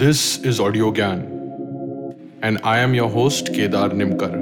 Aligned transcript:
This 0.00 0.38
is 0.38 0.58
Audio 0.60 0.90
Gyan, 0.90 1.18
and 2.40 2.58
I 2.64 2.78
am 2.78 2.94
your 2.94 3.10
host 3.10 3.48
Kedar 3.52 3.90
Nimkar. 3.90 4.34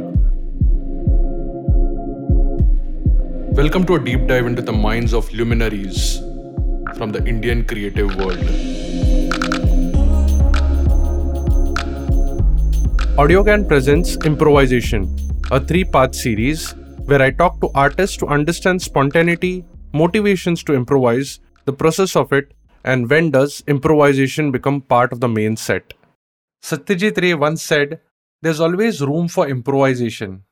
Welcome 3.61 3.85
to 3.87 3.97
a 3.97 3.99
deep 3.99 4.29
dive 4.29 4.47
into 4.47 4.63
the 4.63 4.73
minds 4.73 5.13
of 5.13 5.33
luminaries 5.33 6.19
from 6.95 7.11
the 7.11 7.25
Indian 7.27 7.65
creative 7.65 8.15
world. 8.15 8.39
Audiogyan 13.25 13.67
presents 13.67 14.17
Improvisation, 14.25 15.09
a 15.51 15.59
three 15.59 15.83
part 15.83 16.15
series 16.15 16.71
where 17.07 17.21
I 17.21 17.33
talk 17.33 17.61
to 17.63 17.71
artists 17.75 18.17
to 18.19 18.29
understand 18.29 18.81
spontaneity, 18.81 19.65
motivations 19.93 20.63
to 20.71 20.75
improvise, 20.75 21.41
the 21.65 21.73
process 21.73 22.15
of 22.15 22.33
it, 22.33 22.55
and 22.85 23.11
when 23.11 23.31
does 23.31 23.63
improvisation 23.67 24.51
become 24.51 24.81
part 24.81 25.13
of 25.13 25.21
the 25.21 25.29
main 25.29 25.57
set. 25.57 25.95
Satyajit 26.63 27.21
Ray 27.21 27.35
once 27.35 27.63
said, 27.63 28.01
There's 28.43 28.61
always 28.61 29.01
room 29.01 29.29
for 29.29 29.49
improvisation. 29.49 30.45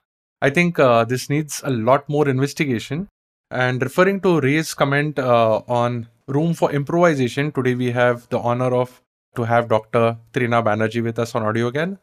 I 0.43 0.51
think 0.51 0.79
uh, 0.79 1.05
this 1.05 1.31
needs 1.31 1.63
a 1.65 1.71
lot 1.71 2.09
more 2.09 2.29
investigation. 2.29 3.09
And 3.51 3.81
referring 3.81 4.21
to 4.23 4.41
Ray's 4.41 4.75
comment 4.75 5.19
uh, 5.19 5.63
on 5.69 6.09
room 6.29 6.55
for 6.55 6.73
improvisation, 6.73 7.53
today 7.53 7.75
we 7.75 7.93
have 7.93 8.29
the 8.29 8.39
honor 8.39 8.75
of 8.75 9.03
to 9.37 9.45
have 9.45 9.69
Dr. 9.69 10.17
Trina 10.33 10.63
Banerjee 10.63 11.03
with 11.03 11.19
us 11.19 11.35
on 11.35 11.43
Audiogyan. 11.43 11.99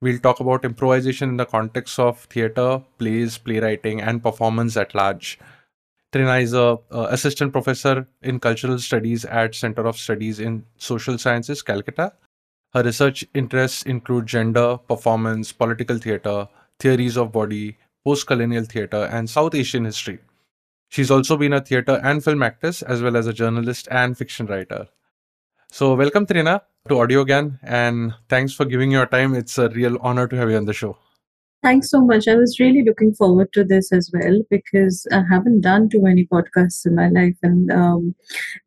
We'll 0.00 0.18
talk 0.18 0.40
about 0.40 0.64
improvisation 0.64 1.30
in 1.30 1.36
the 1.36 1.46
context 1.46 1.98
of 1.98 2.20
theatre, 2.24 2.82
plays, 2.98 3.38
playwriting, 3.38 4.00
and 4.00 4.22
performance 4.22 4.76
at 4.76 4.94
large. 4.94 5.38
Trina 6.12 6.36
is 6.36 6.54
a 6.54 6.78
assistant 6.92 7.52
professor 7.52 8.06
in 8.22 8.40
cultural 8.40 8.78
studies 8.78 9.24
at 9.24 9.54
Center 9.54 9.86
of 9.86 9.96
Studies 9.96 10.40
in 10.40 10.64
Social 10.78 11.18
Sciences, 11.18 11.62
Calcutta. 11.62 12.12
Her 12.72 12.82
research 12.82 13.24
interests 13.34 13.82
include 13.82 14.26
gender, 14.26 14.76
performance, 14.76 15.52
political 15.52 15.98
theatre, 15.98 16.48
theories 16.78 17.16
of 17.16 17.32
body, 17.32 17.78
post-colonial 18.04 18.64
theatre, 18.64 19.08
and 19.10 19.28
South 19.28 19.54
Asian 19.54 19.84
history. 19.84 20.18
She's 20.88 21.10
also 21.10 21.36
been 21.36 21.52
a 21.52 21.60
theatre 21.60 22.00
and 22.02 22.22
film 22.22 22.42
actress, 22.42 22.82
as 22.82 23.02
well 23.02 23.16
as 23.16 23.26
a 23.26 23.32
journalist 23.32 23.88
and 23.90 24.16
fiction 24.16 24.46
writer. 24.46 24.86
So, 25.72 25.94
welcome, 25.94 26.26
Trina, 26.26 26.62
to 26.88 27.00
Audio 27.00 27.24
Audiogyan, 27.24 27.58
and 27.62 28.14
thanks 28.28 28.52
for 28.52 28.64
giving 28.64 28.92
your 28.92 29.06
time. 29.06 29.34
It's 29.34 29.58
a 29.58 29.68
real 29.68 29.98
honor 30.00 30.28
to 30.28 30.36
have 30.36 30.50
you 30.50 30.56
on 30.56 30.64
the 30.64 30.72
show. 30.72 30.96
Thanks 31.66 31.90
so 31.90 32.00
much. 32.00 32.28
I 32.28 32.36
was 32.36 32.60
really 32.60 32.84
looking 32.84 33.12
forward 33.12 33.52
to 33.54 33.64
this 33.64 33.90
as 33.90 34.08
well 34.14 34.40
because 34.50 35.04
I 35.10 35.24
haven't 35.28 35.62
done 35.62 35.88
too 35.88 36.00
many 36.00 36.24
podcasts 36.24 36.86
in 36.86 36.94
my 36.94 37.08
life, 37.08 37.36
and 37.42 37.72
um, 37.72 38.14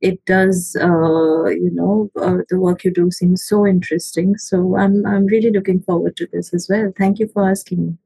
it 0.01 0.19
does, 0.25 0.75
uh, 0.81 1.45
you 1.45 1.71
know, 1.71 2.11
uh, 2.21 2.39
the 2.49 2.59
work 2.59 2.83
you 2.83 2.91
do 2.91 3.09
seems 3.09 3.45
so 3.45 3.65
interesting. 3.65 4.35
So 4.37 4.75
I'm 4.75 5.05
I'm 5.05 5.27
really 5.27 5.49
looking 5.49 5.79
forward 5.79 6.17
to 6.17 6.27
this 6.33 6.53
as 6.53 6.67
well. 6.69 6.91
Thank 6.97 7.19
you 7.19 7.29
for 7.29 7.49
asking 7.49 7.85
me. 7.85 7.97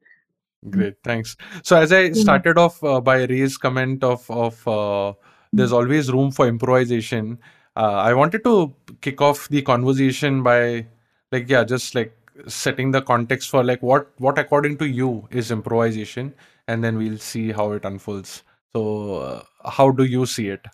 Great, 0.70 0.94
thanks. 1.04 1.36
So 1.64 1.76
as 1.76 1.92
I 1.92 2.12
started 2.12 2.60
off 2.60 2.84
uh, 2.84 3.02
by 3.02 3.24
Ray's 3.24 3.58
comment 3.58 4.04
of 4.04 4.30
of 4.30 4.68
uh, 4.68 5.14
there's 5.52 5.72
always 5.72 6.12
room 6.12 6.30
for 6.30 6.48
improvisation. 6.48 7.40
Uh, 7.76 7.96
I 8.10 8.14
wanted 8.14 8.44
to 8.44 8.76
kick 9.02 9.22
off 9.22 9.50
the 9.50 9.64
conversation 9.64 10.44
by 10.44 10.86
like 11.32 11.50
yeah, 11.50 11.64
just 11.64 11.96
like 11.96 12.16
setting 12.48 12.92
the 12.92 13.02
context 13.02 13.50
for 13.50 13.64
like 13.64 13.82
what 13.82 14.10
what 14.18 14.38
according 14.38 14.78
to 14.78 14.86
you 14.88 15.28
is 15.32 15.52
improvisation, 15.52 16.34
and 16.68 16.84
then 16.84 16.98
we'll 16.98 17.18
see 17.18 17.52
how 17.52 17.72
it 17.74 17.86
unfolds. 17.86 18.44
So 18.76 19.18
uh, 19.18 19.44
how 19.70 19.92
do 19.92 20.04
you 20.04 20.26
see 20.26 20.50
it? 20.50 20.66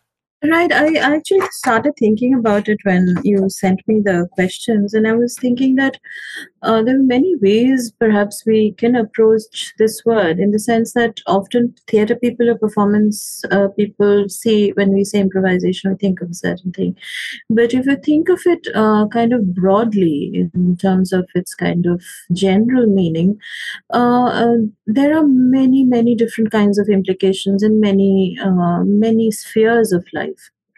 Right. 0.42 0.72
I 0.72 0.96
actually 0.96 1.42
started 1.52 1.96
thinking 2.00 2.34
about 2.34 2.70
it 2.70 2.78
when 2.84 3.18
you 3.26 3.50
sent 3.50 3.86
me 3.90 4.00
the 4.00 4.26
questions, 4.32 4.94
and 4.94 5.06
I 5.06 5.12
was 5.14 5.36
thinking 5.38 5.76
that 5.76 5.98
uh, 6.62 6.82
there 6.82 6.96
are 6.96 7.04
many 7.04 7.36
ways 7.42 7.92
perhaps 8.00 8.46
we 8.46 8.72
can 8.74 8.96
approach 8.96 9.74
this 9.80 10.02
word 10.06 10.40
in 10.40 10.52
the 10.52 10.60
sense 10.60 10.94
that 10.94 11.20
often 11.28 11.76
theater 11.90 12.16
people 12.16 12.50
or 12.50 12.58
performance 12.58 13.44
uh, 13.52 13.68
people 13.70 14.30
see 14.30 14.72
when 14.72 14.94
we 14.94 15.04
say 15.04 15.20
improvisation, 15.20 15.92
we 15.92 15.98
think 15.98 16.22
of 16.22 16.30
a 16.30 16.34
certain 16.34 16.72
thing. 16.72 16.96
But 17.50 17.74
if 17.74 17.86
you 17.86 17.98
think 17.98 18.30
of 18.30 18.42
it 18.46 18.66
uh, 18.76 19.08
kind 19.10 19.34
of 19.34 19.54
broadly 19.54 20.32
in 20.54 20.78
terms 20.78 21.12
of 21.12 21.28
its 21.36 21.54
kind 21.56 21.86
of 21.86 22.02
general 22.32 22.86
meaning, 22.88 23.38
uh, 23.94 24.26
uh, 24.26 24.58
there 24.88 25.18
are 25.18 25.28
many, 25.28 25.84
many 25.84 26.16
different 26.16 26.52
kinds 26.52 26.78
of 26.78 26.88
implications 26.90 27.64
in 27.64 27.80
many, 27.82 28.38
uh, 28.42 28.84
many 28.86 29.32
spheres 29.32 29.92
of 29.92 30.06
life 30.14 30.29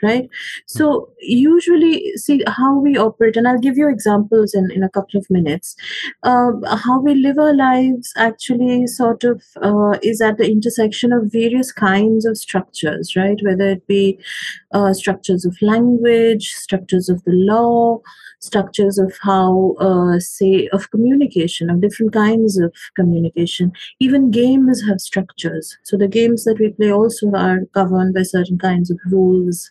right? 0.03 0.29
So 0.65 1.09
usually 1.21 2.11
see 2.17 2.43
how 2.47 2.79
we 2.79 2.97
operate 2.97 3.37
and 3.37 3.47
i'll 3.47 3.59
give 3.59 3.77
you 3.77 3.87
examples 3.87 4.53
in, 4.53 4.71
in 4.71 4.83
a 4.83 4.89
couple 4.89 5.19
of 5.19 5.29
minutes 5.29 5.75
uh, 6.23 6.51
how 6.77 6.99
we 6.99 7.15
live 7.15 7.37
our 7.37 7.53
lives 7.53 8.11
actually 8.17 8.87
sort 8.87 9.23
of 9.23 9.43
uh, 9.61 9.97
is 10.01 10.21
at 10.21 10.37
the 10.37 10.49
intersection 10.49 11.13
of 11.13 11.31
various 11.31 11.71
kinds 11.71 12.25
of 12.25 12.37
structures 12.37 13.15
right? 13.15 13.39
Whether 13.43 13.69
it 13.69 13.87
be 13.87 14.19
uh, 14.73 14.93
structures 14.93 15.45
of 15.45 15.55
language 15.61 16.49
structures 16.49 17.09
of 17.09 17.23
the 17.23 17.33
law 17.33 17.99
structures 18.41 18.97
of 18.97 19.13
how 19.21 19.75
uh, 19.79 20.19
say 20.19 20.67
of 20.73 20.89
communication 20.89 21.69
of 21.69 21.81
different 21.81 22.11
kinds 22.11 22.57
of 22.57 22.73
communication. 22.95 23.71
Even 23.99 24.31
games 24.31 24.81
have 24.87 24.99
structures. 24.99 25.77
So 25.83 25.95
the 25.95 26.07
games 26.07 26.43
that 26.45 26.57
we 26.59 26.71
play 26.71 26.91
also 26.91 27.31
are 27.33 27.59
governed 27.73 28.15
by 28.15 28.23
certain 28.23 28.57
kinds 28.57 28.89
of 28.89 28.99
rules 29.11 29.69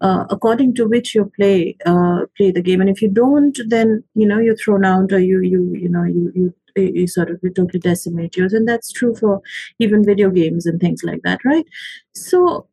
uh, 0.00 0.24
according 0.30 0.74
to 0.74 0.86
which 0.86 1.14
you 1.14 1.30
play 1.36 1.76
uh, 1.86 2.20
play 2.36 2.50
the 2.50 2.62
game. 2.62 2.80
And 2.80 2.90
if 2.90 3.02
you 3.02 3.08
don't 3.08 3.58
then 3.68 4.04
you 4.14 4.26
know 4.26 4.38
you're 4.38 4.56
thrown 4.56 4.84
out 4.84 5.12
or 5.12 5.20
you 5.20 5.40
you 5.40 5.74
you 5.74 5.88
know 5.88 6.04
you 6.04 6.32
you 6.34 6.54
you 6.76 7.08
sort 7.08 7.30
of 7.30 7.40
you 7.42 7.50
totally 7.50 7.80
decimate 7.80 8.36
yours. 8.36 8.52
And 8.52 8.68
that's 8.68 8.92
true 8.92 9.14
for 9.14 9.40
even 9.78 10.04
video 10.04 10.30
games 10.30 10.66
and 10.66 10.80
things 10.80 11.02
like 11.02 11.22
that 11.24 11.44
right? 11.44 11.66
So 12.14 12.68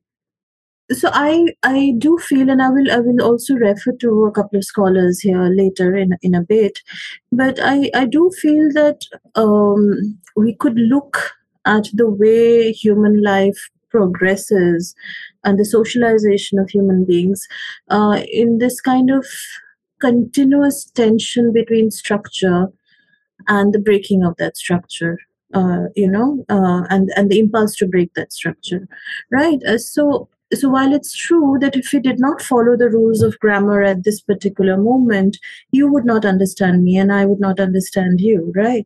so 0.91 1.09
i 1.13 1.45
i 1.63 1.93
do 1.97 2.17
feel 2.19 2.49
and 2.49 2.61
i 2.61 2.69
will 2.69 2.91
i 2.91 2.99
will 2.99 3.21
also 3.23 3.55
refer 3.55 3.91
to 3.93 4.25
a 4.25 4.31
couple 4.31 4.57
of 4.57 4.63
scholars 4.63 5.19
here 5.19 5.49
later 5.49 5.95
in 5.95 6.11
in 6.21 6.35
a 6.35 6.43
bit 6.43 6.79
but 7.31 7.59
i 7.59 7.89
i 7.95 8.05
do 8.05 8.29
feel 8.41 8.69
that 8.73 9.01
um, 9.35 10.19
we 10.35 10.53
could 10.55 10.77
look 10.77 11.17
at 11.65 11.87
the 11.93 12.07
way 12.07 12.71
human 12.71 13.23
life 13.23 13.69
progresses 13.89 14.93
and 15.45 15.57
the 15.57 15.65
socialization 15.65 16.59
of 16.59 16.69
human 16.69 17.05
beings 17.05 17.47
uh, 17.89 18.21
in 18.31 18.57
this 18.57 18.81
kind 18.81 19.09
of 19.09 19.25
continuous 20.01 20.85
tension 20.91 21.53
between 21.53 21.89
structure 21.91 22.67
and 23.47 23.73
the 23.73 23.79
breaking 23.79 24.23
of 24.23 24.35
that 24.37 24.57
structure 24.57 25.17
uh, 25.53 25.85
you 25.95 26.09
know 26.09 26.45
uh, 26.49 26.83
and 26.89 27.09
and 27.15 27.29
the 27.31 27.39
impulse 27.39 27.75
to 27.75 27.87
break 27.87 28.13
that 28.15 28.33
structure 28.33 28.87
right? 29.31 29.63
Uh, 29.67 29.77
so 29.77 30.27
so 30.53 30.69
while 30.69 30.93
it's 30.93 31.15
true 31.15 31.57
that 31.59 31.75
if 31.75 31.91
we 31.91 31.99
did 31.99 32.19
not 32.19 32.41
follow 32.41 32.77
the 32.77 32.89
rules 32.89 33.21
of 33.21 33.39
grammar 33.39 33.81
at 33.81 34.03
this 34.03 34.21
particular 34.21 34.77
moment 34.77 35.37
you 35.71 35.91
would 35.91 36.05
not 36.05 36.23
understand 36.25 36.83
me 36.83 36.97
and 36.97 37.11
i 37.11 37.25
would 37.25 37.39
not 37.39 37.59
understand 37.59 38.21
you 38.21 38.51
right? 38.55 38.85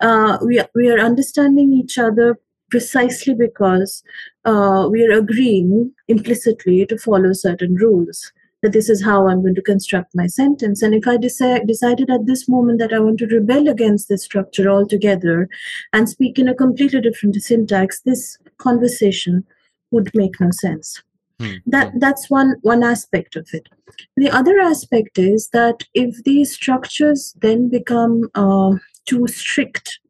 Uh, 0.00 0.38
we, 0.44 0.60
we 0.74 0.90
are 0.90 0.98
understanding 0.98 1.72
each 1.72 1.98
other 1.98 2.38
precisely 2.70 3.34
because 3.34 4.02
uh, 4.44 4.88
we 4.90 5.04
are 5.06 5.18
agreeing 5.18 5.92
implicitly 6.08 6.86
to 6.86 6.98
follow 6.98 7.32
certain 7.32 7.74
rules 7.74 8.32
that 8.62 8.72
this 8.72 8.88
is 8.88 9.04
how 9.04 9.28
i'm 9.28 9.42
going 9.42 9.54
to 9.54 9.62
construct 9.62 10.14
my 10.14 10.26
sentence. 10.26 10.82
And 10.82 10.94
if 10.94 11.06
i 11.06 11.16
deci- 11.16 11.66
decided 11.66 12.10
at 12.10 12.26
this 12.26 12.48
moment 12.48 12.78
that 12.80 12.92
i 12.92 12.98
want 12.98 13.18
to 13.18 13.26
rebel 13.26 13.68
against 13.68 14.08
this 14.08 14.24
structure 14.24 14.68
altogether 14.68 15.48
and 15.92 16.08
speak 16.08 16.38
in 16.38 16.48
a 16.48 16.54
completely 16.54 17.00
different 17.00 17.36
syntax 17.36 18.00
this 18.00 18.38
conversation 18.58 19.44
would 19.90 20.10
make 20.14 20.40
no 20.40 20.50
sense. 20.50 21.02
Hmm. 21.40 21.58
that 21.66 21.92
that's 22.00 22.28
one 22.28 22.56
one 22.62 22.82
aspect 22.82 23.36
of 23.36 23.48
it. 23.52 23.68
The 24.16 24.28
other 24.28 24.58
aspect 24.58 25.18
is 25.18 25.50
that 25.52 25.84
if 25.94 26.24
these 26.24 26.52
structures 26.52 27.36
then 27.40 27.68
become 27.68 28.28
uh, 28.34 28.72
too 29.06 29.28
strict 29.28 30.00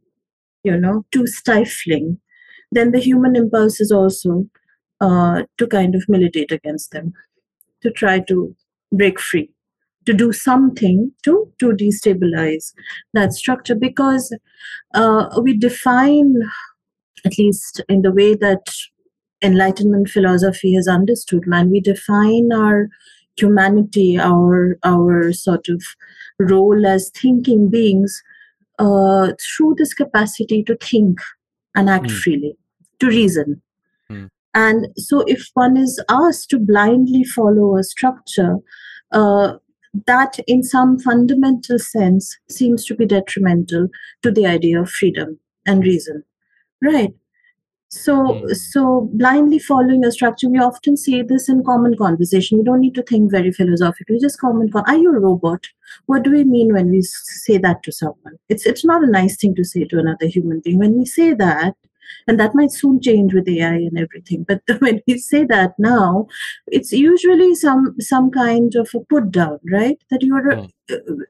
you 0.64 0.76
know 0.76 1.04
too 1.12 1.26
stifling 1.26 2.19
then 2.72 2.92
the 2.92 3.00
human 3.00 3.36
impulse 3.36 3.80
is 3.80 3.90
also 3.90 4.46
uh, 5.00 5.42
to 5.56 5.66
kind 5.66 5.94
of 5.94 6.04
militate 6.08 6.52
against 6.52 6.90
them 6.90 7.12
to 7.82 7.90
try 7.90 8.18
to 8.18 8.54
break 8.92 9.20
free 9.20 9.50
to 10.06 10.14
do 10.14 10.32
something 10.32 11.12
to 11.22 11.52
to 11.60 11.72
destabilize 11.72 12.72
that 13.12 13.32
structure. 13.32 13.74
Because 13.74 14.34
uh, 14.94 15.40
we 15.42 15.56
define 15.56 16.34
at 17.24 17.38
least 17.38 17.82
in 17.88 18.02
the 18.02 18.12
way 18.12 18.34
that 18.34 18.66
enlightenment 19.42 20.08
philosophy 20.08 20.74
has 20.74 20.88
understood 20.88 21.46
man 21.46 21.70
we 21.70 21.80
define 21.80 22.50
our 22.52 22.88
humanity 23.36 24.18
our 24.18 24.78
our 24.84 25.32
sort 25.32 25.68
of 25.68 25.82
role 26.40 26.86
as 26.86 27.10
thinking 27.10 27.68
beings 27.70 28.20
uh, 28.78 29.32
through 29.40 29.74
this 29.76 29.94
capacity 29.94 30.62
to 30.62 30.76
think 30.76 31.20
and 31.78 31.90
act 31.94 32.10
Hmm. 32.10 32.16
freely 32.25 32.52
to 33.00 33.08
reason 33.14 33.56
Hmm. 34.10 34.26
and 34.64 34.86
so 35.06 35.20
if 35.36 35.48
one 35.62 35.76
is 35.86 35.96
asked 36.19 36.50
to 36.50 36.58
blindly 36.70 37.25
follow 37.36 37.66
a 37.76 37.82
structure 37.88 38.54
uh, 39.20 39.48
that 40.06 40.38
in 40.54 40.62
some 40.70 40.98
fundamental 41.04 41.78
sense 41.84 42.30
seems 42.56 42.84
to 42.86 42.94
be 43.02 43.06
detrimental 43.12 43.88
to 44.22 44.30
the 44.38 44.46
idea 44.56 44.80
of 44.82 44.90
freedom 45.00 45.38
and 45.66 45.84
reason 45.92 46.22
right 46.88 47.14
so 47.90 48.14
Hmm. 48.35 48.49
so 48.52 49.08
blindly 49.14 49.58
following 49.58 50.05
a 50.05 50.12
structure 50.12 50.49
we 50.49 50.58
often 50.58 50.96
say 50.96 51.23
this 51.23 51.49
in 51.49 51.64
common 51.64 51.96
conversation. 51.96 52.58
We 52.58 52.64
don't 52.64 52.81
need 52.81 52.94
to 52.96 53.02
think 53.02 53.31
very 53.31 53.50
philosophically 53.52 54.19
just 54.19 54.40
common 54.40 54.70
con- 54.70 54.85
are 54.87 54.96
you 54.96 55.14
a 55.14 55.20
robot? 55.20 55.67
What 56.06 56.23
do 56.23 56.31
we 56.31 56.44
mean 56.44 56.73
when 56.75 56.90
we 56.90 57.02
say 57.02 57.58
that 57.58 57.82
to 57.85 57.93
someone? 57.93 58.38
It's 58.49 58.67
it's 58.67 58.85
not 58.85 59.02
a 59.02 59.11
nice 59.11 59.37
thing 59.37 59.55
to 59.56 59.64
say 59.64 59.85
to 59.85 59.99
another 59.99 60.26
human 60.26 60.61
being. 60.64 60.79
When 60.79 60.99
we 60.99 61.06
say 61.06 61.32
that 61.35 61.75
and 62.26 62.40
that 62.40 62.55
might 62.55 62.70
soon 62.73 63.00
change 63.02 63.35
with 63.35 63.49
ai 63.49 63.75
and 63.75 63.99
everything 63.99 64.44
but 64.49 64.62
when 64.81 65.00
we 65.06 65.19
say 65.19 65.44
that 65.44 65.73
now 65.79 66.26
it's 66.67 66.90
usually 66.93 67.55
some 67.55 67.94
some 68.00 68.31
kind 68.31 68.75
of 68.76 68.88
a 68.94 69.00
put 69.00 69.31
down 69.31 69.58
right? 69.70 69.99
That 70.11 70.23
you're 70.23 70.52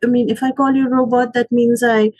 I 0.04 0.06
mean 0.06 0.30
if 0.30 0.42
i 0.42 0.50
call 0.52 0.72
you 0.74 0.86
a 0.86 0.90
robot 0.90 1.32
that 1.34 1.50
means 1.50 1.82
i 1.82 2.12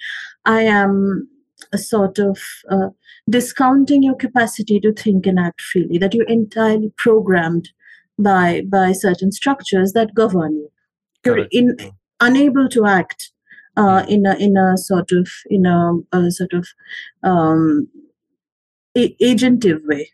i 0.45 0.63
am 0.63 1.29
a 1.73 1.79
sort 1.79 2.19
of 2.19 2.39
uh, 2.71 2.89
discounting 3.29 4.03
your 4.03 4.17
capacity 4.17 4.81
to 4.81 4.93
think 4.93 5.27
and 5.27 5.39
act 5.39 5.61
freely 5.61 5.99
that 5.99 6.15
you're 6.15 6.27
entirely 6.29 6.93
programmed 6.97 7.71
by 8.19 8.63
by 8.69 8.93
certain 8.93 9.31
structures 9.33 9.93
that 9.93 10.15
govern 10.15 10.55
you. 10.57 10.71
You're 11.25 11.47
in, 11.51 11.77
unable 12.21 12.69
to 12.71 12.87
act 12.87 13.31
uh, 13.77 14.05
in 14.09 14.27
a 14.27 14.35
in 14.37 14.57
a 14.57 14.77
sort 14.77 15.13
of 15.13 15.29
in 15.51 15.67
a, 15.67 15.93
a 16.13 16.31
sort 16.31 16.53
of 16.53 16.67
um, 17.23 17.89
a- 18.97 19.17
agentive 19.21 19.85
way 19.87 20.11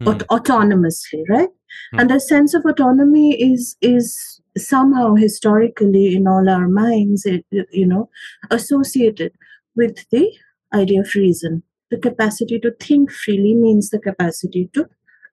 Hmm. 0.00 0.08
aut- 0.08 0.26
autonomously 0.28 1.22
right 1.28 1.48
Hmm. 1.92 2.00
and 2.00 2.10
the 2.10 2.20
sense 2.20 2.54
of 2.54 2.64
autonomy 2.64 3.40
is 3.40 3.76
is 3.80 4.40
somehow 4.56 5.14
historically 5.14 6.14
in 6.14 6.26
all 6.26 6.48
our 6.48 6.68
minds 6.68 7.24
it, 7.24 7.44
you 7.72 7.86
know 7.86 8.08
associated 8.50 9.32
with 9.76 10.04
the 10.10 10.30
idea 10.74 11.00
of 11.00 11.14
reason 11.14 11.62
the 11.90 11.98
capacity 11.98 12.58
to 12.58 12.70
think 12.80 13.10
freely 13.10 13.54
means 13.54 13.90
the 13.90 13.98
capacity 13.98 14.68
to 14.74 14.86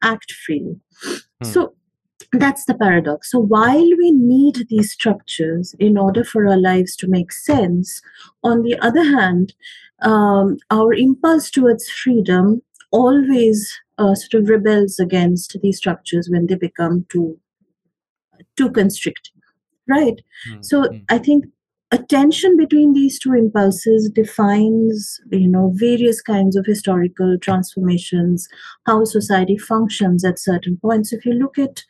act 0.04 0.32
freely 0.46 0.80
Hmm. 1.42 1.48
so 1.52 1.74
that's 2.34 2.66
the 2.66 2.74
paradox 2.76 3.32
so 3.32 3.40
while 3.40 3.90
we 4.02 4.12
need 4.12 4.68
these 4.70 4.92
structures 4.92 5.74
in 5.80 5.98
order 5.98 6.24
for 6.24 6.48
our 6.48 6.58
lives 6.58 6.96
to 6.98 7.08
make 7.08 7.32
sense 7.32 8.02
on 8.44 8.62
the 8.64 8.78
other 8.82 9.04
hand 9.04 9.54
um, 10.02 10.58
our 10.70 10.94
impulse 10.94 11.50
towards 11.50 11.90
freedom 11.90 12.62
always 12.92 13.74
uh, 13.98 14.16
sort 14.16 14.44
of 14.44 14.50
rebels 14.50 15.00
against 15.00 15.58
these 15.64 15.78
structures 15.78 16.30
when 16.30 16.48
they 16.48 16.56
become 16.56 17.06
too 17.10 17.40
too 18.56 18.70
constricting 18.72 19.42
right 19.88 20.22
Hmm. 20.46 20.62
so 20.62 20.84
Hmm. 20.84 20.98
i 21.10 21.18
think 21.18 21.46
a 21.92 21.98
tension 21.98 22.56
between 22.56 22.94
these 22.94 23.18
two 23.18 23.34
impulses 23.34 24.12
defines 24.14 25.20
you 25.32 25.48
know 25.48 25.72
various 25.76 26.22
kinds 26.22 26.56
of 26.56 26.66
historical 26.66 27.38
transformations 27.42 28.48
how 28.86 29.04
society 29.06 29.58
functions 29.58 30.24
at 30.24 30.40
certain 30.40 30.78
points. 30.78 31.12
If 31.12 31.26
you 31.26 31.34
look 31.34 31.58
at 31.58 31.84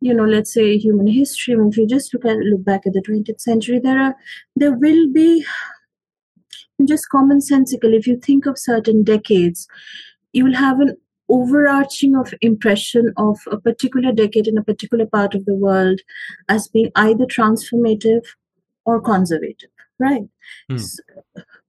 you 0.00 0.12
know 0.12 0.24
let's 0.24 0.52
say 0.52 0.76
human 0.76 1.06
history 1.06 1.54
I 1.54 1.56
mean, 1.56 1.68
if 1.70 1.78
you 1.78 1.86
just 1.86 2.12
look 2.12 2.24
at 2.24 2.36
look 2.36 2.64
back 2.64 2.82
at 2.86 2.92
the 2.92 3.02
20th 3.02 3.40
century 3.40 3.80
there 3.82 4.00
are 4.00 4.14
there 4.54 4.72
will 4.72 5.12
be 5.12 5.44
just 6.84 7.06
commonsensical 7.12 7.96
if 7.96 8.06
you 8.06 8.16
think 8.18 8.46
of 8.46 8.58
certain 8.58 9.02
decades 9.02 9.66
you 10.32 10.44
will 10.44 10.54
have 10.54 10.78
an 10.78 10.96
overarching 11.28 12.14
of 12.14 12.32
impression 12.40 13.12
of 13.16 13.38
a 13.50 13.58
particular 13.58 14.12
decade 14.12 14.46
in 14.46 14.56
a 14.56 14.62
particular 14.62 15.06
part 15.06 15.34
of 15.34 15.44
the 15.46 15.54
world 15.54 16.00
as 16.48 16.68
being 16.68 16.90
either 16.94 17.26
transformative 17.26 18.22
or 18.88 19.00
conservative 19.00 19.70
right? 20.00 20.24
Hmm. 20.68 20.76
S- 20.76 21.00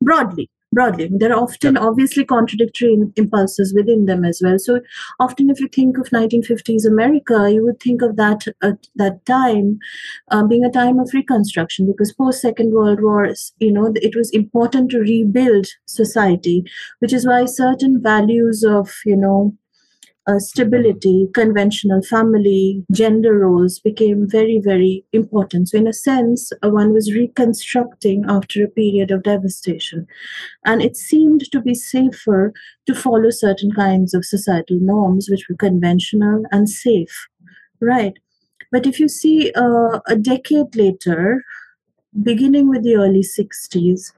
broadly 0.01 0.49
broadly. 0.71 1.09
There 1.11 1.33
are 1.33 1.41
often 1.43 1.77
obviously 1.77 2.25
contradictory 2.25 2.93
im- 2.93 3.13
impulses 3.15 3.73
within 3.75 4.05
them 4.05 4.23
as 4.23 4.41
well. 4.43 4.59
So 4.59 4.81
often 5.19 5.49
if 5.49 5.59
you 5.59 5.67
think 5.67 5.97
of 5.97 6.11
1950s 6.11 6.85
america 6.85 7.51
you 7.51 7.63
would 7.63 7.79
think 7.79 8.01
of 8.01 8.15
that 8.17 8.45
at 8.61 8.87
that 8.95 9.25
time 9.25 9.79
uh, 10.31 10.43
being 10.45 10.63
a 10.63 10.71
time 10.71 10.99
of 10.99 11.09
reconstruction 11.13 11.87
because 11.87 12.13
post 12.13 12.41
second 12.41 12.71
world 12.71 13.01
wars 13.01 13.53
you 13.59 13.71
know 13.71 13.91
it 13.95 14.15
was 14.15 14.29
important 14.31 14.91
to 14.91 14.99
rebuild 14.99 15.67
society 15.85 16.63
which 16.99 17.13
is 17.13 17.25
why 17.25 17.45
certain 17.45 18.01
values 18.01 18.63
of 18.63 18.93
you 19.05 19.15
know 19.15 19.53
uh, 20.29 20.39
stability 20.39 21.27
conventional 21.33 22.01
family 22.03 22.83
gender 22.91 23.33
roles 23.39 23.79
became 23.79 24.27
very 24.29 24.59
very 24.63 25.03
important. 25.13 25.69
So 25.69 25.77
in 25.77 25.87
a 25.87 25.93
sense 25.93 26.51
uh, 26.63 26.69
one 26.69 26.93
was 26.93 27.13
reconstructing 27.13 28.25
after 28.27 28.63
a 28.63 28.69
period 28.69 29.11
of 29.11 29.23
devastation. 29.23 30.05
And 30.65 30.81
it 30.81 30.95
seemed 30.95 31.51
to 31.51 31.61
be 31.61 31.73
safer 31.73 32.53
to 32.85 32.93
follow 32.93 33.29
certain 33.31 33.71
kinds 33.71 34.13
of 34.13 34.25
societal 34.25 34.79
norms 34.79 35.27
which 35.29 35.47
were 35.49 35.55
conventional 35.55 36.43
and 36.51 36.69
safe 36.69 37.27
right? 37.81 38.13
But 38.71 38.85
if 38.85 38.99
you 38.99 39.07
see 39.07 39.51
uh, 39.55 39.99
a 40.07 40.15
decade 40.15 40.75
later 40.75 41.43
beginning 42.23 42.69
with 42.69 42.83
the 42.83 42.95
early 42.95 43.23
60s 43.23 44.11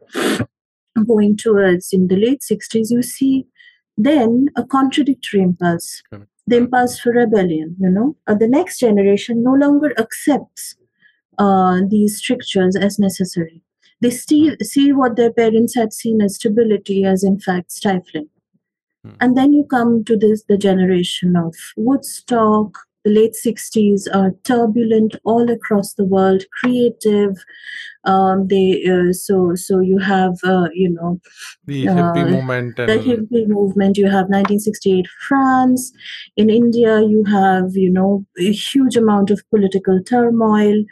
going 1.05 1.37
towards 1.37 1.91
in 1.91 2.07
the 2.07 2.15
late 2.15 2.41
60s 2.41 2.89
you 2.89 3.01
see 3.01 3.45
then 3.97 4.47
a 4.55 4.63
contradictory 4.63 5.41
impulse 5.41 6.01
Correct. 6.09 6.29
the 6.47 6.57
impulse 6.57 6.99
for 6.99 7.11
rebellion 7.11 7.75
you 7.79 7.89
know 7.89 8.15
uh, 8.27 8.35
the 8.35 8.47
next 8.47 8.79
generation 8.79 9.43
no 9.43 9.53
longer 9.53 9.93
accepts 9.99 10.75
uh, 11.37 11.79
these 11.87 12.17
strictures 12.17 12.75
as 12.75 12.99
necessary 12.99 13.61
they 14.01 14.09
see, 14.09 14.55
see 14.63 14.91
what 14.91 15.15
their 15.15 15.31
parents 15.31 15.75
had 15.75 15.93
seen 15.93 16.21
as 16.21 16.35
stability 16.35 17.05
as 17.05 17.23
in 17.23 17.39
fact 17.39 17.71
stifling 17.71 18.29
Hmm. 19.03 19.13
and 19.19 19.35
then 19.37 19.51
you 19.51 19.63
come 19.63 20.03
to 20.05 20.15
this 20.15 20.43
the 20.47 20.57
generation 20.57 21.35
of 21.35 21.55
woodstock 21.75 22.77
the 23.03 23.09
late 23.09 23.33
60s 23.33 24.07
are 24.13 24.31
turbulent 24.43 25.15
all 25.23 25.49
across 25.49 25.93
the 25.93 26.05
world 26.05 26.43
creative 26.59 27.43
um, 28.03 28.47
they 28.47 28.83
uh, 28.91 29.13
so 29.13 29.53
so 29.55 29.79
you 29.79 29.99
have 29.99 30.33
uh, 30.43 30.67
you 30.73 30.89
know 30.89 31.19
The 31.67 31.85
hippie 31.85 32.25
uh, 32.25 32.29
movement 32.29 32.75
the 32.75 32.97
hippie 33.07 33.47
movement 33.47 33.97
you 33.97 34.05
have 34.05 34.27
1968 34.29 35.07
france. 35.27 35.91
In 36.35 36.49
india 36.49 37.01
you 37.01 37.23
have 37.25 37.75
you 37.75 37.91
know 37.91 38.25
a 38.39 38.51
huge 38.51 38.95
amount 38.95 39.29
of 39.29 39.41
political 39.49 40.01
turmoil. 40.03 40.83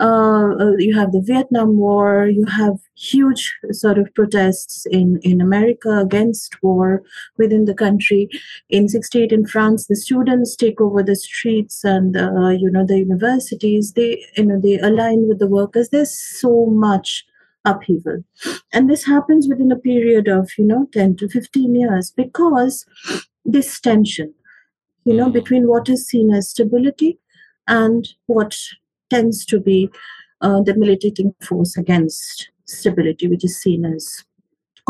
Uh, 0.00 0.50
uh, 0.58 0.72
you 0.78 0.92
have 0.98 1.12
the 1.12 1.22
vietnam 1.24 1.76
war. 1.76 2.26
You 2.26 2.46
have 2.46 2.78
huge 2.96 3.54
sort 3.70 3.98
of 3.98 4.12
protests 4.14 4.86
in 4.86 5.20
in 5.22 5.40
america 5.40 5.90
against 6.00 6.60
war 6.62 7.02
within 7.38 7.64
the 7.66 7.74
country. 7.74 8.28
In 8.70 8.88
68 8.88 9.30
in 9.32 9.46
france 9.46 9.86
the 9.86 9.96
students 9.96 10.56
take 10.56 10.80
over 10.80 11.02
the 11.02 11.14
streets 11.14 11.84
and 11.84 12.16
uh, 12.16 12.48
you 12.48 12.70
know 12.70 12.84
the 12.84 12.98
universities. 12.98 13.92
They 13.92 14.24
you 14.36 14.46
know 14.46 14.60
they 14.60 14.78
align 14.78 15.28
with 15.28 15.38
the 15.38 15.52
workers. 15.58 15.90
There's 15.90 16.16
so 16.40 16.53
much 16.84 17.12
upheaval 17.72 18.16
and 18.72 18.90
this 18.92 19.04
happens 19.10 19.48
within 19.50 19.72
a 19.74 19.78
period 19.84 20.28
of 20.36 20.50
you 20.58 20.64
know 20.70 20.80
10 20.96 21.16
to 21.22 21.28
15 21.34 21.74
years 21.82 22.10
because 22.22 22.84
this 23.56 23.70
tension 23.86 24.34
you 25.10 25.14
know 25.20 25.26
Hmm. 25.30 25.38
between 25.38 25.68
what 25.74 25.88
is 25.94 26.06
seen 26.10 26.32
as 26.40 26.50
stability 26.56 27.10
and 27.78 28.08
what 28.34 28.58
tends 29.14 29.44
to 29.54 29.60
be 29.70 29.78
uh, 30.40 30.60
the 30.68 30.76
militating 30.84 31.34
force 31.48 31.76
against 31.84 32.46
stability 32.76 33.28
which 33.34 33.44
is 33.50 33.58
seen 33.64 33.84
as 33.94 34.08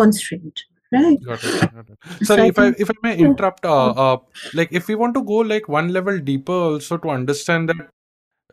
constraint 0.03 0.65
right 0.93 1.23
Got 1.29 1.45
it. 1.45 1.61
Got 1.75 1.89
it. 1.93 2.27
Sorry, 2.31 2.43
I 2.43 2.47
if 2.53 2.59
I 2.59 2.65
think- 2.65 2.81
if 2.87 2.91
I 2.91 2.95
may 3.07 3.13
interrupt, 3.27 3.65
uh, 3.77 3.91
uh, 4.05 4.17
like 4.61 4.73
if 4.81 4.89
we 4.89 4.95
want 5.01 5.15
to 5.19 5.23
go 5.31 5.39
like 5.53 5.69
one 5.69 5.89
level 5.97 6.19
deeper, 6.29 6.53
also 6.53 6.99
to 6.99 7.11
understand 7.15 7.69
that 7.71 7.89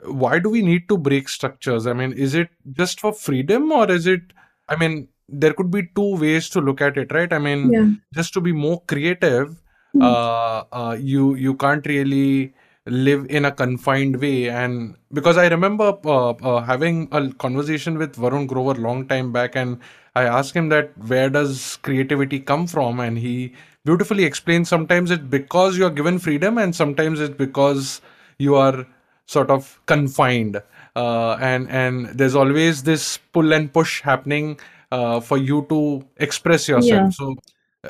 why 0.06 0.40
do 0.40 0.50
we 0.50 0.62
need 0.62 0.88
to 0.90 0.98
break 0.98 1.30
structures? 1.30 1.88
I 1.88 1.94
mean, 1.94 2.14
is 2.14 2.36
it 2.36 2.50
just 2.74 3.00
for 3.00 3.14
freedom, 3.14 3.72
or 3.72 3.90
is 3.92 4.08
it? 4.08 4.22
I 4.68 4.76
mean, 4.76 5.08
there 5.28 5.54
could 5.54 5.72
be 5.72 5.84
two 5.96 6.18
ways 6.18 6.50
to 6.50 6.62
look 6.62 6.82
at 6.82 6.98
it, 6.98 7.12
right? 7.12 7.32
I 7.32 7.40
mean, 7.40 7.72
yeah 7.72 7.88
just 8.14 8.34
to 8.34 8.42
be 8.42 8.52
more 8.52 8.82
creative, 8.88 9.62
Hmm. 9.94 10.02
uh, 10.04 10.64
uh, 10.72 10.98
you 11.00 11.36
you 11.36 11.54
can't 11.56 11.86
really 11.86 12.54
live 12.86 13.26
in 13.30 13.46
a 13.46 13.52
confined 13.52 14.20
way 14.22 14.50
and 14.50 14.96
because 15.14 15.38
i 15.38 15.48
remember 15.48 15.94
uh, 16.06 16.30
uh, 16.32 16.62
having 16.62 17.08
a 17.12 17.30
conversation 17.34 17.98
with 17.98 18.16
varun 18.16 18.48
grover 18.48 18.74
long 18.86 19.06
time 19.08 19.32
back 19.32 19.56
and 19.56 19.78
i 20.16 20.24
asked 20.24 20.56
him 20.56 20.70
that 20.70 20.90
where 21.08 21.30
does 21.30 21.78
creativity 21.84 22.40
come 22.40 22.66
from 22.66 23.00
and 23.00 23.20
he 23.20 23.54
beautifully 23.86 24.24
explained 24.24 24.68
sometimes 24.68 25.12
it's 25.12 25.30
because 25.38 25.78
you 25.78 25.86
are 25.86 25.96
given 26.00 26.18
freedom 26.18 26.58
and 26.58 26.76
sometimes 26.76 27.20
it's 27.20 27.36
because 27.38 28.02
you 28.40 28.56
are 28.56 28.88
sort 29.28 29.50
of 29.50 29.80
confined 29.86 30.62
uh, 30.96 31.38
and 31.40 31.70
and 31.70 32.08
there's 32.08 32.36
always 32.36 32.84
this 32.84 33.18
pull 33.34 33.54
and 33.54 33.72
push 33.74 34.02
happening 34.02 34.60
uh, 34.92 35.20
for 35.20 35.38
you 35.38 35.66
to 35.70 36.06
express 36.18 36.68
yourself 36.68 37.04
Yeah. 37.04 37.10
so 37.12 37.36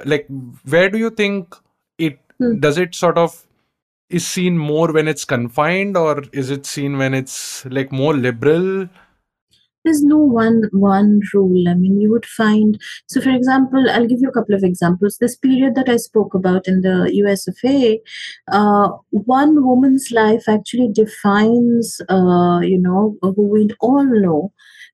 like 0.05 0.27
where 0.65 0.89
do 0.89 0.97
you 0.97 1.09
think 1.09 1.55
it 1.97 2.19
Hmm. 2.39 2.59
does 2.59 2.77
it 2.77 2.95
sort 2.95 3.17
of 3.17 3.45
is 4.09 4.27
seen 4.27 4.57
more 4.57 4.91
when 4.91 5.07
it's 5.07 5.25
confined 5.25 5.95
or 5.97 6.23
is 6.33 6.49
it 6.49 6.65
seen 6.65 6.97
when 6.97 7.13
it's 7.13 7.65
like 7.65 7.91
more 7.91 8.13
liberal 8.13 8.89
there's 9.83 10.03
no 10.03 10.17
one 10.17 10.63
one 10.71 11.19
rule 11.33 11.69
i 11.69 11.73
mean 11.73 11.99
you 11.99 12.09
would 12.11 12.25
find 12.25 12.79
so 13.07 13.21
for 13.21 13.29
example 13.29 13.89
i'll 13.89 14.07
give 14.07 14.21
you 14.21 14.29
a 14.29 14.31
couple 14.31 14.55
of 14.55 14.63
examples 14.63 15.17
this 15.17 15.35
period 15.37 15.75
that 15.75 15.89
i 15.89 15.97
spoke 15.97 16.33
about 16.33 16.67
in 16.67 16.81
the 16.81 17.09
U.S. 17.13 17.47
usfa 17.47 17.99
uh, 18.51 18.89
one 19.11 19.63
woman's 19.65 20.11
life 20.11 20.43
actually 20.47 20.89
defines 20.91 22.01
uh, 22.09 22.59
you 22.61 22.77
know 22.77 23.17
who 23.21 23.47
we 23.47 23.69
all 23.79 24.05
know 24.05 24.51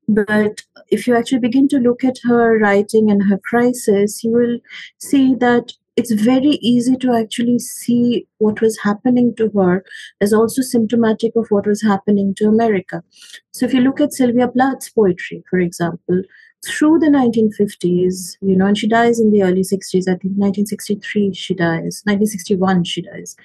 but 0.08 0.62
if 0.90 1.06
you 1.06 1.16
actually 1.16 1.40
begin 1.40 1.68
to 1.68 1.80
look 1.80 2.04
at 2.04 2.18
her 2.24 2.58
writing 2.60 3.12
and 3.12 3.24
her 3.24 3.40
crisis 3.50 4.24
you 4.24 4.32
will 4.32 4.58
see 5.00 5.36
that 5.36 5.74
it's 5.98 6.14
very 6.14 6.60
easy 6.62 6.96
to 6.96 7.14
actually 7.14 7.58
see 7.58 8.28
what 8.38 8.62
was 8.62 8.78
happening 8.84 9.34
to 9.36 9.50
her 9.50 9.84
as 10.22 10.32
also 10.32 10.62
symptomatic 10.62 11.36
of 11.36 11.48
what 11.50 11.66
was 11.66 11.82
happening 11.82 12.36
to 12.36 12.48
America. 12.48 13.04
So 13.52 13.66
if 13.66 13.74
you 13.74 13.82
look 13.82 14.00
at 14.00 14.14
Sylvia 14.14 14.48
Plath's 14.48 14.90
poetry, 14.90 15.44
for 15.50 15.60
example, 15.60 16.22
through 16.66 17.00
the 17.00 17.08
1950s, 17.08 18.38
you 18.42 18.56
know, 18.56 18.66
and 18.66 18.78
she 18.78 18.88
dies 18.88 19.20
in 19.20 19.32
the 19.32 19.44
early 19.44 19.62
60s. 19.62 20.04
I 20.04 20.18
think 20.18 20.38
1963 20.38 21.34
she 21.34 21.54
dies, 21.54 22.02
1961 22.06 22.84
she 22.84 23.02
dies. 23.02 23.36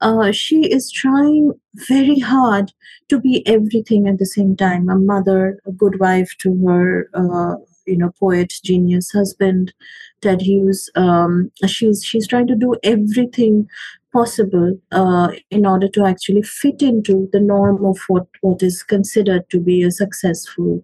Uh, 0.00 0.32
she 0.32 0.70
is 0.70 0.90
trying 0.90 1.52
very 1.74 2.18
hard 2.18 2.72
to 3.08 3.20
be 3.20 3.46
everything 3.46 4.08
at 4.08 4.18
the 4.18 4.26
same 4.26 4.56
time 4.56 4.88
a 4.88 4.96
mother, 4.96 5.58
a 5.66 5.72
good 5.72 6.00
wife 6.00 6.36
to 6.40 6.66
her, 6.66 7.08
uh, 7.14 7.56
you 7.86 7.96
know, 7.96 8.10
poet, 8.18 8.52
genius, 8.62 9.10
husband, 9.10 9.72
Ted 10.20 10.40
Hughes. 10.40 10.90
Um, 10.94 11.50
she's 11.66 12.04
she's 12.04 12.26
trying 12.26 12.46
to 12.48 12.56
do 12.56 12.74
everything 12.82 13.68
possible 14.14 14.78
uh, 14.92 15.28
in 15.50 15.66
order 15.66 15.88
to 15.88 16.06
actually 16.06 16.42
fit 16.42 16.80
into 16.80 17.28
the 17.32 17.40
norm 17.40 17.84
of 17.84 17.98
what, 18.06 18.26
what 18.42 18.62
is 18.62 18.82
considered 18.82 19.42
to 19.50 19.58
be 19.58 19.82
a 19.82 19.90
successful 19.90 20.80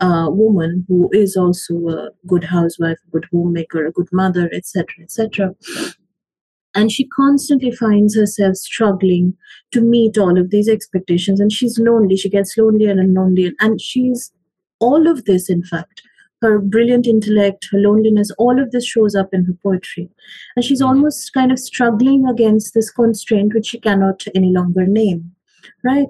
uh, 0.00 0.26
woman 0.28 0.84
who 0.86 1.08
is 1.12 1.36
also 1.36 1.74
a 1.88 2.10
good 2.26 2.44
housewife, 2.44 2.98
a 3.06 3.10
good 3.10 3.26
homemaker, 3.32 3.86
a 3.86 3.92
good 3.92 4.08
mother, 4.12 4.50
etc., 4.52 4.86
etc. 5.02 5.54
And 6.74 6.92
she 6.92 7.08
constantly 7.08 7.70
finds 7.70 8.14
herself 8.14 8.56
struggling 8.56 9.34
to 9.72 9.80
meet 9.80 10.18
all 10.18 10.38
of 10.38 10.50
these 10.50 10.68
expectations, 10.68 11.40
and 11.40 11.50
she's 11.50 11.78
lonely. 11.78 12.16
She 12.16 12.28
gets 12.28 12.58
lonelier 12.58 12.90
and 12.90 13.14
lonelier, 13.14 13.52
and 13.58 13.80
she's 13.80 14.30
all 14.78 15.08
of 15.08 15.24
this, 15.24 15.48
in 15.48 15.62
fact, 15.62 16.02
her 16.42 16.58
brilliant 16.58 17.06
intellect, 17.06 17.68
her 17.72 17.78
loneliness, 17.78 18.30
all 18.38 18.60
of 18.60 18.70
this 18.70 18.86
shows 18.86 19.14
up 19.14 19.32
in 19.32 19.44
her 19.44 19.54
poetry. 19.62 20.08
And 20.54 20.64
she's 20.64 20.80
mm-hmm. 20.80 20.88
almost 20.88 21.32
kind 21.32 21.52
of 21.52 21.58
struggling 21.58 22.28
against 22.28 22.74
this 22.74 22.90
constraint 22.90 23.54
which 23.54 23.66
she 23.66 23.80
cannot 23.80 24.24
any 24.34 24.52
longer 24.52 24.86
name. 24.86 25.32
Right. 25.84 26.08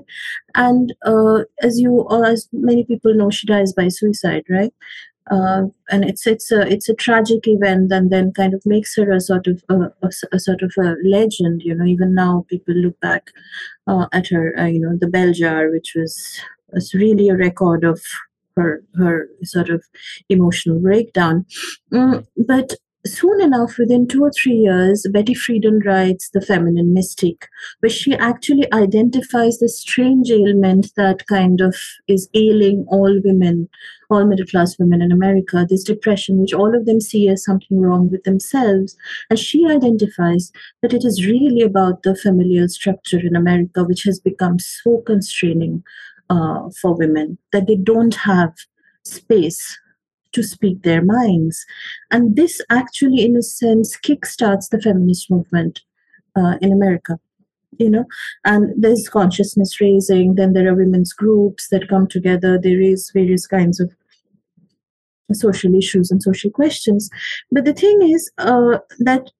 And 0.54 0.94
uh, 1.04 1.44
as 1.62 1.78
you, 1.78 1.92
or 1.92 2.24
as 2.26 2.48
many 2.52 2.84
people 2.84 3.14
know, 3.14 3.30
she 3.30 3.46
dies 3.46 3.72
by 3.72 3.88
suicide, 3.88 4.44
right? 4.48 4.72
Uh, 5.30 5.64
and 5.90 6.04
it's 6.04 6.24
it's 6.26 6.52
a 6.52 6.60
it's 6.72 6.88
a 6.88 6.94
tragic 6.94 7.48
event, 7.48 7.90
and 7.90 8.10
then 8.10 8.32
kind 8.32 8.54
of 8.54 8.64
makes 8.64 8.94
her 8.94 9.10
a 9.10 9.20
sort 9.20 9.48
of 9.48 9.62
a, 9.68 9.90
a, 10.02 10.10
a 10.32 10.38
sort 10.38 10.62
of 10.62 10.72
a 10.78 10.94
legend. 11.04 11.62
You 11.62 11.74
know, 11.74 11.84
even 11.84 12.14
now 12.14 12.46
people 12.48 12.74
look 12.74 12.98
back 13.00 13.30
uh, 13.88 14.06
at 14.12 14.28
her. 14.28 14.54
Uh, 14.56 14.66
you 14.66 14.78
know, 14.78 14.96
the 14.96 15.08
bell 15.08 15.32
jar, 15.32 15.68
which 15.70 15.94
was 15.96 16.40
was 16.68 16.94
really 16.94 17.28
a 17.28 17.36
record 17.36 17.82
of 17.82 18.00
her 18.56 18.82
her 18.96 19.28
sort 19.42 19.68
of 19.68 19.84
emotional 20.28 20.80
breakdown. 20.80 21.44
Mm, 21.92 22.26
but 22.46 22.74
soon 23.06 23.40
enough, 23.40 23.78
within 23.78 24.06
two 24.06 24.22
or 24.22 24.30
three 24.32 24.54
years, 24.54 25.06
Betty 25.12 25.34
Friedan 25.34 25.84
writes 25.84 26.30
The 26.30 26.40
Feminine 26.40 26.94
Mystique, 26.94 27.44
where 27.80 27.90
she 27.90 28.14
actually 28.14 28.70
identifies 28.72 29.58
the 29.58 29.68
strange 29.68 30.30
ailment 30.30 30.92
that 30.96 31.26
kind 31.26 31.60
of 31.60 31.76
is 32.08 32.28
ailing 32.34 32.84
all 32.88 33.20
women, 33.24 33.68
all 34.10 34.26
middle 34.26 34.46
class 34.46 34.78
women 34.78 35.02
in 35.02 35.12
America, 35.12 35.66
this 35.68 35.84
depression, 35.84 36.38
which 36.38 36.52
all 36.52 36.76
of 36.76 36.86
them 36.86 37.00
see 37.00 37.28
as 37.28 37.44
something 37.44 37.80
wrong 37.80 38.10
with 38.10 38.24
themselves. 38.24 38.96
And 39.30 39.38
she 39.38 39.66
identifies 39.66 40.52
that 40.82 40.92
it 40.92 41.04
is 41.04 41.26
really 41.26 41.62
about 41.62 42.02
the 42.02 42.16
familial 42.16 42.68
structure 42.68 43.20
in 43.20 43.36
America, 43.36 43.84
which 43.84 44.02
has 44.04 44.20
become 44.20 44.58
so 44.58 45.02
constraining 45.06 45.84
uh, 46.30 46.68
for 46.80 46.94
women 46.94 47.38
that 47.52 47.66
they 47.66 47.76
don't 47.76 48.14
have 48.14 48.52
space 49.04 49.78
to 50.32 50.42
speak 50.42 50.82
their 50.82 51.02
minds. 51.02 51.64
And 52.10 52.36
this 52.36 52.60
actually, 52.70 53.24
in 53.24 53.36
a 53.36 53.42
sense, 53.42 53.96
kickstarts 53.96 54.68
the 54.68 54.80
feminist 54.80 55.30
movement 55.30 55.80
uh, 56.36 56.56
in 56.60 56.72
America. 56.72 57.18
You 57.78 57.90
know, 57.90 58.04
and 58.46 58.72
there's 58.82 59.06
consciousness 59.06 59.82
raising, 59.82 60.36
then 60.36 60.54
there 60.54 60.66
are 60.72 60.74
women's 60.74 61.12
groups 61.12 61.68
that 61.68 61.90
come 61.90 62.06
together, 62.06 62.58
they 62.58 62.74
raise 62.74 63.10
various 63.12 63.46
kinds 63.46 63.80
of 63.80 63.92
social 65.32 65.74
issues 65.74 66.10
and 66.10 66.22
social 66.22 66.50
questions. 66.50 67.10
But 67.50 67.66
the 67.66 67.74
thing 67.74 68.00
is 68.02 68.30
uh, 68.38 68.78
that 69.00 69.30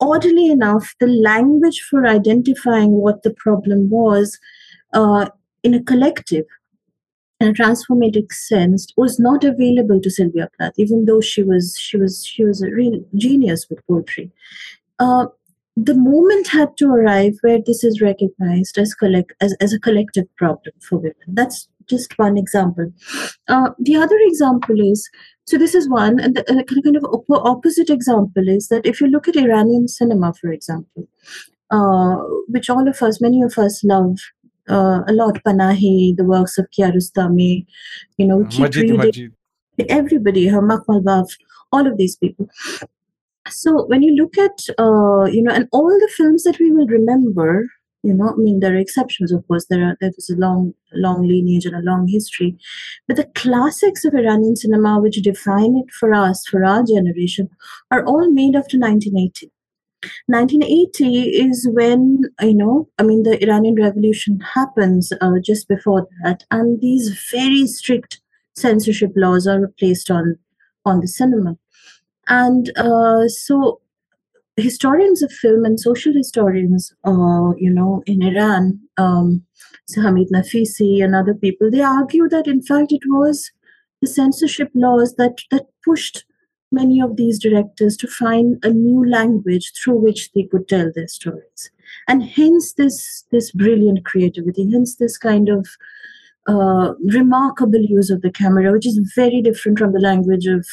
oddly 0.00 0.48
enough, 0.48 0.94
the 1.00 1.06
language 1.06 1.80
for 1.88 2.06
identifying 2.06 2.92
what 2.92 3.22
the 3.22 3.32
problem 3.32 3.88
was 3.90 4.38
uh, 4.92 5.30
in 5.62 5.74
a 5.74 5.82
collective 5.82 6.46
in 7.40 7.48
a 7.48 7.52
transformative 7.52 8.30
sense 8.30 8.92
was 8.96 9.18
not 9.18 9.44
available 9.44 10.00
to 10.00 10.10
Sylvia 10.10 10.48
Plath, 10.56 10.74
even 10.76 11.06
though 11.06 11.20
she 11.20 11.42
was 11.42 11.76
she 11.78 11.96
was 11.96 12.24
she 12.24 12.44
was 12.44 12.62
a 12.62 12.70
real 12.70 13.02
genius 13.16 13.66
with 13.68 13.84
poetry. 13.86 14.30
Uh, 14.98 15.26
the 15.76 15.94
moment 15.94 16.48
had 16.48 16.76
to 16.76 16.88
arrive 16.88 17.38
where 17.40 17.58
this 17.64 17.82
is 17.82 18.02
recognized 18.02 18.76
as 18.76 18.94
collect 18.94 19.32
as, 19.40 19.54
as 19.60 19.72
a 19.72 19.80
collective 19.80 20.26
problem 20.36 20.74
for 20.80 20.98
women. 20.98 21.14
That's 21.28 21.68
just 21.86 22.18
one 22.18 22.36
example. 22.36 22.92
Uh, 23.48 23.70
the 23.78 23.96
other 23.96 24.18
example 24.20 24.76
is 24.78 25.08
so 25.46 25.58
this 25.58 25.74
is 25.74 25.88
one, 25.88 26.20
and 26.20 26.36
the 26.36 26.44
kind 26.84 26.96
of 26.96 27.04
opposite 27.30 27.90
example 27.90 28.48
is 28.48 28.68
that 28.68 28.86
if 28.86 29.00
you 29.00 29.08
look 29.08 29.26
at 29.26 29.36
Iranian 29.36 29.88
cinema, 29.88 30.32
for 30.34 30.52
example, 30.52 31.08
uh, 31.70 32.16
which 32.48 32.70
all 32.70 32.86
of 32.88 33.02
us, 33.02 33.20
many 33.20 33.42
of 33.42 33.58
us 33.58 33.82
love 33.82 34.18
uh, 34.70 35.02
a 35.06 35.12
lot 35.12 35.42
Panahi, 35.46 36.16
the 36.16 36.24
works 36.24 36.58
of 36.58 36.66
Kiarostami, 36.70 37.66
you 38.16 38.26
know, 38.26 38.40
Majid, 38.58 38.90
Majidi. 38.90 39.32
everybody, 39.88 40.46
her 40.48 40.62
Makmal 40.62 41.26
all 41.72 41.86
of 41.86 41.96
these 41.96 42.16
people. 42.16 42.48
So 43.48 43.86
when 43.86 44.02
you 44.02 44.14
look 44.14 44.36
at, 44.38 44.68
uh, 44.78 45.24
you 45.24 45.42
know, 45.42 45.52
and 45.52 45.66
all 45.72 45.88
the 45.88 46.12
films 46.16 46.44
that 46.44 46.58
we 46.58 46.70
will 46.70 46.86
remember, 46.86 47.66
you 48.02 48.14
know, 48.14 48.30
I 48.30 48.36
mean, 48.36 48.60
there 48.60 48.74
are 48.74 48.78
exceptions, 48.78 49.32
of 49.32 49.46
course. 49.46 49.66
There 49.68 49.84
are 49.84 49.96
there 50.00 50.10
is 50.16 50.30
a 50.30 50.36
long, 50.36 50.72
long 50.94 51.26
lineage 51.26 51.66
and 51.66 51.76
a 51.76 51.90
long 51.90 52.08
history, 52.08 52.56
but 53.06 53.16
the 53.16 53.28
classics 53.34 54.04
of 54.04 54.14
Iranian 54.14 54.56
cinema, 54.56 55.00
which 55.00 55.20
define 55.22 55.76
it 55.76 55.90
for 55.92 56.14
us, 56.14 56.46
for 56.46 56.64
our 56.64 56.82
generation, 56.82 57.48
are 57.90 58.04
all 58.04 58.30
made 58.30 58.56
after 58.56 58.78
1980. 58.78 59.50
1980 60.28 61.24
is 61.28 61.68
when 61.72 62.22
you 62.40 62.54
know 62.54 62.88
i 62.98 63.02
mean 63.02 63.22
the 63.22 63.42
iranian 63.42 63.74
revolution 63.74 64.40
happens 64.40 65.12
uh, 65.20 65.38
just 65.42 65.68
before 65.68 66.08
that 66.22 66.44
and 66.50 66.80
these 66.80 67.08
very 67.30 67.66
strict 67.66 68.20
censorship 68.56 69.12
laws 69.16 69.46
are 69.46 69.68
placed 69.78 70.10
on 70.10 70.36
on 70.84 71.00
the 71.00 71.08
cinema. 71.08 71.56
And 72.28 72.70
uh, 72.76 73.28
so 73.28 73.80
historians 74.56 75.22
of 75.22 75.32
film 75.32 75.64
and 75.64 75.80
social 75.80 76.12
historians 76.12 76.92
uh, 77.04 77.50
you 77.56 77.70
know 77.70 78.02
in 78.04 78.20
iran 78.22 78.78
um, 78.98 79.42
hamid 79.96 80.28
naficy 80.34 81.02
and 81.02 81.14
other 81.14 81.34
people 81.34 81.70
they 81.70 81.80
argue 81.80 82.28
that 82.28 82.46
in 82.46 82.60
fact 82.60 82.92
it 82.92 83.00
was 83.06 83.50
the 84.02 84.08
censorship 84.08 84.70
laws 84.74 85.14
that 85.14 85.38
that 85.50 85.66
pushed 85.82 86.24
many 86.72 87.00
of 87.00 87.16
these 87.16 87.38
directors 87.38 87.96
to 87.98 88.06
find 88.06 88.64
a 88.64 88.70
new 88.70 89.08
language 89.08 89.72
through 89.72 89.96
which 89.96 90.32
they 90.32 90.44
could 90.44 90.68
tell 90.68 90.90
their 90.94 91.08
stories. 91.08 91.70
And 92.08 92.22
hence 92.22 92.74
this 92.74 93.24
this 93.30 93.50
brilliant 93.50 94.04
creativity 94.04 94.70
hence 94.70 94.96
this 94.96 95.18
kind 95.18 95.48
of 95.48 95.66
uh, 96.46 96.94
remarkable 97.12 97.80
use 97.80 98.10
of 98.10 98.22
the 98.22 98.30
camera 98.30 98.72
which 98.72 98.86
is 98.86 99.12
very 99.14 99.42
different 99.42 99.78
from 99.78 99.92
the 99.92 100.00
language 100.00 100.46
of 100.46 100.66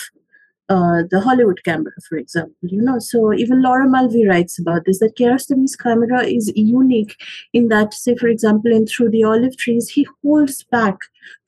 uh, 0.69 1.03
the 1.09 1.21
Hollywood 1.21 1.63
camera, 1.63 1.93
for 2.09 2.17
example. 2.17 2.55
You 2.61 2.81
know, 2.81 2.99
so 2.99 3.33
even 3.33 3.61
Laura 3.61 3.87
Mulvey 3.87 4.27
writes 4.27 4.59
about 4.59 4.83
this 4.85 4.99
that 4.99 5.15
Kiarostami's 5.15 5.75
camera 5.75 6.25
is 6.25 6.51
unique 6.55 7.15
in 7.53 7.69
that, 7.69 7.93
say, 7.93 8.15
for 8.15 8.27
example, 8.27 8.71
in 8.71 8.85
Through 8.85 9.11
the 9.11 9.23
Olive 9.23 9.57
Trees, 9.57 9.89
he 9.89 10.07
holds 10.23 10.63
back. 10.63 10.97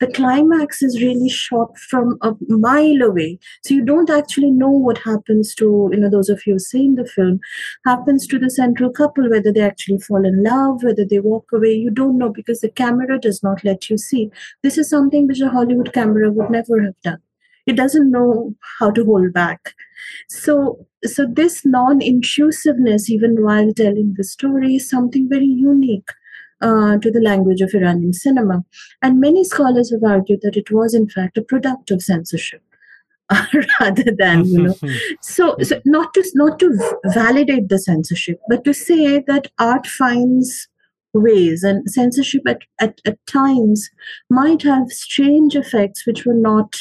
The 0.00 0.08
climax 0.08 0.82
is 0.82 1.02
really 1.02 1.28
shot 1.28 1.76
from 1.78 2.18
a 2.22 2.34
mile 2.48 3.02
away, 3.02 3.38
so 3.64 3.74
you 3.74 3.84
don't 3.84 4.10
actually 4.10 4.50
know 4.50 4.70
what 4.70 4.98
happens 4.98 5.54
to 5.54 5.88
you 5.92 5.98
know 5.98 6.10
those 6.10 6.28
of 6.28 6.42
you 6.46 6.54
who've 6.54 6.62
seen 6.62 6.96
the 6.96 7.06
film 7.06 7.40
happens 7.86 8.26
to 8.26 8.38
the 8.38 8.50
central 8.50 8.90
couple, 8.90 9.30
whether 9.30 9.50
they 9.52 9.62
actually 9.62 9.98
fall 9.98 10.26
in 10.26 10.42
love, 10.42 10.82
whether 10.82 11.04
they 11.06 11.18
walk 11.18 11.46
away. 11.52 11.72
You 11.72 11.90
don't 11.90 12.18
know 12.18 12.28
because 12.30 12.60
the 12.60 12.70
camera 12.70 13.18
does 13.18 13.42
not 13.42 13.64
let 13.64 13.88
you 13.88 13.96
see. 13.96 14.30
This 14.62 14.76
is 14.76 14.90
something 14.90 15.26
which 15.26 15.40
a 15.40 15.48
Hollywood 15.48 15.94
camera 15.94 16.30
would 16.30 16.50
never 16.50 16.82
have 16.82 17.00
done 17.02 17.22
it 17.70 17.76
doesn't 17.76 18.10
know 18.10 18.54
how 18.78 18.90
to 18.90 19.04
hold 19.04 19.32
back 19.32 19.74
so 20.28 20.54
so 21.04 21.26
this 21.40 21.64
non-intrusiveness 21.64 23.10
even 23.10 23.42
while 23.42 23.72
telling 23.82 24.14
the 24.16 24.24
story 24.24 24.74
is 24.76 24.88
something 24.88 25.28
very 25.28 25.52
unique 25.66 26.16
uh, 26.60 26.98
to 26.98 27.10
the 27.10 27.20
language 27.20 27.60
of 27.60 27.74
Iranian 27.74 28.12
cinema. 28.12 28.64
And 29.02 29.20
many 29.20 29.44
scholars 29.44 29.90
have 29.90 30.02
argued 30.02 30.40
that 30.42 30.56
it 30.56 30.70
was, 30.70 30.94
in 30.94 31.08
fact, 31.08 31.38
a 31.38 31.42
product 31.42 31.90
of 31.90 32.02
censorship. 32.02 32.62
rather 33.80 34.10
than 34.18 34.44
you 34.44 34.60
know 34.60 34.74
so, 35.22 35.54
so 35.62 35.80
not 35.84 36.12
to 36.14 36.30
not 36.34 36.58
to 36.58 36.68
validate 37.14 37.68
the 37.68 37.78
censorship 37.78 38.40
but 38.48 38.64
to 38.64 38.74
say 38.74 39.20
that 39.20 39.46
art 39.60 39.86
finds 39.86 40.66
ways 41.14 41.62
and 41.62 41.88
censorship 41.88 42.42
at, 42.48 42.62
at, 42.80 43.00
at 43.06 43.24
times 43.28 43.88
might 44.30 44.62
have 44.62 44.88
strange 44.88 45.54
effects 45.54 46.04
which 46.04 46.26
were 46.26 46.34
not 46.34 46.74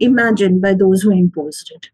imagined 0.00 0.60
by 0.60 0.74
those 0.74 1.02
who 1.02 1.10
imposed 1.10 1.72
it 1.74 1.90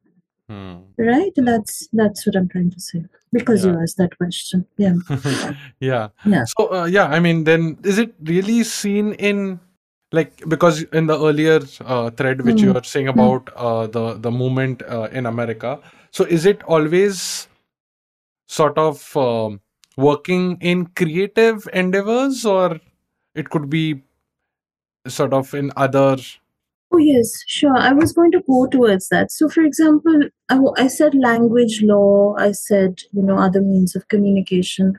hmm. 0.49 0.79
right 0.99 1.33
that's 1.37 1.89
that's 1.93 2.27
what 2.27 2.37
i'm 2.37 2.49
trying 2.49 2.71
to 2.71 2.81
say 2.81 3.03
because 3.33 3.65
yeah. 3.65 3.73
you 3.73 3.81
asked 3.81 3.97
that 3.97 4.17
question 4.17 4.67
yeah 4.77 4.95
yeah 5.81 6.09
yeah 6.27 6.45
so 6.45 6.73
uh, 6.73 6.85
yeah 6.85 7.07
i 7.07 7.21
mean 7.21 7.45
then 7.45 7.77
is 7.85 7.99
it 7.99 8.15
really 8.25 8.63
seen 8.65 9.13
in 9.15 9.61
like 10.13 10.43
because 10.49 10.83
in 10.93 11.07
the 11.07 11.19
earlier 11.19 11.61
uh, 11.87 12.11
thread 12.11 12.45
which 12.45 12.57
mm. 12.57 12.65
you 12.65 12.73
were 12.73 12.83
saying 12.83 13.07
hmm. 13.07 13.19
about 13.19 13.49
uh, 13.57 13.87
the 13.87 14.15
the 14.15 14.31
movement 14.31 14.83
uh, 14.83 15.09
in 15.13 15.27
america 15.27 15.79
so 16.11 16.25
is 16.25 16.45
it 16.45 16.63
always 16.65 17.49
sort 18.47 18.77
of 18.77 19.17
um, 19.17 19.61
working 19.97 20.59
in 20.61 20.87
creative 20.87 21.69
endeavors 21.73 22.45
or 22.45 22.81
it 23.35 23.49
could 23.49 23.69
be 23.71 24.03
sort 25.09 25.33
of 25.33 25.53
in 25.55 25.73
other 25.77 26.17
oh 26.93 26.99
yes 26.99 27.43
sure. 27.47 27.77
I 27.77 27.93
was 27.93 28.13
going 28.13 28.33
to 28.33 28.43
go 28.47 28.67
towards 28.67 29.09
that. 29.09 29.33
So 29.33 29.49
for 29.49 29.63
example 29.63 30.29
I, 30.49 30.59
I 30.77 30.87
said 30.89 31.15
language 31.15 31.83
law 31.83 32.35
i 32.39 32.53
said 32.53 33.01
you 33.13 33.23
know 33.23 33.39
other 33.39 33.61
means 33.61 33.97
of 33.97 34.09
communication 34.09 34.95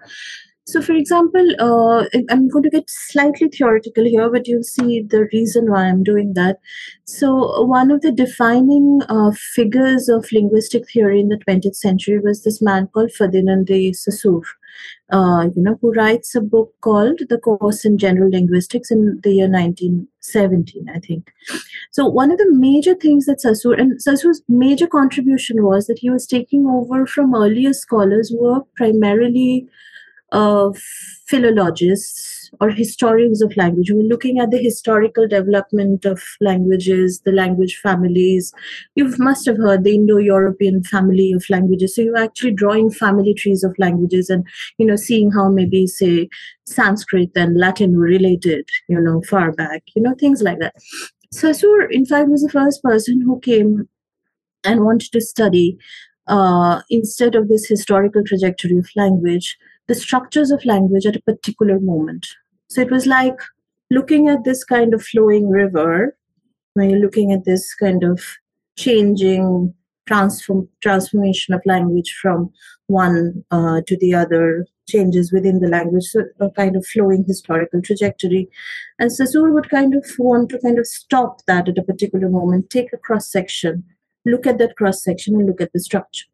so, 0.66 0.82
for 0.82 0.94
example, 0.94 1.46
uh, 1.60 2.06
I'm 2.30 2.48
going 2.48 2.64
to 2.64 2.70
get 2.70 2.86
slightly 2.88 3.50
theoretical 3.50 4.06
here, 4.06 4.30
but 4.30 4.48
you'll 4.48 4.64
see 4.64 5.02
the 5.02 5.28
reason 5.34 5.70
why 5.70 5.84
I'm 5.84 6.04
doing 6.04 6.34
that. 6.36 6.60
So, 7.04 7.64
one 7.66 7.92
of 7.92 8.00
the 8.02 8.14
defining 8.14 9.02
uh, 9.10 9.32
figures 9.56 10.08
of 10.08 10.32
linguistic 10.32 10.90
theory 10.90 11.20
in 11.20 11.28
the 11.28 11.38
20th 11.38 11.76
century 11.76 12.20
was 12.20 12.44
this 12.44 12.62
man 12.62 12.88
called 12.88 13.12
Ferdinand 13.12 13.68
de 13.68 13.92
Saussure, 13.92 14.42
uh, 15.12 15.50
you 15.54 15.62
know, 15.62 15.78
who 15.82 15.92
writes 15.92 16.34
a 16.34 16.40
book 16.40 16.74
called 16.80 17.20
The 17.28 17.40
Course 17.40 17.84
in 17.84 17.98
General 17.98 18.32
Linguistics 18.32 18.90
in 18.90 19.20
the 19.22 19.34
year 19.34 19.50
1917, 19.50 20.90
I 20.90 21.00
think. 21.00 21.30
So, 21.92 22.08
one 22.08 22.32
of 22.32 22.38
the 22.38 22.50
major 22.50 22.96
things 22.96 23.26
that 23.26 23.42
Saussure, 23.42 23.74
and 23.74 24.02
Saussure's 24.02 24.42
major 24.48 24.88
contribution 24.88 25.62
was 25.66 25.88
that 25.88 26.00
he 26.00 26.10
was 26.10 26.26
taking 26.26 26.68
over 26.68 27.06
from 27.06 27.36
earlier 27.36 27.74
scholars 27.74 28.32
were 28.34 28.62
primarily 28.78 29.68
of 30.34 30.78
philologists 31.28 32.52
or 32.60 32.70
historians 32.70 33.42
of 33.42 33.56
language 33.56 33.90
who 33.90 34.00
are 34.00 34.10
looking 34.10 34.40
at 34.40 34.52
the 34.52 34.58
historical 34.58 35.28
development 35.28 36.06
of 36.06 36.22
languages, 36.42 37.22
the 37.26 37.32
language 37.32 37.80
families. 37.82 38.54
You 38.96 39.14
must 39.18 39.46
have 39.46 39.58
heard 39.58 39.84
the 39.84 39.96
Indo-European 39.96 40.84
family 40.84 41.32
of 41.32 41.46
languages. 41.50 41.96
So 41.96 42.02
you're 42.02 42.18
actually 42.18 42.54
drawing 42.54 42.92
family 42.92 43.34
trees 43.34 43.64
of 43.64 43.74
languages 43.80 44.30
and 44.30 44.46
you 44.78 44.86
know 44.86 44.96
seeing 44.96 45.32
how 45.32 45.50
maybe 45.50 45.88
say 45.88 46.30
Sanskrit 46.66 47.32
and 47.36 47.58
Latin 47.58 47.96
were 47.96 48.04
related, 48.04 48.68
you 48.88 49.00
know, 49.00 49.22
far 49.30 49.52
back, 49.52 49.84
you 49.96 50.02
know, 50.02 50.16
things 50.20 50.42
like 50.42 50.60
that. 50.60 50.76
Saussure, 51.32 51.86
in 51.90 52.06
fact, 52.06 52.30
was 52.30 52.44
the 52.44 52.50
first 52.50 52.84
person 52.84 53.22
who 53.22 53.40
came 53.40 53.90
and 54.64 54.84
wanted 54.86 55.12
to 55.12 55.22
study 55.22 55.78
uh, 56.28 56.82
instead 56.90 57.36
of 57.36 57.50
this 57.50 57.68
historical 57.68 58.24
trajectory 58.24 58.78
of 58.78 58.88
language 58.96 59.58
the 59.88 59.96
structures 59.96 60.52
of 60.52 60.66
language 60.66 61.06
at 61.06 61.16
a 61.16 61.22
particular 61.22 61.80
moment. 61.80 62.28
So 62.70 62.82
it 62.82 62.92
was 62.92 63.06
like 63.06 63.38
looking 63.92 64.28
at 64.28 64.44
this 64.44 64.64
kind 64.64 64.94
of 64.94 65.04
flowing 65.04 65.50
river, 65.50 66.18
when 66.74 66.90
you're 66.90 67.00
looking 67.00 67.32
at 67.32 67.46
this 67.46 67.74
kind 67.76 68.04
of 68.04 68.22
changing 68.78 69.74
transform 70.06 70.68
transformation 70.82 71.54
of 71.54 71.62
language 71.66 72.14
from 72.22 72.52
one 72.88 73.44
uh, 73.52 73.82
to 73.88 73.98
the 73.98 74.14
other 74.14 74.66
changes 74.88 75.32
within 75.32 75.60
the 75.60 75.68
language 75.68 76.04
so 76.04 76.24
a 76.42 76.50
kind 76.52 76.76
of 76.76 76.86
flowing 76.86 77.24
historical 77.26 77.82
trajectory 77.82 78.50
and 79.00 79.14
Saussure 79.14 79.54
would 79.54 79.70
kind 79.70 79.96
of 79.96 80.06
want 80.18 80.50
to 80.50 80.60
kind 80.60 80.78
of 80.78 80.86
stop 80.86 81.40
that 81.46 81.70
at 81.70 81.78
a 81.78 81.84
particular 81.84 82.30
moment 82.30 82.70
take 82.70 82.92
a 82.92 82.98
cross 82.98 83.32
section 83.32 83.84
look 84.26 84.46
at 84.46 84.58
that 84.58 84.76
cross 84.76 85.02
section 85.02 85.36
and 85.36 85.48
look 85.48 85.62
at 85.62 85.72
the 85.72 85.80
structure 85.80 86.26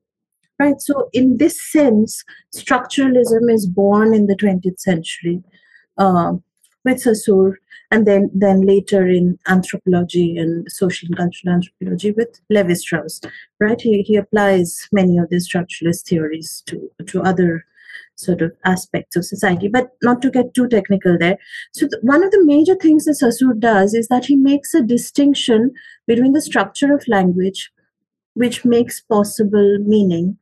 right 0.60 0.82
so 0.82 1.10
in 1.14 1.38
this 1.38 1.62
sense 1.72 2.24
structuralism 2.56 3.52
is 3.52 3.66
born 3.66 4.14
in 4.14 4.28
the 4.28 4.36
20th 4.36 4.80
century 4.80 5.42
uh, 5.98 6.34
with 6.86 7.02
Saussure, 7.02 7.60
and 7.92 8.06
then 8.06 8.30
then 8.34 8.62
later 8.62 9.08
in 9.08 9.38
anthropology 9.48 10.38
and 10.38 10.72
social 10.72 11.08
and 11.08 11.18
cultural 11.18 11.56
anthropology 11.56 12.12
with 12.12 12.40
Levi 12.50 12.74
Strauss. 12.74 13.22
Right, 13.60 13.82
he 13.82 14.02
he 14.04 14.16
applies 14.16 14.88
many 14.92 15.18
of 15.18 15.30
these 15.30 15.50
structuralist 15.50 16.08
theories 16.08 16.64
to 16.68 16.90
to 17.08 17.22
other 17.22 17.66
sort 18.16 18.42
of 18.42 18.52
aspects 18.66 19.16
of 19.16 19.26
society, 19.26 19.70
but 19.70 19.92
not 20.04 20.22
to 20.22 20.30
get 20.30 20.54
too 20.54 20.68
technical 20.68 21.18
there. 21.18 21.38
So 21.74 21.88
the, 21.88 22.00
one 22.02 22.24
of 22.24 22.32
the 22.32 22.46
major 22.46 22.76
things 22.76 23.06
that 23.06 23.16
Saussure 23.16 23.54
does 23.54 23.94
is 23.94 24.10
that 24.10 24.26
he 24.26 24.36
makes 24.36 24.74
a 24.74 24.84
distinction 24.84 25.72
between 26.06 26.34
the 26.34 26.42
structure 26.42 26.94
of 26.94 27.08
language, 27.08 27.72
which 28.34 28.66
makes 28.66 29.00
possible 29.00 29.80
meaning, 29.80 30.38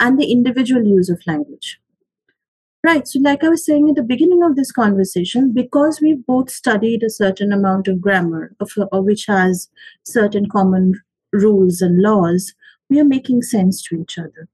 and 0.00 0.18
the 0.18 0.30
individual 0.30 0.84
use 0.84 1.08
of 1.08 1.20
language. 1.26 1.80
Right. 2.84 3.08
So, 3.08 3.18
like 3.18 3.42
I 3.42 3.48
was 3.48 3.66
saying 3.66 3.88
at 3.88 3.96
the 3.96 4.02
beginning 4.02 4.44
of 4.44 4.54
this 4.54 4.70
conversation, 4.70 5.52
because 5.52 6.00
we 6.00 6.14
both 6.14 6.50
studied 6.50 7.02
a 7.02 7.10
certain 7.10 7.52
amount 7.52 7.88
of 7.88 8.00
grammar, 8.00 8.54
of, 8.60 8.70
of 8.92 9.04
which 9.04 9.26
has 9.26 9.68
certain 10.04 10.48
common 10.48 10.94
rules 11.32 11.80
and 11.80 12.00
laws, 12.00 12.54
we 12.88 13.00
are 13.00 13.04
making 13.04 13.42
sense 13.42 13.82
to 13.82 13.96
each 13.96 14.18
other. 14.18 14.48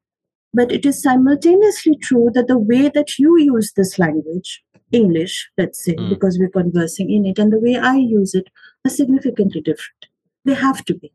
But 0.55 0.73
it 0.73 0.87
is 0.87 1.03
simultaneously 1.03 1.97
true 1.97 2.31
that 2.35 2.47
the 2.47 2.59
way 2.59 2.89
that 2.95 3.19
you 3.19 3.39
use 3.39 3.73
this 3.73 3.99
language, 3.99 4.63
English, 4.93 5.51
let's 5.59 5.85
say, 5.85 5.95
mm. 5.95 6.09
because 6.09 6.39
we're 6.39 6.49
conversing 6.49 7.11
in 7.11 7.27
it, 7.27 7.39
and 7.39 7.53
the 7.53 7.61
way 7.61 7.77
I 7.77 7.97
use 7.97 8.35
it 8.35 8.49
are 8.87 8.91
significantly 8.91 9.61
different. 9.61 10.07
They 10.45 10.55
have 10.55 10.85
to 10.87 10.95
be. 10.95 11.13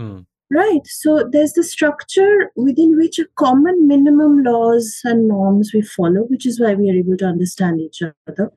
Mm. 0.00 0.26
Right. 0.50 0.86
So 0.86 1.28
there's 1.30 1.52
the 1.52 1.62
structure 1.62 2.50
within 2.56 2.96
which 2.96 3.18
a 3.18 3.26
common 3.36 3.86
minimum 3.86 4.42
laws 4.42 5.00
and 5.04 5.28
norms 5.28 5.72
we 5.74 5.82
follow, 5.82 6.22
which 6.22 6.46
is 6.46 6.58
why 6.58 6.74
we 6.74 6.90
are 6.90 6.94
able 6.94 7.18
to 7.18 7.26
understand 7.26 7.80
each 7.80 8.02
other. 8.26 8.50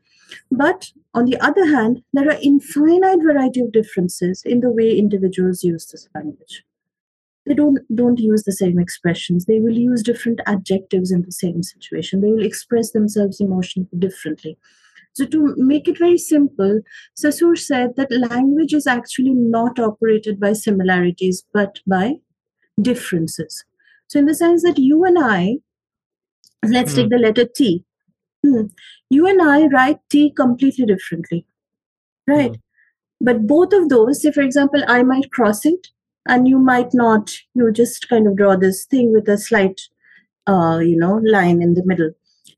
But 0.50 0.90
on 1.14 1.26
the 1.26 1.38
other 1.40 1.66
hand, 1.66 2.02
there 2.14 2.30
are 2.30 2.40
infinite 2.42 3.22
variety 3.22 3.60
of 3.60 3.74
differences 3.74 4.42
in 4.46 4.62
the 4.62 4.72
way 4.72 4.98
individuals 4.98 5.66
use 5.66 5.86
this 5.88 6.08
language. 6.16 6.64
They 7.46 7.56
don't 7.56 7.80
don't 7.94 8.20
use 8.20 8.44
the 8.44 8.52
same 8.54 8.80
expressions. 8.80 9.46
They 9.46 9.60
will 9.60 9.78
use 9.78 10.04
different 10.04 10.40
adjectives 10.46 11.12
in 11.12 11.24
the 11.24 11.32
same 11.32 11.64
situation. 11.64 12.22
They 12.22 12.32
will 12.32 12.46
express 12.46 12.92
themselves 12.92 13.42
emotionally 13.42 13.90
differently. 13.98 14.58
So, 15.14 15.26
to 15.26 15.54
make 15.58 15.88
it 15.88 15.98
very 15.98 16.18
simple, 16.18 16.82
Saussure 17.16 17.56
said 17.56 17.96
that 17.98 18.12
language 18.12 18.74
is 18.74 18.88
actually 18.88 19.34
not 19.34 19.78
operated 19.78 20.40
by 20.40 20.54
similarities 20.54 21.44
but 21.54 21.80
by 21.86 22.14
differences. 22.82 23.66
So, 24.08 24.20
in 24.20 24.26
the 24.26 24.36
sense 24.36 24.64
that 24.64 24.78
you 24.78 25.04
and 25.04 25.18
I, 25.20 25.58
let's 26.66 26.94
mm. 26.94 26.96
take 26.96 27.06
hmm. 27.06 27.10
the 27.12 27.20
letter 27.20 27.46
T. 27.46 27.84
Hmm. 28.46 28.68
You 29.10 29.28
and 29.28 29.42
I 29.42 29.68
write 29.68 30.00
T 30.10 30.32
completely 30.32 30.86
differently, 30.86 31.46
right? 32.28 32.52
Mm. 32.52 32.62
But 33.20 33.46
both 33.46 33.74
of 33.74 33.90
those, 33.90 34.22
say 34.22 34.32
for 34.32 34.42
example, 34.42 34.84
I 34.88 35.04
might 35.04 35.32
cross 35.32 35.66
it 35.66 35.88
and 36.28 36.48
you 36.48 36.58
might 36.58 36.94
not, 36.94 37.32
you 37.54 37.72
just 37.72 38.10
kind 38.10 38.28
of 38.28 38.36
draw 38.36 38.56
this 38.56 38.86
thing 38.86 39.12
with 39.12 39.28
a 39.28 39.38
slight, 39.38 39.82
uh, 40.48 40.80
you 40.80 40.98
know, 40.98 41.22
line 41.24 41.62
in 41.62 41.76
the 41.76 41.84
middle. 41.86 42.12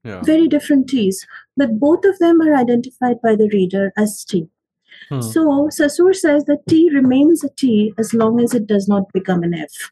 Yeah. 0.04 0.22
Very 0.22 0.48
different 0.48 0.90
T's, 0.90 1.26
but 1.56 1.80
both 1.80 2.04
of 2.04 2.20
them 2.20 2.42
are 2.42 2.56
identified 2.56 3.22
by 3.22 3.36
the 3.36 3.50
reader 3.54 3.94
as 3.98 4.26
T. 4.26 4.50
Hmm. 5.10 5.22
So 5.22 5.70
Saussure 5.70 6.14
says 6.14 6.46
that 6.46 6.68
T 6.68 6.90
remains 6.94 7.44
a 7.44 7.50
T 7.50 7.94
as 7.98 8.14
long 8.14 8.40
as 8.40 8.54
it 8.54 8.68
does 8.68 8.88
not 8.88 9.12
become 9.14 9.44
an 9.44 9.54
F. 9.54 9.92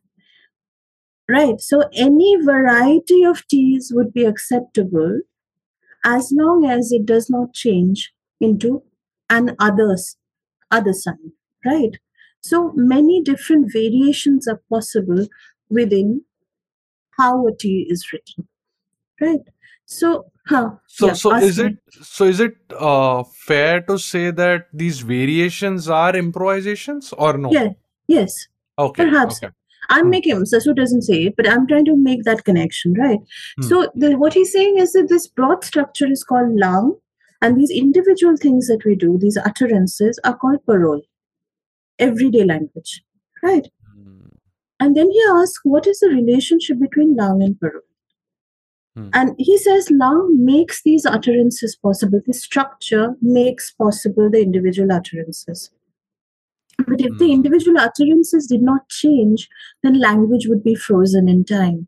Right. 1.30 1.62
So 1.62 1.84
any 1.94 2.36
variety 2.44 3.24
of 3.24 3.48
T's 3.48 3.92
would 3.94 4.14
be 4.14 4.26
acceptable 4.26 5.22
as 6.04 6.32
long 6.36 6.66
as 6.66 6.92
it 6.92 7.06
does 7.06 7.30
not 7.30 7.54
change 7.54 8.12
into 8.42 8.84
an 9.30 9.56
others 9.60 10.18
other 10.72 10.94
sign. 10.94 11.32
Right. 11.66 11.98
So 12.42 12.74
many 12.76 13.22
different 13.22 13.72
variations 13.72 14.48
are 14.48 14.62
possible 14.70 15.28
within 15.70 16.24
how 17.18 17.48
a 17.48 17.56
T 17.56 17.86
is 17.90 18.12
written. 18.12 18.48
Right. 19.20 19.42
So, 19.94 20.10
huh, 20.48 20.70
So 20.88 21.08
yeah, 21.08 21.14
so 21.22 21.34
is 21.36 21.60
it 21.60 21.74
so 22.10 22.26
is 22.34 22.40
it 22.40 22.56
uh 22.92 23.24
fair 23.48 23.82
to 23.90 23.98
say 23.98 24.32
that 24.32 24.68
these 24.74 25.02
variations 25.02 25.90
are 25.90 26.16
improvisations 26.16 27.14
or 27.18 27.38
no? 27.38 27.52
Yeah, 27.52 27.70
yes, 28.08 28.48
Okay, 28.80 29.04
perhaps. 29.04 29.42
okay. 29.44 29.54
I'm 29.90 30.06
Hmm. 30.06 30.12
making 30.12 30.46
Saussure 30.46 30.74
doesn't 30.80 31.02
say 31.10 31.20
it, 31.30 31.36
but 31.36 31.50
I'm 31.50 31.68
trying 31.68 31.86
to 31.86 31.96
make 31.98 32.24
that 32.30 32.44
connection, 32.50 32.94
right? 33.04 33.20
Hmm. 33.58 33.68
So 33.70 33.82
the, 33.96 34.16
what 34.24 34.34
he's 34.40 34.52
saying 34.54 34.78
is 34.78 34.94
that 34.94 35.10
this 35.10 35.28
broad 35.28 35.64
structure 35.72 36.10
is 36.18 36.24
called 36.34 36.58
langue, 36.66 36.94
And 37.46 37.58
these 37.60 37.72
individual 37.78 38.36
things 38.42 38.68
that 38.72 38.84
we 38.88 38.96
do, 39.04 39.18
these 39.22 39.38
utterances, 39.50 40.20
are 40.30 40.36
called 40.42 40.60
parole, 40.72 41.02
everyday 42.08 42.44
language, 42.50 42.92
right? 43.48 43.68
Hmm. 43.94 44.28
And 44.80 44.96
then 45.00 45.10
he 45.16 45.24
asks, 45.36 45.60
what 45.76 45.88
is 45.94 46.00
the 46.04 46.10
relationship 46.10 46.80
between 46.88 47.16
langue 47.22 47.42
and 47.48 47.60
parole? 47.64 47.91
Hmm. 48.96 49.12
And 49.14 49.36
he 49.38 49.58
says 49.58 49.92
langue 49.92 50.44
makes 50.46 50.84
these 50.84 51.06
utterances 51.06 51.76
possible. 51.76 52.22
The 52.26 52.34
structure 52.34 53.16
makes 53.22 53.72
possible 53.72 54.30
the 54.30 54.42
individual 54.42 54.92
utterances. 54.92 55.72
But 56.86 57.00
if 57.00 57.18
the 57.18 57.32
Hmm. 57.32 57.32
individual 57.32 57.80
utterances 57.80 58.46
did 58.48 58.62
not 58.62 58.90
change, 58.90 59.50
then 59.84 60.00
language 60.02 60.48
would 60.48 60.64
be 60.64 60.76
frozen 60.76 61.30
in 61.30 61.46
time. 61.46 61.88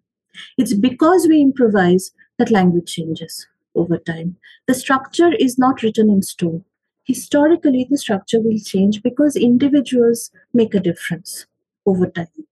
It's 0.58 0.74
because 0.74 1.28
we 1.28 1.42
improvise 1.42 2.12
that 2.40 2.52
language 2.52 2.94
changes 2.94 3.48
over 3.76 3.98
time. 3.98 4.38
The 4.68 4.74
structure 4.76 5.34
is 5.34 5.58
not 5.60 5.84
written 5.84 6.10
in 6.10 6.22
stone. 6.24 6.66
Historically, 7.06 7.88
the 7.90 7.98
structure 7.98 8.42
will 8.42 8.60
change 8.60 9.04
because 9.04 9.36
individuals 9.36 10.32
make 10.54 10.74
a 10.74 10.80
difference 10.80 11.48
over 11.86 12.08
time. 12.08 12.48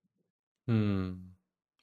Hmm. 0.68 1.31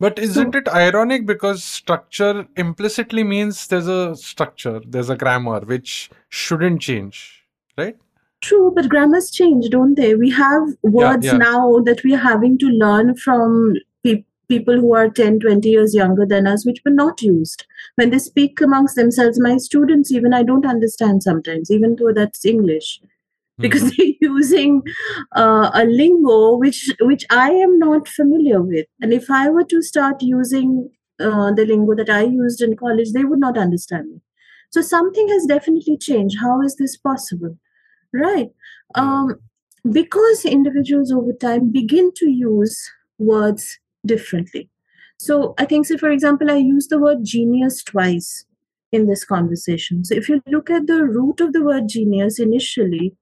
But 0.00 0.18
isn't 0.18 0.54
it 0.54 0.68
ironic 0.68 1.26
because 1.26 1.64
structure 1.64 2.46
implicitly 2.56 3.24
means 3.24 3.66
there's 3.66 3.88
a 3.88 4.14
structure, 4.14 4.80
there's 4.86 5.10
a 5.10 5.16
grammar 5.16 5.60
which 5.60 6.08
shouldn't 6.28 6.80
change, 6.80 7.44
right? 7.76 7.96
True, 8.40 8.72
but 8.72 8.88
grammars 8.88 9.32
change, 9.32 9.68
don't 9.70 9.96
they? 9.96 10.14
We 10.14 10.30
have 10.30 10.68
words 10.82 11.26
yeah. 11.26 11.36
now 11.36 11.80
that 11.80 12.04
we 12.04 12.14
are 12.14 12.18
having 12.18 12.56
to 12.58 12.66
learn 12.66 13.16
from 13.16 13.74
pe- 14.04 14.24
people 14.48 14.78
who 14.78 14.94
are 14.94 15.08
10, 15.10 15.40
20 15.40 15.68
years 15.68 15.92
younger 15.96 16.24
than 16.24 16.46
us, 16.46 16.64
which 16.64 16.80
were 16.84 16.92
not 16.92 17.20
used. 17.20 17.66
When 17.96 18.10
they 18.10 18.20
speak 18.20 18.60
amongst 18.60 18.94
themselves, 18.94 19.40
my 19.40 19.56
students, 19.56 20.12
even 20.12 20.32
I 20.32 20.44
don't 20.44 20.64
understand 20.64 21.24
sometimes, 21.24 21.72
even 21.72 21.96
though 21.96 22.12
that's 22.14 22.44
English, 22.44 23.00
because 23.60 23.82
Mhm. 23.82 23.92
they're 23.96 24.14
using 24.32 24.82
uh, 25.36 25.70
a 25.74 25.84
lingo 25.84 26.56
which 26.56 26.90
which 27.00 27.24
I 27.30 27.50
am 27.50 27.78
not 27.78 28.08
familiar 28.08 28.62
with. 28.62 28.86
And 29.00 29.12
if 29.12 29.30
I 29.30 29.48
were 29.50 29.64
to 29.64 29.82
start 29.82 30.22
using 30.22 30.90
uh, 31.20 31.52
the 31.52 31.66
lingo 31.66 31.94
that 31.96 32.10
I 32.10 32.22
used 32.24 32.62
in 32.62 32.76
college, 32.76 33.12
they 33.12 33.24
would 33.24 33.40
not 33.40 33.58
understand 33.58 34.10
me. 34.10 34.20
So 34.70 34.80
something 34.82 35.28
has 35.28 35.46
definitely 35.46 35.96
changed. 35.98 36.38
How 36.40 36.60
is 36.62 36.76
this 36.76 36.96
possible? 36.96 37.58
Right. 38.12 38.48
Um, 38.94 39.36
because 39.90 40.44
individuals 40.44 41.12
over 41.12 41.32
time 41.32 41.70
begin 41.72 42.12
to 42.16 42.30
use 42.30 42.90
words 43.18 43.78
differently. 44.06 44.70
So 45.18 45.54
I 45.58 45.64
think, 45.64 45.86
say, 45.86 45.96
for 45.96 46.10
example, 46.10 46.50
I 46.50 46.56
use 46.56 46.88
the 46.88 46.98
word 46.98 47.18
genius 47.24 47.82
twice 47.82 48.44
in 48.92 49.06
this 49.06 49.24
conversation. 49.24 50.04
So 50.04 50.14
if 50.14 50.28
you 50.28 50.42
look 50.46 50.70
at 50.70 50.86
the 50.86 51.04
root 51.04 51.40
of 51.40 51.52
the 51.52 51.62
word 51.62 51.88
genius 51.88 52.38
initially, 52.38 53.14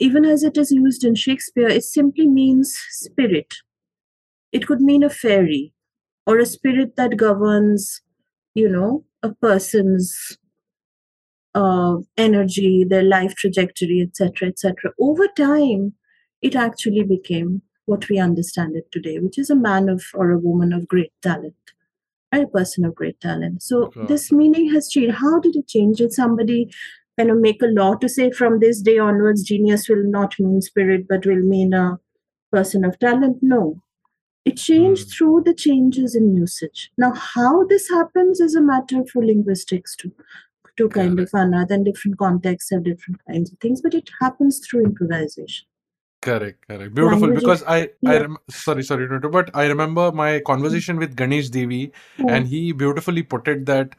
even 0.00 0.24
as 0.24 0.42
it 0.42 0.56
is 0.56 0.70
used 0.70 1.04
in 1.04 1.14
Shakespeare, 1.14 1.68
it 1.68 1.84
simply 1.84 2.28
means 2.28 2.78
spirit. 2.90 3.54
It 4.52 4.66
could 4.66 4.80
mean 4.80 5.02
a 5.02 5.10
fairy 5.10 5.72
or 6.26 6.38
a 6.38 6.46
spirit 6.46 6.96
that 6.96 7.16
governs, 7.16 8.02
you 8.54 8.68
know, 8.68 9.04
a 9.22 9.34
person's 9.34 10.38
uh, 11.54 11.96
energy, 12.16 12.84
their 12.84 13.02
life 13.02 13.34
trajectory, 13.34 14.00
etc., 14.02 14.48
etc. 14.48 14.92
Over 15.00 15.26
time, 15.28 15.94
it 16.42 16.54
actually 16.54 17.02
became 17.02 17.62
what 17.86 18.08
we 18.08 18.18
understand 18.18 18.76
it 18.76 18.92
today, 18.92 19.18
which 19.18 19.38
is 19.38 19.48
a 19.48 19.56
man 19.56 19.88
of 19.88 20.04
or 20.14 20.30
a 20.30 20.38
woman 20.38 20.72
of 20.72 20.86
great 20.86 21.12
talent? 21.22 21.54
A 22.32 22.46
person 22.46 22.84
of 22.84 22.94
great 22.94 23.18
talent. 23.20 23.62
So 23.62 23.90
this 24.06 24.30
meaning 24.30 24.70
has 24.72 24.88
changed. 24.88 25.16
How 25.16 25.40
did 25.40 25.56
it 25.56 25.66
change? 25.66 25.98
Did 25.98 26.12
somebody 26.12 26.70
kind 27.18 27.30
of 27.30 27.38
make 27.38 27.62
a 27.62 27.66
law 27.66 27.94
to 27.96 28.08
say 28.08 28.30
from 28.30 28.60
this 28.60 28.80
day 28.82 28.98
onwards, 28.98 29.42
genius 29.42 29.88
will 29.88 30.04
not 30.04 30.34
mean 30.38 30.60
spirit, 30.60 31.06
but 31.08 31.24
will 31.26 31.42
mean 31.42 31.72
a 31.72 31.98
person 32.52 32.84
of 32.84 32.98
talent? 32.98 33.38
No. 33.42 33.82
It 34.44 34.56
changed 34.56 35.06
Hmm. 35.08 35.10
through 35.10 35.42
the 35.46 35.54
changes 35.54 36.14
in 36.14 36.36
usage. 36.36 36.90
Now, 36.98 37.12
how 37.12 37.64
this 37.64 37.88
happens 37.88 38.40
is 38.40 38.54
a 38.54 38.60
matter 38.62 39.04
for 39.12 39.24
linguistics 39.24 39.96
to 39.96 40.12
to 40.76 40.88
kind 40.88 41.18
of 41.18 41.28
unearth, 41.32 41.72
and 41.72 41.84
different 41.84 42.18
contexts 42.18 42.70
have 42.70 42.84
different 42.84 43.20
kinds 43.26 43.50
of 43.52 43.58
things, 43.58 43.80
but 43.82 43.94
it 43.94 44.10
happens 44.20 44.60
through 44.60 44.84
improvisation. 44.84 45.66
Correct, 46.20 46.66
correct. 46.66 46.94
Beautiful. 46.94 47.28
Language 47.28 47.42
Because 47.42 47.60
is- 47.62 47.66
I, 47.68 47.76
I 47.78 47.88
yeah. 48.02 48.18
rem- 48.18 48.38
sorry, 48.50 48.82
sorry 48.82 49.06
to 49.08 49.14
interrupt, 49.14 49.32
but 49.32 49.50
I 49.56 49.66
remember 49.66 50.10
my 50.10 50.40
conversation 50.40 50.96
with 50.96 51.14
Ganesh 51.16 51.50
Devy, 51.50 51.92
Yeah. 52.18 52.34
and 52.34 52.48
he 52.48 52.72
beautifully 52.72 53.22
put 53.22 53.46
it 53.46 53.66
that 53.66 53.94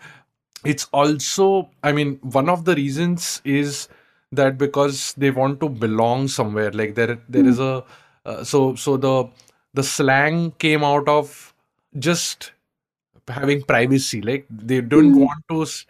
it's 0.66 0.88
also, 0.92 1.70
I 1.84 1.94
mean, 1.94 2.20
one 2.22 2.50
of 2.50 2.66
the 2.66 2.76
reasons 2.76 3.42
is 3.46 3.88
that 4.34 4.58
because 4.58 5.14
they 5.14 5.32
want 5.32 5.62
to 5.62 5.70
belong 5.70 6.28
somewhere. 6.28 6.72
Like 6.72 6.96
there, 6.96 7.20
there 7.30 7.46
is 7.46 7.60
a, 7.60 7.86
uh, 8.26 8.44
so 8.44 8.76
so 8.76 8.98
the 8.98 9.30
the 9.74 9.84
slang 9.84 10.52
came 10.60 10.84
out 10.84 11.08
of 11.08 11.54
just 11.98 12.52
having 13.30 13.62
privacy. 13.64 14.22
Like 14.22 14.46
they 14.50 14.82
don't 14.82 15.14
Mhm. 15.14 15.20
want 15.28 15.44
to 15.52 15.62
s- 15.62 15.86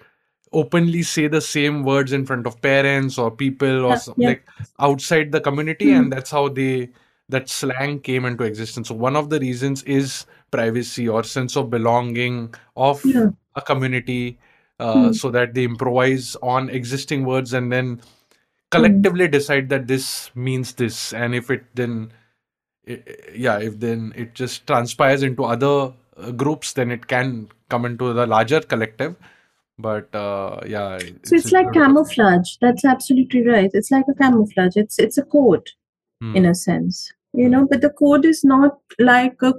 openly 0.51 1.03
say 1.03 1.27
the 1.27 1.41
same 1.41 1.83
words 1.83 2.11
in 2.11 2.25
front 2.25 2.47
of 2.47 2.59
parents 2.61 3.17
or 3.17 3.29
people 3.31 3.85
or 3.85 3.93
Yeah, 3.95 4.13
yeah. 4.17 4.27
like 4.29 4.43
outside 4.79 5.31
the 5.31 5.41
community 5.41 5.87
Mhm. 5.87 5.97
and 5.99 6.13
that's 6.13 6.31
how 6.31 6.49
they 6.49 6.89
that 7.29 7.47
slang 7.49 7.99
came 7.99 8.25
into 8.25 8.43
existence 8.43 8.87
so 8.87 8.95
one 8.95 9.15
of 9.15 9.29
the 9.29 9.39
reasons 9.39 9.83
is 9.83 10.25
privacy 10.51 11.07
or 11.07 11.23
sense 11.23 11.55
of 11.55 11.69
belonging 11.69 12.53
of 12.75 13.03
Yeah. 13.05 13.29
a 13.55 13.61
community 13.61 14.39
uh, 14.79 14.93
Hmm. 15.07 15.11
so 15.11 15.29
that 15.29 15.53
they 15.53 15.63
improvise 15.65 16.35
on 16.41 16.69
existing 16.69 17.25
words 17.25 17.53
and 17.53 17.71
then 17.71 18.01
collectively 18.71 19.27
decide 19.27 19.69
that 19.69 19.87
this 19.87 20.31
means 20.35 20.73
this 20.73 21.13
and 21.13 21.35
if 21.35 21.49
it 21.51 21.65
then 21.75 22.11
i- 22.87 22.93
i- 23.07 23.17
yeah 23.35 23.57
if 23.59 23.79
then 23.79 24.13
it 24.15 24.33
just 24.33 24.65
transpires 24.67 25.21
into 25.23 25.43
other 25.43 25.93
uh, 26.17 26.31
groups 26.31 26.73
then 26.73 26.91
it 26.91 27.07
can 27.07 27.47
come 27.69 27.85
into 27.85 28.13
the 28.13 28.25
larger 28.25 28.61
collective 28.61 29.15
but 29.87 30.13
uh, 30.15 30.59
yeah 30.67 30.99
So 31.23 31.35
it's 31.37 31.51
like 31.51 31.71
camouflage. 31.73 32.55
That's 32.61 32.85
absolutely 32.85 33.45
right. 33.47 33.69
It's 33.73 33.91
like 33.91 34.05
a 34.09 34.15
camouflage. 34.23 34.75
It's 34.83 34.99
it's 34.99 35.17
a 35.17 35.23
code 35.37 35.69
Hmm. 36.21 36.35
in 36.35 36.45
a 36.45 36.53
sense, 36.53 37.01
you 37.33 37.49
know. 37.51 37.65
But 37.71 37.81
the 37.81 37.91
code 38.01 38.25
is 38.25 38.43
not 38.43 38.77
like 38.99 39.37
a 39.49 39.53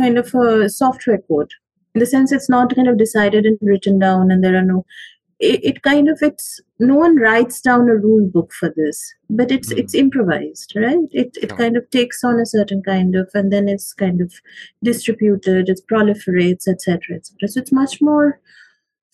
kind 0.00 0.18
of 0.22 0.34
a 0.34 0.68
software 0.68 1.20
code. 1.28 1.52
In 1.94 2.00
the 2.00 2.06
sense, 2.06 2.32
it's 2.32 2.50
not 2.54 2.74
kind 2.74 2.88
of 2.88 2.98
decided 2.98 3.46
and 3.46 3.58
written 3.62 3.98
down, 3.98 4.30
and 4.30 4.44
there 4.44 4.56
are 4.56 4.66
no. 4.72 4.84
It, 5.50 5.64
it 5.70 5.78
kind 5.82 6.08
of 6.14 6.18
it's 6.22 6.60
no 6.78 6.94
one 7.04 7.16
writes 7.22 7.60
down 7.68 7.88
a 7.88 7.96
rule 7.96 8.26
book 8.34 8.52
for 8.58 8.68
this, 8.76 9.00
but 9.40 9.50
it's 9.56 9.72
Hmm. 9.72 9.78
it's 9.84 9.94
improvised, 10.02 10.74
right? 10.84 11.08
It 11.22 11.38
it 11.46 11.50
Yeah. 11.50 11.56
kind 11.62 11.76
of 11.82 11.88
takes 11.98 12.22
on 12.32 12.38
a 12.44 12.46
certain 12.54 12.82
kind 12.90 13.16
of, 13.22 13.30
and 13.40 13.50
then 13.56 13.68
it's 13.76 13.88
kind 14.04 14.20
of 14.26 14.32
distributed. 14.90 15.68
It 15.68 15.80
proliferates, 15.90 16.68
etc., 16.68 17.16
etc. 17.16 17.48
So 17.48 17.60
it's 17.60 17.72
much 17.72 18.00
more 18.00 18.40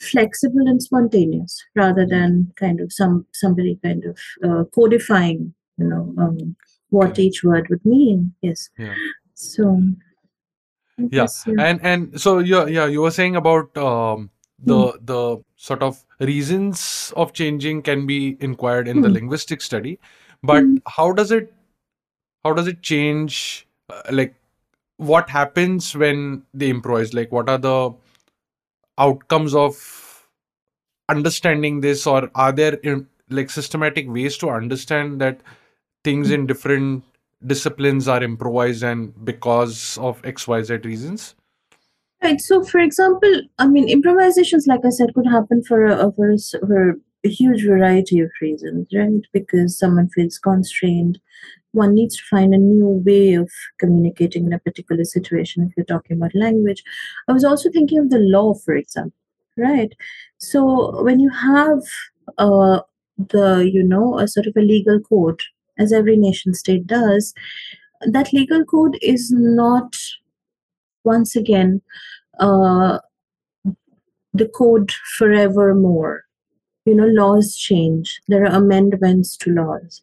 flexible 0.01 0.67
and 0.67 0.83
spontaneous 0.83 1.65
rather 1.75 2.07
than 2.07 2.53
kind 2.57 2.81
of 2.81 2.93
some 2.93 3.27
somebody 3.33 3.79
kind 3.83 4.05
of 4.05 4.19
uh, 4.45 4.65
codifying 4.75 5.55
you 5.77 5.87
know 5.87 6.15
um, 6.19 6.57
what 6.91 7.07
Correct. 7.09 7.19
each 7.19 7.43
word 7.45 7.67
would 7.69 7.85
mean 7.85 8.33
yes 8.43 8.71
Yeah. 8.79 8.95
so 9.35 9.83
I 10.99 11.03
Yeah, 11.11 11.27
yeah. 11.47 11.65
and 11.67 11.81
and 11.83 12.21
so 12.21 12.39
yeah, 12.39 12.67
yeah, 12.67 12.87
you 12.87 13.01
were 13.03 13.11
saying 13.11 13.37
about 13.37 13.77
um, 13.77 14.31
the 14.59 14.93
Hmm. 14.93 15.05
the 15.05 15.43
sort 15.57 15.83
of 15.83 16.05
reasons 16.21 17.13
of 17.17 17.33
changing 17.33 17.83
can 17.83 18.07
be 18.07 18.37
inquired 18.41 18.89
in 18.89 19.01
the 19.03 19.09
Hmm. 19.09 19.15
linguistic 19.15 19.61
study, 19.63 19.99
but 20.43 20.65
Hmm. 20.65 20.77
how 20.87 21.13
does 21.13 21.31
it 21.31 21.53
how 22.45 22.53
does 22.53 22.67
it 22.67 22.83
change? 22.83 23.67
Uh, 23.91 24.03
like, 24.11 24.35
what 24.97 25.31
happens 25.31 25.95
when 25.97 26.43
they 26.53 26.69
improvise? 26.71 27.15
Like, 27.15 27.33
what 27.33 27.49
are 27.49 27.59
the 27.59 27.95
outcomes 28.99 29.55
of 29.55 30.29
understanding 31.09 31.81
this, 31.81 32.07
or 32.07 32.31
are 32.35 32.53
there 32.53 32.79
like 33.31 33.51
systematic 33.51 34.09
ways 34.09 34.37
to 34.39 34.51
understand 34.51 35.21
that 35.21 35.41
things 36.05 36.31
in 36.31 36.47
different 36.47 37.05
disciplines 37.47 38.09
are 38.09 38.23
improvised 38.23 38.83
and 38.83 39.25
because 39.25 39.99
of 39.99 40.21
XYZ 40.23 40.85
reasons? 40.85 41.35
Right. 42.23 42.41
So, 42.41 42.65
for 42.65 42.81
example, 42.81 43.43
I 43.59 43.69
mean, 43.69 43.89
improvisations, 43.89 44.67
like 44.67 44.81
I 44.85 44.91
said, 44.91 45.15
could 45.15 45.27
happen 45.27 45.63
for 45.63 45.87
a, 45.87 46.13
for 46.13 46.33
a, 46.33 46.39
for 46.67 46.97
a 47.25 47.29
huge 47.29 47.65
variety 47.65 48.19
of 48.21 48.31
reasons, 48.41 48.89
right? 48.93 49.23
Because 49.33 49.79
someone 49.79 50.09
feels 50.09 50.39
constrained. 50.39 51.21
One 51.73 51.95
needs 51.95 52.17
to 52.17 52.23
find 52.31 52.55
a 52.55 52.59
new 52.59 53.03
way 53.05 53.35
of 53.35 53.51
communicating 53.79 54.47
in 54.47 54.53
a 54.53 54.59
particular 54.59 55.05
situation. 55.05 55.65
If 55.65 55.77
you're 55.77 55.87
talking 55.87 56.17
about 56.17 56.35
language, 56.35 56.83
I 57.29 57.33
was 57.33 57.45
also 57.45 57.71
thinking 57.71 57.99
of 57.99 58.11
the 58.11 58.19
law, 58.19 58.55
for 58.55 58.75
example, 58.75 59.19
right? 59.57 59.93
So, 60.39 61.03
when 61.03 61.21
you 61.21 61.31
have 61.31 61.81
uh, 62.39 62.81
the, 63.19 63.71
you 63.71 63.83
know, 63.83 64.19
a 64.19 64.29
sort 64.29 64.47
of 64.47 64.57
a 64.57 64.61
legal 64.61 65.01
code, 65.01 65.43
as 65.79 65.93
every 65.93 66.17
nation 66.17 66.55
state 66.55 66.87
does, 66.87 67.35
that 68.03 68.33
legal 68.33 68.65
code 68.65 68.99
is 69.03 69.31
not 69.31 69.95
once 71.05 71.35
again 71.37 71.81
uh, 72.41 72.99
the 74.35 74.49
code 74.49 74.93
forevermore 75.17 76.25
you 76.85 76.95
know 76.95 77.07
laws 77.07 77.57
change 77.57 78.21
there 78.29 78.45
are 78.45 78.57
amendments 78.57 79.37
to 79.37 79.51
laws 79.51 80.03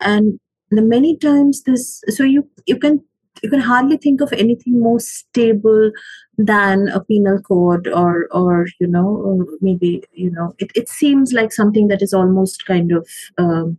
and 0.00 0.38
the 0.70 0.82
many 0.82 1.16
times 1.16 1.62
this 1.62 2.02
so 2.08 2.24
you 2.24 2.48
you 2.66 2.78
can 2.78 3.02
you 3.42 3.50
can 3.50 3.60
hardly 3.60 3.96
think 3.96 4.20
of 4.20 4.32
anything 4.32 4.80
more 4.80 4.98
stable 4.98 5.90
than 6.38 6.88
a 6.88 7.00
penal 7.04 7.40
code 7.42 7.86
or 7.88 8.28
or 8.30 8.66
you 8.80 8.86
know 8.86 9.46
maybe 9.60 10.02
you 10.12 10.30
know 10.30 10.54
it, 10.58 10.70
it 10.74 10.88
seems 10.88 11.32
like 11.32 11.52
something 11.52 11.88
that 11.88 12.02
is 12.02 12.12
almost 12.14 12.66
kind 12.66 12.92
of 12.92 13.08
um, 13.38 13.78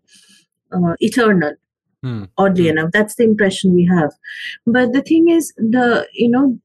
uh, 0.72 0.96
eternal 1.00 1.54
Hmm. 2.04 2.26
oddly 2.38 2.66
Hmm. 2.66 2.78
enough 2.78 2.92
that's 2.94 3.16
the 3.16 3.24
impression 3.24 3.74
we 3.74 3.84
have 3.86 4.12
but 4.68 4.94
the 4.94 5.02
thing 5.02 5.30
is 5.30 5.52
the 5.58 6.08
you 6.14 6.30
know 6.30 6.60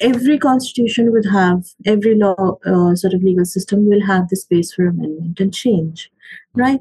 every 0.00 0.38
constitution 0.38 1.10
would 1.10 1.26
have 1.26 1.66
every 1.84 2.14
law 2.14 2.58
uh, 2.64 2.94
sort 2.94 3.12
of 3.12 3.22
legal 3.24 3.44
system 3.44 3.88
will 3.88 4.06
have 4.06 4.28
the 4.28 4.36
space 4.36 4.72
for 4.72 4.86
amendment 4.86 5.40
and 5.40 5.52
change 5.52 6.12
right 6.54 6.80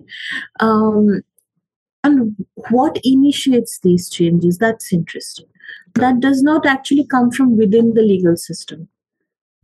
um, 0.60 1.22
and 2.08 2.36
what 2.72 3.00
initiates 3.04 3.80
these 3.80 4.10
changes? 4.10 4.58
That's 4.58 4.92
interesting. 4.94 5.48
That 5.96 6.20
does 6.20 6.42
not 6.42 6.66
actually 6.66 7.06
come 7.06 7.32
from 7.32 7.58
within 7.58 7.94
the 7.94 8.02
legal 8.02 8.38
system. 8.38 8.88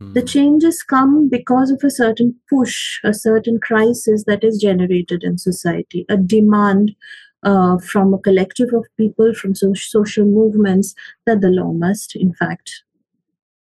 The 0.00 0.20
Hmm. 0.20 0.26
changes 0.26 0.82
come 0.82 1.28
because 1.28 1.70
of 1.70 1.82
a 1.84 1.90
certain 1.90 2.34
push, 2.50 3.00
a 3.04 3.14
certain 3.14 3.58
crisis 3.60 4.24
that 4.26 4.44
is 4.44 4.60
generated 4.60 5.24
in 5.24 5.38
society, 5.38 6.04
a 6.08 6.16
demand 6.16 6.94
uh, 7.42 7.78
from 7.78 8.14
a 8.14 8.18
collective 8.18 8.72
of 8.72 8.86
people, 8.96 9.34
from 9.34 9.54
so- 9.54 9.74
social 9.74 10.24
movements, 10.24 10.94
that 11.26 11.40
the 11.40 11.50
law 11.50 11.72
must, 11.72 12.16
in 12.16 12.32
fact, 12.32 12.84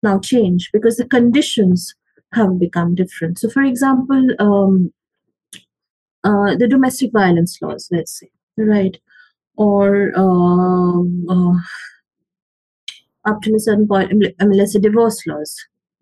now 0.03 0.19
change 0.19 0.69
because 0.71 0.97
the 0.97 1.07
conditions 1.07 1.95
have 2.33 2.59
become 2.59 2.95
different. 2.95 3.39
So, 3.39 3.49
for 3.49 3.63
example, 3.63 4.27
um, 4.39 4.93
uh, 6.23 6.55
the 6.55 6.67
domestic 6.67 7.11
violence 7.11 7.61
laws, 7.61 7.87
let's 7.91 8.19
say, 8.19 8.29
right, 8.57 8.97
or 9.57 10.11
um, 10.17 11.25
uh, 11.29 11.59
up 13.25 13.41
to 13.41 13.55
a 13.55 13.59
certain 13.59 13.87
point, 13.87 14.11
I 14.39 14.45
mean, 14.45 14.57
let's 14.57 14.73
say 14.73 14.79
divorce 14.79 15.25
laws, 15.25 15.55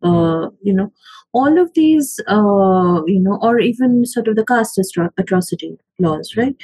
uh, 0.04 0.50
you 0.62 0.74
know, 0.74 0.92
all 1.34 1.58
of 1.60 1.74
these, 1.74 2.20
uh, 2.28 3.02
you 3.08 3.20
know, 3.20 3.40
or 3.42 3.60
even 3.60 4.06
sort 4.06 4.28
of 4.28 4.36
the 4.36 4.46
caste 4.46 4.80
atrocity 5.18 5.78
laws, 6.00 6.36
right? 6.36 6.56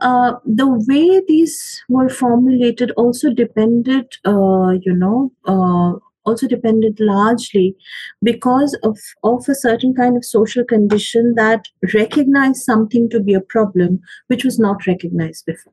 Uh, 0.00 0.34
the 0.44 0.68
way 0.88 1.22
these 1.28 1.82
were 1.88 2.08
formulated 2.08 2.90
also 2.92 3.30
depended, 3.32 4.06
uh, 4.26 4.70
you 4.82 4.94
know, 4.94 5.32
uh, 5.46 5.98
also 6.24 6.46
depended 6.46 6.98
largely 7.00 7.74
because 8.22 8.76
of, 8.82 8.98
of 9.24 9.48
a 9.48 9.54
certain 9.54 9.94
kind 9.94 10.16
of 10.16 10.24
social 10.24 10.64
condition 10.64 11.34
that 11.36 11.66
recognized 11.94 12.62
something 12.62 13.08
to 13.10 13.20
be 13.20 13.34
a 13.34 13.40
problem 13.40 14.00
which 14.28 14.44
was 14.44 14.58
not 14.58 14.86
recognized 14.86 15.46
before. 15.46 15.72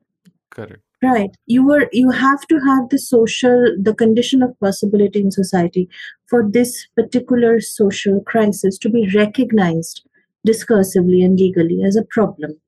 Correct. 0.50 0.82
right. 1.02 1.30
You 1.46 1.64
were 1.64 1.88
you 1.92 2.10
have 2.10 2.46
to 2.48 2.58
have 2.66 2.88
the 2.88 2.98
social 2.98 3.76
the 3.80 3.94
condition 3.94 4.42
of 4.42 4.58
possibility 4.58 5.20
in 5.20 5.30
society 5.30 5.88
for 6.28 6.42
this 6.48 6.88
particular 6.96 7.60
social 7.60 8.20
crisis 8.22 8.78
to 8.78 8.90
be 8.90 9.08
recognized 9.14 10.02
discursively 10.46 11.24
and 11.24 11.38
legally 11.38 11.82
as 11.84 11.96
a 11.96 12.04
problem 12.04 12.58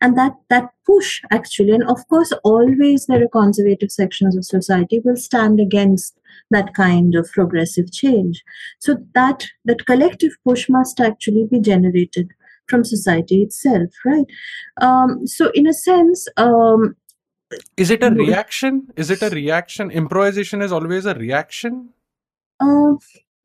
and 0.00 0.16
that 0.16 0.32
that 0.50 0.70
push 0.86 1.20
actually 1.30 1.72
and 1.72 1.84
of 1.88 2.06
course 2.08 2.32
always 2.44 3.06
there 3.06 3.22
are 3.22 3.28
conservative 3.28 3.90
sections 3.90 4.36
of 4.36 4.44
society 4.44 5.00
will 5.04 5.16
stand 5.16 5.60
against 5.60 6.18
that 6.50 6.74
kind 6.74 7.14
of 7.14 7.30
progressive 7.32 7.92
change 7.92 8.42
so 8.78 8.96
that 9.14 9.46
that 9.64 9.86
collective 9.86 10.32
push 10.44 10.68
must 10.68 11.00
actually 11.00 11.46
be 11.50 11.60
generated 11.60 12.28
from 12.66 12.84
society 12.84 13.42
itself 13.42 13.90
right 14.04 14.26
um, 14.80 15.26
so 15.26 15.50
in 15.54 15.66
a 15.66 15.72
sense 15.72 16.26
um, 16.36 16.96
Is 17.76 17.90
it 17.90 18.02
a 18.02 18.10
reaction? 18.10 18.88
Is 18.96 19.10
it 19.10 19.22
a 19.22 19.28
reaction? 19.28 19.90
Improvisation 19.90 20.62
is 20.62 20.72
always 20.72 21.04
a 21.04 21.14
reaction. 21.14 21.90
Uh, 22.60 22.94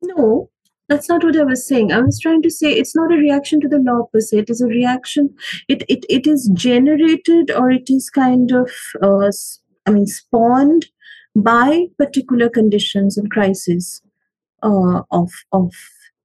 no, 0.02 0.50
that's 0.88 1.08
not 1.08 1.22
what 1.24 1.36
I 1.36 1.44
was 1.44 1.66
saying. 1.66 1.92
I 1.92 2.00
was 2.00 2.18
trying 2.20 2.42
to 2.42 2.50
say 2.50 2.72
it's 2.72 2.96
not 2.96 3.12
a 3.12 3.16
reaction 3.16 3.60
to 3.60 3.68
the 3.68 3.78
law 3.78 4.04
per 4.12 4.20
se. 4.20 4.38
It 4.38 4.50
is 4.50 4.60
a 4.60 4.66
reaction. 4.66 5.34
It 5.68 5.82
it, 5.88 6.04
it 6.08 6.26
is 6.26 6.50
generated 6.54 7.50
or 7.50 7.70
it 7.70 7.88
is 7.90 8.10
kind 8.10 8.50
of 8.52 8.70
uh, 9.02 9.30
I 9.86 9.90
mean 9.90 10.06
spawned 10.06 10.86
by 11.36 11.86
particular 11.98 12.48
conditions 12.48 13.16
and 13.18 13.30
crises 13.30 14.02
uh, 14.62 15.02
of 15.10 15.30
of 15.52 15.72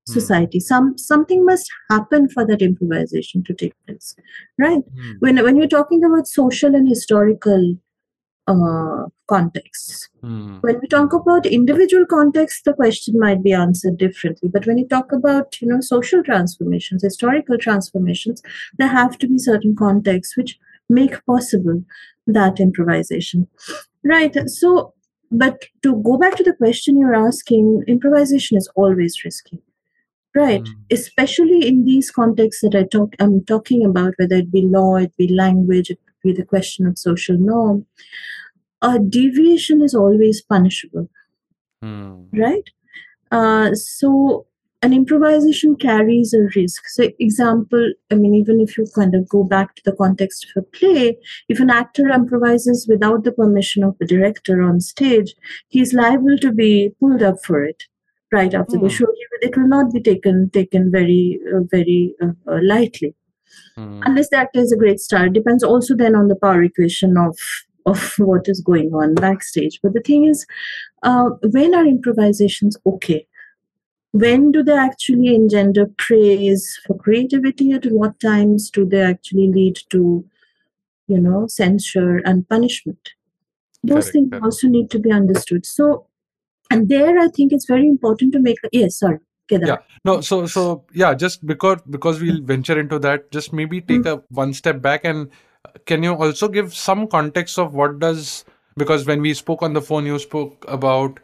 Hmm. 0.05 0.13
society. 0.13 0.59
Some 0.59 0.97
something 0.97 1.45
must 1.45 1.69
happen 1.89 2.27
for 2.27 2.45
that 2.45 2.61
improvisation 2.61 3.41
to 3.45 3.53
take 3.53 3.73
place, 3.87 4.15
right? 4.59 4.83
Hmm. 4.95 5.11
When 5.19 5.43
when 5.43 5.55
you're 5.55 5.67
talking 5.67 6.03
about 6.03 6.27
social 6.27 6.75
and 6.75 6.87
historical 6.89 7.77
uh, 8.47 9.05
contexts, 9.27 10.09
Hmm. 10.21 10.57
when 10.61 10.79
we 10.81 10.87
talk 10.87 11.13
about 11.13 11.45
individual 11.45 12.05
contexts 12.05 12.61
the 12.63 12.73
question 12.73 13.17
might 13.19 13.41
be 13.43 13.51
answered 13.53 13.97
differently 13.97 14.49
but 14.53 14.65
when 14.65 14.77
you 14.77 14.87
talk 14.87 15.11
about 15.11 15.61
you 15.61 15.67
know 15.67 15.79
social 15.81 16.23
transformations 16.23 17.03
historical 17.03 17.57
transformations 17.57 18.41
there 18.77 18.87
have 18.89 19.17
to 19.17 19.27
be 19.27 19.37
certain 19.37 19.75
contexts 19.75 20.37
which 20.37 20.57
make 20.89 21.25
possible 21.25 21.81
that 22.27 22.59
improvisation 22.59 23.47
right 24.03 24.37
so 24.49 24.93
but 25.31 25.65
to 25.81 25.95
go 26.03 26.17
back 26.17 26.35
to 26.37 26.43
the 26.43 26.53
question 26.53 26.97
you're 26.97 27.15
asking 27.27 27.83
improvisation 27.87 28.57
is 28.57 28.69
always 28.75 29.23
risky 29.25 29.61
right 30.35 30.63
Mm. 30.63 30.75
especially 30.91 31.67
in 31.67 31.83
these 31.85 32.11
contexts 32.11 32.61
that 32.63 32.75
i 32.75 32.83
talk 32.83 33.15
i'm 33.19 33.43
talking 33.45 33.85
about 33.85 34.13
whether 34.17 34.37
it 34.43 34.51
be 34.51 34.63
law 34.77 34.95
it 34.97 35.15
be 35.17 35.27
language 35.43 35.89
it 35.95 35.99
be 36.23 36.33
the 36.33 36.45
question 36.45 36.87
of 36.87 36.97
social 36.97 37.37
norm 37.37 37.85
a 38.81 38.99
deviation 38.99 39.81
is 39.81 39.95
always 39.95 40.41
punishable 40.41 41.09
Hmm. 41.81 42.29
right 42.33 42.69
uh, 43.31 43.73
so 43.73 44.45
an 44.81 44.93
improvisation 44.93 45.75
carries 45.75 46.33
a 46.33 46.41
risk 46.55 46.87
so 46.87 47.09
example 47.19 47.91
i 48.11 48.15
mean 48.15 48.33
even 48.35 48.59
if 48.61 48.77
you 48.77 48.85
kind 48.95 49.15
of 49.15 49.27
go 49.29 49.43
back 49.43 49.75
to 49.75 49.81
the 49.85 49.95
context 50.01 50.45
of 50.45 50.63
a 50.63 50.65
play 50.77 51.17
if 51.49 51.59
an 51.59 51.69
actor 51.69 52.07
improvises 52.09 52.85
without 52.89 53.23
the 53.23 53.31
permission 53.31 53.83
of 53.83 53.97
the 53.99 54.05
director 54.05 54.61
on 54.61 54.79
stage 54.81 55.33
he's 55.69 55.93
liable 55.93 56.37
to 56.37 56.51
be 56.51 56.91
pulled 56.99 57.23
up 57.23 57.37
for 57.45 57.63
it 57.63 57.83
right 58.31 58.53
after 58.53 58.77
the 58.77 58.89
Hmm. 58.89 58.97
show 58.97 59.07
it 59.41 59.55
will 59.57 59.67
not 59.67 59.93
be 59.93 60.01
taken 60.01 60.49
taken 60.51 60.91
very 60.91 61.39
uh, 61.53 61.61
very 61.71 62.15
uh, 62.21 62.33
uh, 62.51 62.59
lightly 62.63 63.15
Hmm. 63.75 64.01
unless 64.05 64.29
the 64.29 64.37
actor 64.37 64.59
is 64.59 64.71
a 64.71 64.77
great 64.77 64.99
star. 64.99 65.25
It 65.25 65.33
depends 65.33 65.63
also 65.63 65.95
then 65.95 66.15
on 66.15 66.27
the 66.27 66.35
power 66.35 66.63
equation 66.63 67.17
of 67.17 67.37
of 67.85 68.13
what 68.17 68.47
is 68.47 68.61
going 68.61 68.93
on 68.93 69.15
backstage. 69.15 69.79
But 69.81 69.93
the 69.93 70.01
thing 70.01 70.25
is, 70.25 70.45
uh, 71.03 71.29
when 71.51 71.75
are 71.75 71.85
improvisations 71.85 72.77
okay? 72.85 73.27
When 74.11 74.51
do 74.51 74.63
they 74.63 74.77
actually 74.77 75.33
engender 75.33 75.87
praise 75.97 76.79
for 76.85 76.95
creativity? 76.95 77.71
At 77.71 77.85
what 77.85 78.19
times 78.19 78.69
do 78.69 78.85
they 78.85 79.01
actually 79.01 79.51
lead 79.51 79.79
to, 79.89 80.23
you 81.07 81.19
know, 81.19 81.47
censure 81.47 82.17
and 82.17 82.47
punishment? 82.47 83.09
Those 83.83 84.11
Correct, 84.11 84.29
things 84.31 84.43
also 84.43 84.67
need 84.67 84.91
to 84.91 84.99
be 84.99 85.11
understood. 85.11 85.65
So, 85.65 86.07
and 86.69 86.87
there 86.87 87.19
I 87.19 87.27
think 87.27 87.51
it's 87.51 87.65
very 87.65 87.87
important 87.87 88.33
to 88.33 88.39
make. 88.39 88.57
A, 88.63 88.69
yes, 88.71 88.99
sorry, 88.99 89.19
Kedar. 89.49 89.67
Yeah. 89.67 89.77
No. 90.05 90.21
So 90.21 90.45
so 90.45 90.85
yeah. 90.93 91.13
Just 91.13 91.45
because 91.45 91.79
because 91.89 92.21
we'll 92.21 92.41
venture 92.41 92.79
into 92.79 92.99
that. 92.99 93.31
Just 93.31 93.53
maybe 93.53 93.81
take 93.81 94.05
a 94.05 94.21
one 94.29 94.53
step 94.53 94.81
back 94.81 95.03
and 95.05 95.29
uh, 95.65 95.69
can 95.85 96.03
you 96.03 96.13
also 96.13 96.47
give 96.47 96.73
some 96.73 97.07
context 97.07 97.59
of 97.59 97.73
what 97.73 97.99
does 97.99 98.45
because 98.77 99.05
when 99.05 99.21
we 99.21 99.33
spoke 99.33 99.61
on 99.61 99.73
the 99.73 99.81
phone, 99.81 100.05
you 100.05 100.17
spoke 100.19 100.65
about 100.67 101.19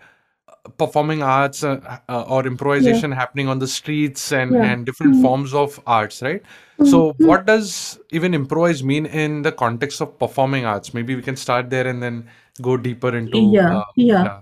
uh, 0.47 0.69
performing 0.77 1.23
arts 1.23 1.63
uh, 1.63 1.97
uh, 2.09 2.23
or 2.27 2.45
improvisation 2.45 3.11
happening 3.11 3.47
on 3.47 3.59
the 3.59 3.67
streets 3.67 4.31
and 4.31 4.53
Yeah. 4.53 4.63
and 4.71 4.85
different 4.85 5.15
Mhm. 5.15 5.21
forms 5.21 5.53
of 5.53 5.79
arts, 5.87 6.21
right? 6.21 6.41
So 6.85 7.13
what 7.17 7.45
does 7.45 7.99
even 8.11 8.33
improvise 8.33 8.83
mean 8.83 9.05
in 9.05 9.41
the 9.41 9.51
context 9.51 9.99
of 10.01 10.17
performing 10.17 10.65
arts? 10.65 10.93
Maybe 10.93 11.13
we 11.15 11.21
can 11.21 11.35
start 11.35 11.69
there 11.69 11.85
and 11.85 12.01
then 12.01 12.29
go 12.61 12.77
deeper 12.77 13.15
into 13.15 13.37
Yeah, 13.51 13.79
uh, 13.79 13.83
yeah. 13.95 14.39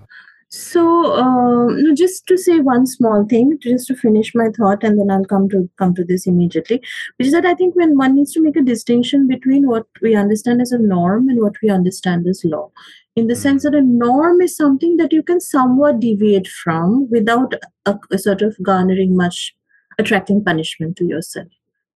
So, 0.49 1.13
um, 1.15 1.83
no, 1.83 1.93
just 1.93 2.25
to 2.27 2.37
say 2.37 2.59
one 2.61 2.85
small 2.85 3.25
thing, 3.25 3.57
just 3.61 3.87
to 3.87 3.95
finish 3.95 4.33
my 4.33 4.47
thought, 4.55 4.81
and 4.81 4.97
then 4.97 5.11
I'll 5.11 5.25
come 5.25 5.49
to 5.49 5.69
come 5.77 5.93
to 5.95 6.05
this 6.05 6.25
immediately, 6.25 6.81
which 7.17 7.27
is 7.27 7.33
that 7.33 7.45
I 7.45 7.53
think 7.53 7.75
when 7.75 7.97
one 7.97 8.15
needs 8.15 8.31
to 8.33 8.41
make 8.41 8.55
a 8.55 8.61
distinction 8.61 9.27
between 9.27 9.67
what 9.67 9.87
we 10.01 10.15
understand 10.15 10.61
as 10.61 10.71
a 10.71 10.77
norm 10.79 11.27
and 11.27 11.41
what 11.41 11.55
we 11.61 11.69
understand 11.69 12.27
as 12.27 12.45
law, 12.45 12.71
in 13.17 13.27
the 13.27 13.35
sense 13.35 13.63
that 13.63 13.75
a 13.75 13.81
norm 13.81 14.39
is 14.39 14.55
something 14.55 14.95
that 14.97 15.11
you 15.11 15.21
can 15.21 15.41
somewhat 15.41 15.99
deviate 15.99 16.47
from 16.47 17.09
without 17.11 17.53
a, 17.85 17.99
a 18.11 18.17
sort 18.17 18.41
of 18.41 18.55
garnering 18.63 19.17
much 19.17 19.53
attracting 19.99 20.43
punishment 20.43 20.95
to 20.95 21.05
yourself, 21.05 21.47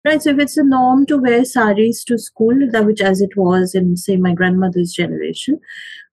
Right. 0.03 0.19
So 0.19 0.31
if 0.31 0.39
it's 0.39 0.57
a 0.57 0.63
norm 0.63 1.05
to 1.07 1.17
wear 1.19 1.45
saris 1.45 2.03
to 2.05 2.17
school, 2.17 2.55
that 2.71 2.85
which 2.87 3.01
as 3.01 3.21
it 3.21 3.37
was 3.37 3.75
in 3.75 3.95
say 3.97 4.17
my 4.17 4.33
grandmother's 4.33 4.93
generation, 4.93 5.59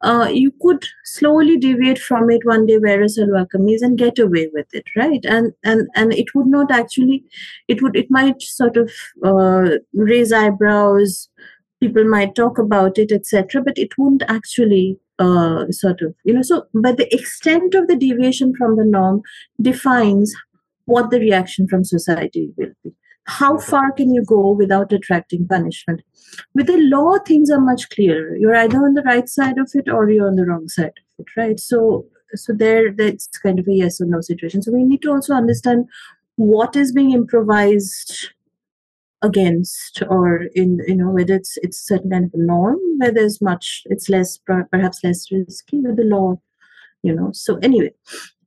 uh, 0.03 0.29
you 0.31 0.53
could 0.61 0.85
slowly 1.07 1.57
deviate 1.57 1.99
from 1.99 2.29
it 2.31 2.45
one 2.45 2.67
day, 2.67 2.77
wear 2.77 3.01
a 3.01 3.07
salwar 3.07 3.47
kameez 3.49 3.81
and 3.81 3.97
get 3.97 4.19
away 4.19 4.51
with 4.53 4.67
it, 4.75 4.85
right? 4.95 5.25
And 5.25 5.55
and 5.65 5.89
and 5.97 6.13
it 6.13 6.35
would 6.35 6.49
not 6.49 6.71
actually, 6.71 7.25
it 7.67 7.81
would 7.81 7.97
it 7.97 8.11
might 8.11 8.43
sort 8.43 8.77
of 8.77 8.93
uh, 9.25 9.79
raise 9.95 10.33
eyebrows. 10.33 11.31
People 11.81 12.05
might 12.05 12.35
talk 12.35 12.59
about 12.59 12.99
it, 12.99 13.11
etc. 13.11 13.63
But 13.63 13.79
it 13.79 13.97
won't 13.97 14.23
actually 14.29 14.99
uh, 15.19 15.65
sort 15.71 16.03
of 16.03 16.15
you 16.25 16.35
know. 16.35 16.43
So, 16.43 16.67
but 16.75 16.99
the 16.99 17.13
extent 17.15 17.75
of 17.75 17.89
the 17.89 17.97
deviation 17.97 18.55
from 18.55 18.77
the 18.77 18.85
norm 18.85 19.23
defines 19.63 20.35
what 20.85 21.11
the 21.11 21.21
reaction 21.21 21.67
from 21.69 21.85
society 21.85 22.53
will 22.59 22.73
be 22.85 22.93
how 23.29 23.59
far 23.59 23.93
can 23.93 24.13
you 24.13 24.25
go 24.25 24.53
without 24.53 24.93
attracting 24.93 25.47
punishment? 25.47 26.03
With 26.55 26.67
the 26.67 26.79
law 26.79 27.19
things 27.27 27.51
are 27.51 27.61
much 27.61 27.89
clearer. 27.91 28.37
You're 28.37 28.57
either 28.57 28.79
on 28.79 28.95
the 28.95 29.03
right 29.03 29.29
side 29.29 29.59
of 29.59 29.71
it 29.75 29.89
or 29.89 30.11
you're 30.11 30.27
on 30.27 30.37
the 30.37 30.47
wrong 30.47 30.69
side 30.69 30.87
of 30.87 31.27
it 31.27 31.37
right? 31.37 31.61
So 31.61 32.07
so 32.35 32.53
there 32.53 32.93
that's 32.93 33.29
kind 33.39 33.59
of 33.59 33.69
a 33.69 33.73
yes 33.73 34.01
or 34.01 34.07
no 34.07 34.21
situation. 34.21 34.63
So 34.63 34.73
we 34.73 34.85
need 34.85 35.03
to 35.03 35.11
also 35.11 35.35
understand 35.35 35.87
what 36.37 36.75
is 36.75 36.93
being 36.93 37.13
improvised 37.13 38.31
against 39.23 40.03
or 40.09 40.45
in 40.55 40.79
you 40.87 40.95
know 40.95 41.11
whether 41.11 41.35
it's 41.35 41.59
it's 41.63 41.87
certain 41.87 42.11
kind 42.11 42.25
of 42.27 42.35
a 42.35 42.39
norm 42.39 42.79
where 42.99 43.13
there's 43.13 43.43
much 43.43 43.83
it's 43.87 44.09
less 44.09 44.39
perhaps 44.71 45.03
less 45.03 45.31
risky 45.33 45.81
with 45.81 45.97
the 45.97 46.05
law 46.05 46.41
you 47.03 47.15
know? 47.15 47.31
So 47.33 47.59
anyway 47.59 47.93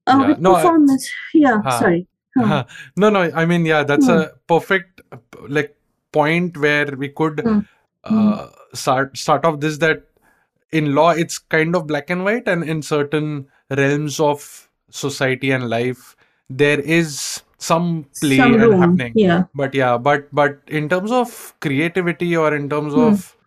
uh, 0.08 0.28
yeah, 0.30 0.36
no, 0.40 0.56
performance 0.56 1.10
I, 1.36 1.38
yeah 1.38 1.62
uh, 1.66 1.80
sorry 1.80 2.08
No, 2.36 3.10
no. 3.10 3.32
I 3.34 3.46
mean, 3.46 3.66
yeah, 3.66 3.84
that's 3.84 4.06
hmm. 4.06 4.12
a 4.12 4.30
perfect 4.48 5.02
like 5.48 5.76
point 6.12 6.58
where 6.58 6.88
we 6.98 7.10
could 7.10 7.40
hmm. 7.40 7.60
uh, 8.04 8.48
start 8.74 9.18
start 9.18 9.46
off 9.46 9.60
this 9.60 9.78
that 9.80 10.04
in 10.72 10.96
law 10.96 11.12
it's 11.12 11.38
kind 11.38 11.76
of 11.76 11.88
black 11.88 12.10
and 12.10 12.24
white, 12.24 12.48
and 12.48 12.64
in 12.64 12.82
certain 12.82 13.48
realms 13.70 14.20
of 14.20 14.70
society 14.90 15.52
and 15.52 15.70
life 15.70 16.16
there 16.50 16.80
is 16.80 17.44
some 17.58 18.06
play 18.20 18.38
some 18.38 18.54
and 18.54 18.74
happening. 18.74 19.14
Yeah. 19.16 19.44
But 19.54 19.74
yeah, 19.74 19.98
but 19.98 20.28
but 20.34 20.60
in 20.68 20.90
terms 20.90 21.12
of 21.12 21.54
creativity 21.62 22.36
or 22.36 22.56
in 22.56 22.70
terms 22.70 22.94
hmm. 22.94 23.00
of 23.00 23.38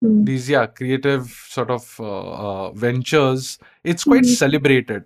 hmm. 0.00 0.24
these 0.24 0.48
yeah 0.48 0.66
creative 0.66 1.28
sort 1.48 1.70
of 1.70 1.96
uh, 2.00 2.04
uh, 2.04 2.70
ventures, 2.72 3.58
it's 3.82 4.04
quite 4.04 4.24
hmm. 4.24 4.30
celebrated. 4.30 5.04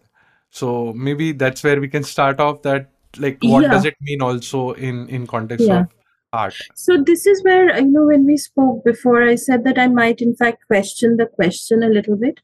So 0.51 0.92
maybe 0.94 1.33
that's 1.33 1.62
where 1.62 1.81
we 1.81 1.88
can 1.88 2.03
start 2.03 2.40
off 2.40 2.62
that 2.62 2.90
like 3.16 3.38
what 3.42 3.62
yeah. 3.62 3.70
does 3.70 3.84
it 3.84 3.94
mean 4.00 4.22
also 4.22 4.72
in 4.72 5.08
in 5.08 5.26
context 5.26 5.66
yeah. 5.66 5.80
of 5.80 5.86
art 6.32 6.54
so 6.74 7.02
this 7.02 7.26
is 7.26 7.42
where 7.42 7.74
you 7.78 7.86
know 7.86 8.04
when 8.04 8.26
we 8.26 8.36
spoke 8.36 8.84
before 8.84 9.22
i 9.22 9.34
said 9.34 9.64
that 9.64 9.78
i 9.78 9.88
might 9.88 10.20
in 10.20 10.34
fact 10.36 10.66
question 10.66 11.16
the 11.16 11.26
question 11.26 11.82
a 11.82 11.88
little 11.88 12.16
bit 12.16 12.40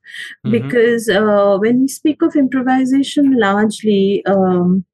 mm-hmm. 0.46 0.52
because 0.52 1.08
uh, 1.08 1.56
when 1.58 1.80
we 1.80 1.88
speak 1.88 2.22
of 2.22 2.34
improvisation 2.34 3.38
largely 3.38 4.24
um, 4.26 4.84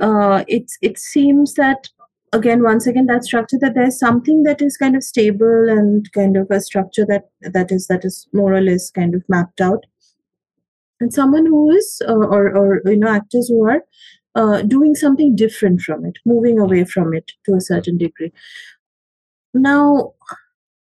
uh, 0.00 0.42
it's 0.48 0.78
it 0.80 0.98
seems 0.98 1.54
that 1.54 1.90
again 2.32 2.62
once 2.62 2.86
again 2.86 3.06
that 3.06 3.24
structure 3.24 3.58
that 3.60 3.74
there's 3.74 3.98
something 3.98 4.42
that 4.44 4.62
is 4.62 4.78
kind 4.78 4.96
of 4.96 5.02
stable 5.02 5.68
and 5.68 6.10
kind 6.12 6.36
of 6.36 6.50
a 6.50 6.60
structure 6.60 7.04
that 7.04 7.24
that 7.42 7.70
is 7.70 7.86
that 7.88 8.04
is 8.04 8.26
more 8.32 8.54
or 8.54 8.62
less 8.62 8.90
kind 8.90 9.14
of 9.14 9.22
mapped 9.28 9.60
out 9.60 9.84
and 11.00 11.12
someone 11.12 11.44
who 11.44 11.70
is 11.70 12.00
uh, 12.08 12.14
or 12.14 12.56
or 12.56 12.80
you 12.86 12.96
know 12.96 13.08
actors 13.08 13.48
who 13.48 13.62
are 13.68 13.82
uh, 14.34 14.62
doing 14.62 14.94
something 14.94 15.36
different 15.36 15.80
from 15.80 16.04
it, 16.04 16.18
moving 16.24 16.58
away 16.58 16.84
from 16.84 17.14
it 17.14 17.32
to 17.44 17.54
a 17.54 17.60
certain 17.60 17.98
degree. 17.98 18.32
Now, 19.54 20.14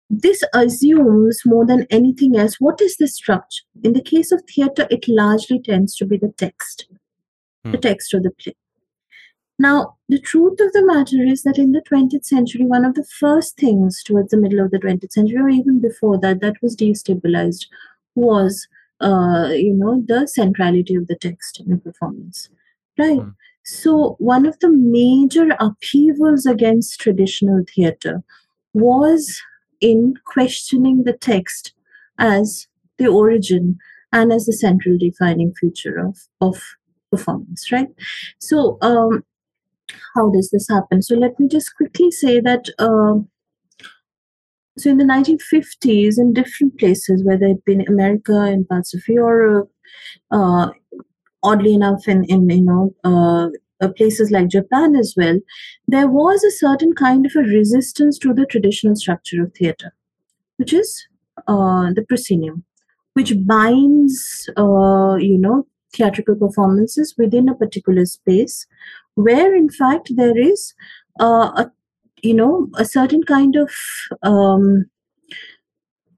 this 0.10 0.44
assumes 0.54 1.42
more 1.46 1.66
than 1.66 1.88
anything 1.90 2.38
else 2.38 2.60
what 2.60 2.80
is 2.80 2.98
the 2.98 3.08
structure? 3.08 3.64
In 3.84 3.94
the 3.94 4.02
case 4.02 4.32
of 4.32 4.44
theater, 4.44 4.88
it 4.90 5.08
largely 5.08 5.60
tends 5.60 5.96
to 5.98 6.06
be 6.06 6.18
the 6.18 6.34
text, 6.38 6.88
hmm. 7.64 7.72
the 7.72 7.78
text 7.78 8.14
of 8.14 8.24
the 8.24 8.32
play. 8.32 8.56
Now, 9.58 9.96
the 10.10 10.20
truth 10.20 10.60
of 10.60 10.74
the 10.74 10.86
matter 10.86 11.24
is 11.24 11.44
that 11.44 11.58
in 11.58 11.72
the 11.72 11.82
20th 11.82 12.26
century, 12.26 12.66
one 12.66 12.84
of 12.84 12.96
the 12.96 13.06
first 13.06 13.58
things 13.58 14.04
towards 14.04 14.32
the 14.32 14.38
middle 14.38 14.60
of 14.60 14.72
the 14.72 14.80
20th 14.80 15.14
century, 15.14 15.38
or 15.38 15.50
even 15.50 15.80
before 15.80 16.20
that, 16.20 16.42
that 16.42 16.62
was 16.62 16.76
destabilized 16.76 17.68
was, 18.16 18.68
uh, 19.00 19.50
you 19.52 19.74
know, 19.74 20.04
the 20.06 20.28
centrality 20.28 20.96
of 20.96 21.08
the 21.08 21.16
text 21.16 21.62
in 21.62 21.70
the 21.70 21.78
performance. 21.78 22.50
Right. 22.98 23.20
Mm. 23.20 23.36
So, 23.66 24.16
one 24.20 24.46
of 24.46 24.60
the 24.60 24.70
major 24.70 25.50
upheavals 25.60 26.46
against 26.46 27.00
traditional 27.00 27.64
theatre 27.74 28.24
was 28.74 29.42
in 29.82 30.14
questioning 30.26 31.04
the 31.04 31.14
text 31.14 31.74
as 32.20 32.68
the 32.98 33.08
origin 33.08 33.78
and 34.14 34.32
as 34.32 34.46
the 34.46 34.54
central 34.54 34.98
defining 34.98 35.54
feature 35.60 35.98
of, 35.98 36.18
of 36.42 36.62
performance, 37.12 37.72
right? 37.72 37.88
So, 38.40 38.78
um, 38.82 39.24
how 40.16 40.30
does 40.30 40.52
this 40.52 40.68
happen? 40.70 41.02
So, 41.02 41.16
let 41.16 41.40
me 41.40 41.48
just 41.48 41.76
quickly 41.76 42.12
say 42.12 42.40
that. 42.42 42.70
Uh, 42.78 43.26
so, 44.78 44.90
in 44.92 44.98
the 44.98 45.06
1950s, 45.06 46.20
in 46.20 46.34
different 46.34 46.78
places, 46.78 47.24
whether 47.24 47.46
it 47.46 47.66
be 47.66 47.74
in 47.74 47.88
America, 47.88 48.46
in 48.46 48.66
parts 48.66 48.94
of 48.94 49.02
Europe, 49.08 49.72
uh, 50.30 50.70
oddly 51.46 51.74
enough, 51.76 52.08
in 52.08 52.24
in 52.26 52.50
you 52.50 52.62
know 52.62 52.96
uh, 53.04 53.50
uh, 53.82 53.90
places 54.00 54.32
like 54.32 54.50
Japan 54.50 54.96
as 54.96 55.14
well, 55.18 55.40
there 55.88 56.08
was 56.08 56.44
a 56.44 56.52
certain 56.52 56.94
kind 56.94 57.26
of 57.26 57.34
a 57.36 57.48
resistance 57.58 58.20
to 58.20 58.34
the 58.34 58.46
traditional 58.46 58.96
structure 58.96 59.44
of 59.44 59.54
theater, 59.54 59.94
which 60.58 60.74
is 60.74 61.08
uh, 61.48 61.94
the 61.94 62.06
proscenium, 62.10 62.64
which 63.14 63.34
binds 63.46 64.50
uh, 64.58 65.16
you 65.20 65.38
know 65.38 65.68
theatrical 65.94 66.36
performances 66.36 67.16
within 67.18 67.50
a 67.50 67.56
particular 67.56 68.06
space, 68.06 68.68
where 69.16 69.56
in 69.56 69.70
fact 69.70 70.12
there 70.16 70.38
is 70.38 70.74
uh, 71.22 71.52
a 71.64 71.72
you 72.22 72.34
know 72.34 72.70
a 72.78 72.86
certain 72.86 73.24
kind 73.24 73.56
of 73.56 73.72
um, 74.24 74.86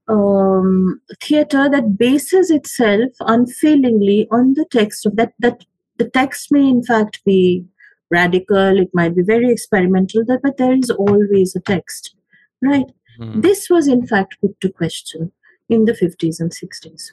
um, 0.08 1.00
theater 1.22 1.68
that 1.68 1.98
bases 1.98 2.50
itself 2.50 3.10
unfailingly 3.20 4.26
on 4.30 4.54
the 4.54 4.64
text 4.70 5.06
of 5.06 5.16
that 5.16 5.32
that 5.38 5.64
the 5.98 6.08
text 6.08 6.50
may 6.50 6.66
in 6.68 6.82
fact 6.82 7.22
be 7.24 7.64
radical 8.10 8.78
it 8.78 8.88
might 8.94 9.14
be 9.14 9.22
very 9.22 9.50
experimental 9.50 10.24
but 10.42 10.56
there 10.56 10.72
is 10.72 10.90
always 10.90 11.54
a 11.54 11.60
text 11.60 12.14
right 12.62 12.90
mm. 13.20 13.42
this 13.42 13.68
was 13.68 13.86
in 13.86 14.06
fact 14.06 14.40
put 14.40 14.58
to 14.60 14.70
question 14.70 15.32
in 15.68 15.84
the 15.84 15.92
50s 15.92 16.40
and 16.40 16.52
60s 16.52 17.10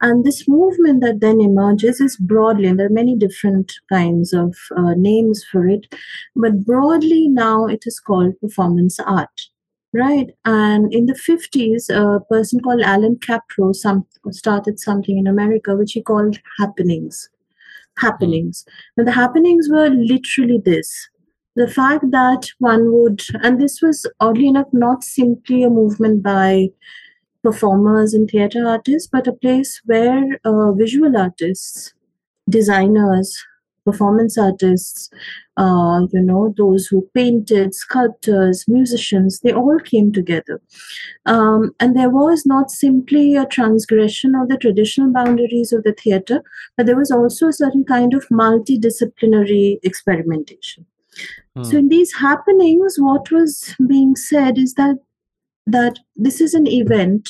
and 0.00 0.24
this 0.24 0.46
movement 0.48 1.02
that 1.02 1.20
then 1.20 1.40
emerges 1.40 2.00
is 2.00 2.16
broadly, 2.16 2.66
and 2.66 2.78
there 2.78 2.86
are 2.86 2.90
many 2.90 3.16
different 3.16 3.72
kinds 3.90 4.32
of 4.32 4.54
uh, 4.76 4.94
names 4.94 5.44
for 5.50 5.68
it, 5.68 5.94
but 6.36 6.64
broadly 6.64 7.28
now 7.28 7.66
it 7.66 7.84
is 7.86 8.00
called 8.00 8.38
performance 8.40 8.98
art. 9.00 9.48
Right. 9.92 10.30
And 10.44 10.92
in 10.94 11.06
the 11.06 11.14
50s, 11.14 11.90
a 11.90 12.20
person 12.26 12.60
called 12.60 12.80
Allan 12.80 13.16
Kaprow 13.16 13.74
some, 13.74 14.06
started 14.30 14.78
something 14.78 15.18
in 15.18 15.26
America 15.26 15.74
which 15.74 15.92
he 15.92 16.02
called 16.02 16.38
happenings. 16.58 17.28
Happenings. 17.98 18.64
Now, 18.96 19.04
the 19.04 19.12
happenings 19.12 19.68
were 19.68 19.88
literally 19.90 20.60
this 20.64 21.08
the 21.56 21.68
fact 21.68 22.04
that 22.10 22.48
one 22.58 22.92
would, 22.92 23.22
and 23.42 23.60
this 23.60 23.80
was 23.82 24.06
oddly 24.20 24.48
enough 24.48 24.68
not 24.72 25.02
simply 25.02 25.62
a 25.62 25.70
movement 25.70 26.22
by 26.22 26.68
performers 27.42 28.14
and 28.14 28.30
theater 28.30 28.66
artists, 28.66 29.08
but 29.10 29.26
a 29.26 29.32
place 29.32 29.80
where 29.84 30.38
uh, 30.44 30.72
visual 30.72 31.16
artists, 31.16 31.92
designers, 32.48 33.36
performance 33.84 34.36
artists, 34.38 35.10
uh, 35.56 36.06
you 36.12 36.20
know, 36.20 36.54
those 36.56 36.86
who 36.86 37.08
painted, 37.14 37.74
sculptors, 37.74 38.64
musicians, 38.68 39.40
they 39.40 39.52
all 39.52 39.78
came 39.84 40.12
together. 40.12 40.60
Um, 41.26 41.72
and 41.80 41.96
there 41.96 42.10
was 42.10 42.44
not 42.46 42.70
simply 42.70 43.36
a 43.36 43.46
transgression 43.46 44.34
of 44.34 44.48
the 44.48 44.56
traditional 44.56 45.12
boundaries 45.12 45.72
of 45.72 45.82
the 45.82 45.92
theater, 45.92 46.42
but 46.76 46.86
there 46.86 46.96
was 46.96 47.10
also 47.10 47.48
a 47.48 47.52
certain 47.52 47.84
kind 47.84 48.14
of 48.14 48.26
multidisciplinary 48.28 49.78
experimentation. 49.82 50.86
Hmm. 51.56 51.64
So 51.64 51.78
in 51.78 51.88
these 51.88 52.14
happenings, 52.14 52.96
what 52.98 53.30
was 53.30 53.74
being 53.86 54.16
said 54.16 54.58
is 54.58 54.74
that 54.74 54.96
that 55.66 55.98
this 56.16 56.40
is 56.40 56.54
an 56.54 56.66
event 56.66 57.28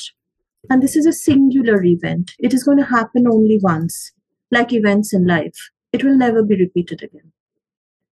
and 0.69 0.81
this 0.81 0.95
is 0.95 1.05
a 1.05 1.13
singular 1.13 1.83
event. 1.83 2.33
It 2.39 2.53
is 2.53 2.63
going 2.63 2.77
to 2.77 2.85
happen 2.85 3.27
only 3.27 3.59
once, 3.61 4.11
like 4.51 4.73
events 4.73 5.13
in 5.13 5.27
life. 5.27 5.69
It 5.91 6.03
will 6.03 6.17
never 6.17 6.43
be 6.43 6.55
repeated 6.55 7.03
again. 7.03 7.31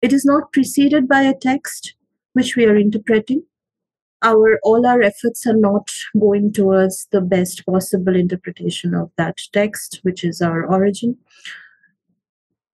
It 0.01 0.13
is 0.13 0.25
not 0.25 0.51
preceded 0.51 1.07
by 1.07 1.21
a 1.21 1.37
text 1.37 1.95
which 2.33 2.55
we 2.55 2.65
are 2.65 2.77
interpreting. 2.77 3.43
Our 4.21 4.59
all 4.63 4.85
our 4.85 5.01
efforts 5.01 5.47
are 5.47 5.55
not 5.55 5.89
going 6.19 6.51
towards 6.51 7.07
the 7.11 7.21
best 7.21 7.65
possible 7.65 8.15
interpretation 8.15 8.93
of 8.93 9.11
that 9.17 9.37
text, 9.53 9.99
which 10.03 10.23
is 10.23 10.41
our 10.41 10.65
origin. 10.65 11.17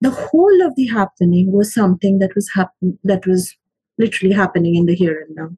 The 0.00 0.10
whole 0.10 0.66
of 0.66 0.74
the 0.76 0.86
happening 0.86 1.52
was 1.52 1.72
something 1.72 2.18
that 2.18 2.34
was 2.34 2.50
happen 2.54 2.98
that 3.04 3.26
was 3.26 3.54
literally 3.98 4.34
happening 4.34 4.74
in 4.74 4.86
the 4.86 4.94
here 4.94 5.24
and 5.26 5.36
now. 5.36 5.50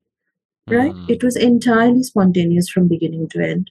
Right? 0.68 0.92
Mm. 0.92 1.08
It 1.08 1.24
was 1.24 1.36
entirely 1.36 2.02
spontaneous 2.02 2.68
from 2.68 2.88
beginning 2.88 3.28
to 3.30 3.40
end. 3.40 3.70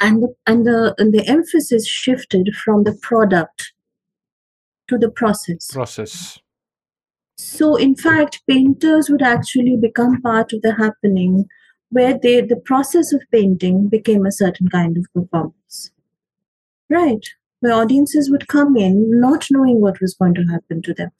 And 0.00 0.22
the, 0.22 0.34
and 0.46 0.66
the 0.66 0.94
and 0.98 1.14
the 1.14 1.26
emphasis 1.26 1.86
shifted 1.86 2.54
from 2.64 2.82
the 2.82 2.98
product 3.00 3.72
to 4.90 4.98
the 4.98 5.10
process. 5.10 5.70
Process. 5.70 6.38
So, 7.38 7.76
in 7.76 7.96
fact, 7.96 8.42
painters 8.48 9.08
would 9.08 9.22
actually 9.22 9.76
become 9.80 10.20
part 10.20 10.52
of 10.52 10.60
the 10.60 10.74
happening 10.74 11.46
where 11.88 12.18
they, 12.18 12.40
the 12.42 12.62
process 12.64 13.12
of 13.12 13.22
painting 13.32 13.88
became 13.88 14.26
a 14.26 14.32
certain 14.32 14.68
kind 14.68 14.96
of 14.96 15.06
performance. 15.14 15.90
Right. 16.90 17.24
Where 17.60 17.72
audiences 17.72 18.30
would 18.30 18.48
come 18.48 18.76
in 18.76 19.20
not 19.20 19.46
knowing 19.50 19.80
what 19.80 20.00
was 20.00 20.14
going 20.14 20.34
to 20.34 20.44
happen 20.44 20.82
to 20.82 20.94
them. 20.94 21.10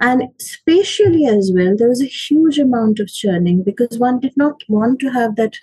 And 0.00 0.24
spatially 0.38 1.26
as 1.26 1.52
well, 1.54 1.76
there 1.76 1.88
was 1.88 2.02
a 2.02 2.06
huge 2.06 2.58
amount 2.58 3.00
of 3.00 3.08
churning 3.08 3.62
because 3.62 3.98
one 3.98 4.20
did 4.20 4.36
not 4.36 4.62
want 4.68 5.00
to 5.00 5.10
have 5.10 5.36
that 5.36 5.54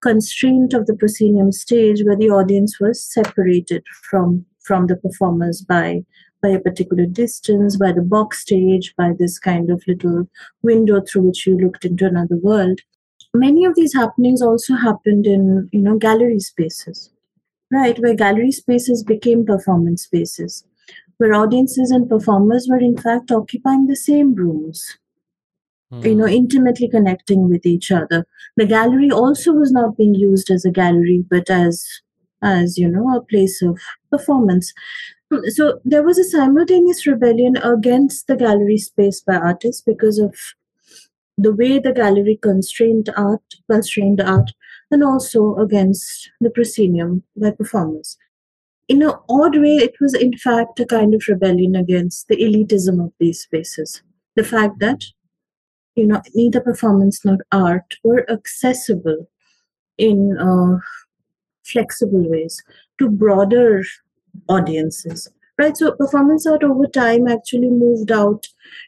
constraint 0.00 0.74
of 0.74 0.86
the 0.86 0.94
proscenium 0.94 1.52
stage 1.52 2.02
where 2.04 2.16
the 2.16 2.30
audience 2.30 2.78
was 2.80 3.04
separated 3.04 3.84
from 4.10 4.46
from 4.68 4.86
the 4.86 4.96
performers 4.96 5.62
by 5.62 6.04
by 6.42 6.48
a 6.50 6.60
particular 6.60 7.06
distance, 7.06 7.76
by 7.76 7.92
the 7.92 8.02
box 8.02 8.40
stage, 8.42 8.94
by 8.96 9.12
this 9.18 9.38
kind 9.38 9.70
of 9.70 9.82
little 9.86 10.28
window 10.62 11.00
through 11.00 11.22
which 11.22 11.46
you 11.46 11.56
looked 11.58 11.84
into 11.84 12.06
another 12.06 12.36
world. 12.36 12.80
Many 13.34 13.64
of 13.64 13.74
these 13.74 13.94
happenings 13.94 14.42
also 14.42 14.74
happened 14.74 15.26
in, 15.26 15.68
you 15.72 15.80
know, 15.82 15.96
gallery 15.98 16.40
spaces, 16.40 17.10
right? 17.72 17.98
Where 17.98 18.14
gallery 18.14 18.52
spaces 18.52 19.02
became 19.04 19.46
performance 19.46 20.04
spaces, 20.04 20.64
where 21.18 21.34
audiences 21.34 21.90
and 21.90 22.08
performers 22.08 22.66
were 22.70 22.80
in 22.80 22.96
fact 22.96 23.30
occupying 23.32 23.86
the 23.86 23.96
same 23.96 24.34
rooms, 24.34 24.98
you 26.02 26.14
know, 26.14 26.24
Mm. 26.26 26.34
intimately 26.34 26.88
connecting 26.88 27.48
with 27.48 27.64
each 27.66 27.90
other. 27.90 28.26
The 28.56 28.66
gallery 28.66 29.10
also 29.10 29.52
was 29.52 29.72
not 29.72 29.96
being 29.96 30.14
used 30.14 30.50
as 30.50 30.64
a 30.64 30.70
gallery, 30.70 31.24
but 31.28 31.50
as 31.50 31.84
as 32.40 32.78
you 32.78 32.88
know 32.88 33.16
a 33.16 33.20
place 33.20 33.60
of 33.62 33.80
performance 34.12 34.72
so 35.48 35.80
there 35.84 36.02
was 36.02 36.18
a 36.18 36.24
simultaneous 36.24 37.06
rebellion 37.06 37.56
against 37.58 38.26
the 38.26 38.36
gallery 38.36 38.78
space 38.78 39.20
by 39.20 39.36
artists 39.36 39.82
because 39.82 40.18
of 40.18 40.34
the 41.36 41.54
way 41.54 41.78
the 41.78 41.92
gallery 41.92 42.38
constrained 42.42 43.10
art 43.16 43.42
constrained 43.70 44.20
art 44.20 44.50
and 44.90 45.04
also 45.04 45.56
against 45.56 46.30
the 46.40 46.50
proscenium 46.50 47.22
by 47.36 47.50
performers. 47.50 48.16
In 48.88 49.02
an 49.02 49.12
odd 49.28 49.56
way 49.56 49.76
it 49.76 49.94
was 50.00 50.14
in 50.14 50.36
fact 50.36 50.80
a 50.80 50.86
kind 50.86 51.14
of 51.14 51.22
rebellion 51.28 51.76
against 51.76 52.28
the 52.28 52.36
elitism 52.36 53.04
of 53.04 53.12
these 53.20 53.40
spaces. 53.40 54.02
The 54.34 54.44
fact 54.44 54.78
that 54.80 55.04
you 55.94 56.06
know 56.06 56.22
neither 56.34 56.60
performance 56.60 57.24
nor 57.24 57.38
art 57.52 57.96
were 58.02 58.28
accessible 58.30 59.28
in 59.98 60.38
uh, 60.38 60.78
flexible 61.64 62.28
ways 62.30 62.62
to 62.98 63.10
broader 63.10 63.84
audiences 64.48 65.30
right? 65.58 65.76
So 65.76 65.92
performance 65.92 66.46
art 66.46 66.62
over 66.62 66.86
time 66.86 67.26
actually 67.28 67.68
moved 67.68 68.10
out 68.12 68.46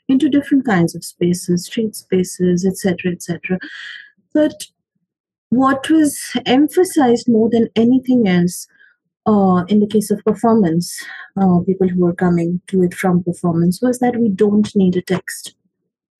into 0.09 0.29
different 0.29 0.65
kinds 0.65 0.95
of 0.95 1.05
spaces 1.05 1.67
street 1.67 1.95
spaces 1.97 2.65
etc 2.65 3.13
etc 3.13 3.59
but 4.33 4.67
what 5.51 5.91
was 5.91 6.19
emphasized 6.47 7.29
more 7.29 7.51
than 7.51 7.69
anything 7.75 8.29
else 8.29 8.69
uh, 9.27 9.65
in 9.69 9.81
the 9.81 9.87
case 9.87 10.11
of 10.11 10.25
performance 10.25 10.97
uh, 11.37 11.59
people 11.67 11.89
who 11.89 12.01
were 12.01 12.15
coming 12.15 12.61
to 12.69 12.83
it 12.83 12.95
from 12.95 13.23
performance 13.23 13.83
was 13.83 13.99
that 13.99 14.17
we 14.17 14.29
don't 14.29 14.75
need 14.75 14.97
a 14.97 15.03
text 15.03 15.55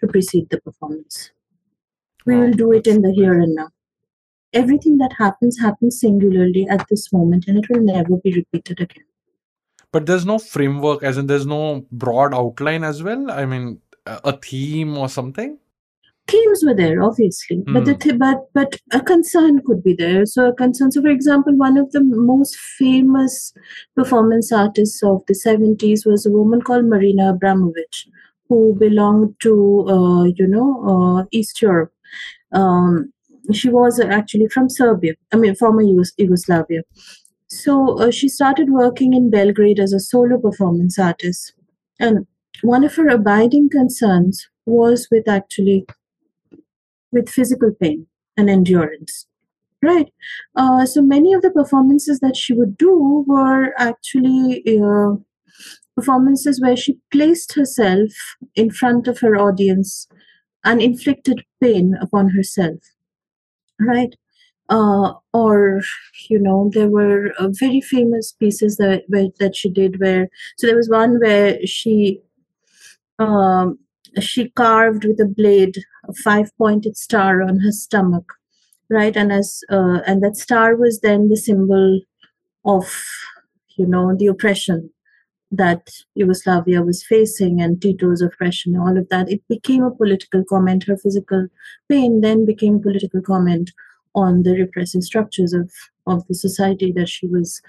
to 0.01 0.07
precede 0.07 0.49
the 0.51 0.61
performance. 0.61 1.31
We 2.27 2.37
will 2.37 2.53
do 2.53 2.73
it 2.73 2.87
in 2.87 3.03
the 3.03 3.13
here 3.13 3.39
and 3.39 3.55
now. 3.55 3.69
Everything 4.53 4.99
that 4.99 5.13
happens 5.19 5.59
happens 5.59 6.01
singularly 6.01 6.67
at 6.69 6.87
this 6.89 7.13
moment 7.13 7.45
and 7.47 7.59
it 7.59 7.69
will 7.71 7.83
never 7.83 8.17
be 8.17 8.33
repeated 8.33 8.81
again 8.81 9.05
But 9.93 10.07
there's 10.07 10.27
no 10.27 10.39
framework, 10.39 11.03
as 11.03 11.19
in 11.19 11.27
there's 11.27 11.47
no 11.47 11.87
broad 11.91 12.35
outline 12.35 12.85
as 12.85 13.03
well. 13.03 13.31
I 13.31 13.45
mean, 13.47 13.81
a 14.07 14.33
theme 14.37 14.97
or 14.99 15.09
something. 15.09 15.59
themes 16.29 16.61
were 16.67 16.75
there 16.79 17.03
obviously 17.03 17.57
but 17.75 17.85
the 17.87 17.95
Hmm. 17.95 18.01
th- 18.03 18.19
but 18.19 18.39
but 18.59 18.77
a 18.99 19.01
concern 19.11 19.57
could 19.69 19.83
be 19.87 19.95
there 20.01 20.25
so 20.33 20.45
a 20.49 20.55
concern 20.61 20.93
so 20.97 21.03
for 21.07 21.13
example 21.15 21.57
one 21.63 21.77
of 21.83 21.91
the 21.97 22.03
most 22.05 22.57
famous 22.79 23.53
performance 24.01 24.53
artists 24.53 25.03
of 25.03 25.23
the 25.31 25.35
70s 25.35 26.05
was 26.07 26.27
a 26.27 26.31
woman 26.39 26.63
called 26.69 26.85
marina 26.93 27.31
abramovich 27.35 27.99
who 28.49 28.61
belonged 28.85 29.35
to 29.47 29.55
uh, 29.97 30.25
you 30.41 30.47
know 30.55 30.69
uh, 30.93 31.25
east 31.41 31.61
europe 31.63 31.93
um, 32.53 33.13
she 33.53 33.69
was 33.79 33.99
actually 34.21 34.49
from 34.57 34.69
serbia 34.69 35.15
i 35.33 35.37
mean 35.37 35.55
former 35.65 35.83
Yugos- 35.83 36.15
yugoslavia 36.19 36.83
so 37.51 37.99
uh, 37.99 38.11
she 38.11 38.29
started 38.29 38.71
working 38.71 39.13
in 39.15 39.31
belgrade 39.31 39.81
as 39.81 39.93
a 39.93 40.01
solo 40.01 40.39
performance 40.39 40.99
artist. 40.99 41.53
And 41.99 42.27
one 42.63 42.85
of 42.85 42.95
her 42.97 43.09
abiding 43.09 43.71
concerns 43.71 44.49
was 44.67 45.09
with 45.11 45.29
actually 45.29 45.87
with 47.13 47.29
physical 47.29 47.73
pain 47.81 48.07
and 48.37 48.49
endurance 48.49 49.27
right? 49.83 50.11
Uh, 50.57 50.87
so 50.87 51.03
many 51.03 51.33
of 51.33 51.43
the 51.43 51.51
performances 51.51 52.21
that 52.21 52.37
she 52.37 52.53
would 52.53 52.77
do 52.77 53.25
were 53.27 53.73
actually 53.79 54.63
uh, 54.79 55.17
performances 55.97 56.61
where 56.61 56.77
she 56.77 56.99
placed 57.13 57.55
herself 57.55 58.11
in 58.55 58.71
front 58.71 59.09
of 59.09 59.21
her 59.21 59.37
audience 59.37 60.09
and 60.65 60.83
inflicted 60.83 61.45
pain 61.63 61.95
upon 62.01 62.31
herself 62.31 62.79
right 63.81 64.15
uh, 64.71 65.13
or 65.35 65.83
you 66.29 66.39
know 66.39 66.71
there 66.73 66.89
were 66.89 67.33
uh, 67.39 67.49
very 67.51 67.81
famous 67.81 68.33
pieces 68.33 68.77
that 68.77 69.03
where, 69.09 69.29
that 69.41 69.57
she 69.57 69.69
did 69.69 70.01
where 70.01 70.29
so 70.57 70.67
there 70.67 70.77
was 70.77 70.89
one 70.89 71.21
where 71.21 71.59
she 71.67 72.21
um, 73.19 73.79
she 74.21 74.49
carved 74.51 75.05
with 75.05 75.21
a 75.21 75.27
blade 75.27 75.77
a 76.09 76.15
five 76.15 76.51
pointed 76.57 76.97
star 76.97 77.43
on 77.43 77.59
her 77.59 77.73
stomach 77.73 78.33
right 78.89 79.17
and 79.17 79.33
as 79.33 79.61
uh, 79.71 80.01
and 80.07 80.23
that 80.23 80.37
star 80.37 80.77
was 80.77 81.01
then 81.01 81.29
the 81.29 81.37
symbol 81.37 82.01
of 82.65 83.05
you 83.77 83.87
know 83.87 84.15
the 84.17 84.29
oppression 84.29 84.91
that 85.53 85.91
Yugoslavia 86.15 86.81
was 86.81 87.05
facing 87.05 87.61
and 87.61 87.83
Tito's 87.83 88.23
oppression 88.23 88.77
and 88.77 88.83
all 88.85 88.97
of 88.97 89.09
that, 89.09 89.29
it 89.29 89.41
became 89.49 89.83
a 89.83 89.91
political 89.91 90.45
comment. 90.45 90.85
Her 90.85 90.97
physical 90.97 91.49
pain 91.89 92.21
then 92.21 92.47
became 92.47 92.77
a 92.77 92.79
political 92.79 93.21
comment 93.21 93.73
on 94.15 94.43
the 94.43 94.53
repressive 94.53 95.03
structures 95.03 95.53
of, 95.53 95.71
of 96.07 96.27
the 96.27 96.35
society 96.35 96.93
that 96.93 97.09
she 97.09 97.27
was 97.27 97.61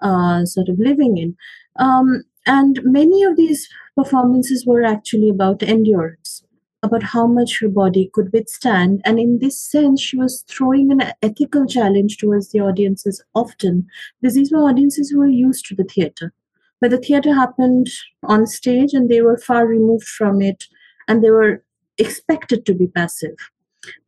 uh, 0.00 0.44
sort 0.44 0.68
of 0.68 0.78
living 0.78 1.18
in. 1.18 1.36
Um, 1.76 2.22
and 2.46 2.80
many 2.82 3.22
of 3.22 3.36
these 3.36 3.68
performances 3.96 4.64
were 4.66 4.82
actually 4.82 5.28
about 5.28 5.62
endurance, 5.62 6.42
about 6.82 7.02
how 7.02 7.26
much 7.26 7.60
her 7.60 7.68
body 7.68 8.10
could 8.14 8.32
withstand. 8.32 9.02
And 9.04 9.18
in 9.18 9.38
this 9.38 9.60
sense, 9.60 10.00
she 10.00 10.16
was 10.16 10.44
throwing 10.48 10.90
an 10.90 11.12
ethical 11.22 11.66
challenge 11.66 12.16
towards 12.16 12.50
the 12.50 12.60
audiences 12.60 13.22
often, 13.34 13.86
because 14.20 14.34
these 14.34 14.50
were 14.50 14.60
audiences 14.60 15.10
who 15.10 15.18
were 15.18 15.28
used 15.28 15.66
to 15.66 15.74
the 15.74 15.84
theater 15.84 16.32
but 16.80 16.90
the 16.90 16.98
theater 16.98 17.34
happened 17.34 17.88
on 18.24 18.46
stage 18.46 18.94
and 18.94 19.08
they 19.08 19.20
were 19.20 19.36
far 19.36 19.66
removed 19.66 20.06
from 20.06 20.40
it 20.40 20.64
and 21.06 21.22
they 21.22 21.30
were 21.30 21.62
expected 21.98 22.64
to 22.66 22.74
be 22.74 22.86
passive 22.86 23.36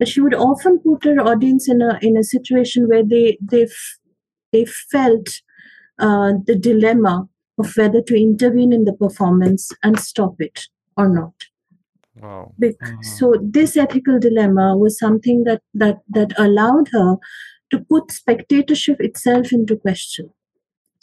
she 0.05 0.21
would 0.21 0.33
often 0.33 0.79
put 0.79 1.03
her 1.05 1.19
audience 1.19 1.69
in 1.69 1.81
a 1.81 1.97
in 2.01 2.17
a 2.17 2.23
situation 2.23 2.87
where 2.87 3.03
they 3.03 3.37
they 3.41 3.63
f- 3.63 3.97
they 4.51 4.65
felt 4.65 5.41
uh, 5.99 6.33
the 6.45 6.55
dilemma 6.55 7.27
of 7.57 7.75
whether 7.77 8.01
to 8.01 8.15
intervene 8.19 8.73
in 8.73 8.85
the 8.85 8.93
performance 8.93 9.71
and 9.83 9.99
stop 9.99 10.35
it 10.39 10.67
or 10.97 11.07
not 11.09 11.33
Wow. 12.21 12.53
Mhm. 12.59 13.03
so 13.03 13.35
this 13.41 13.75
ethical 13.75 14.19
dilemma 14.19 14.77
was 14.77 14.99
something 14.99 15.43
that 15.45 15.61
that 15.73 16.01
that 16.09 16.33
allowed 16.37 16.89
her 16.89 17.17
to 17.71 17.79
put 17.79 18.11
spectatorship 18.11 19.01
itself 19.01 19.51
into 19.51 19.75
question 19.77 20.29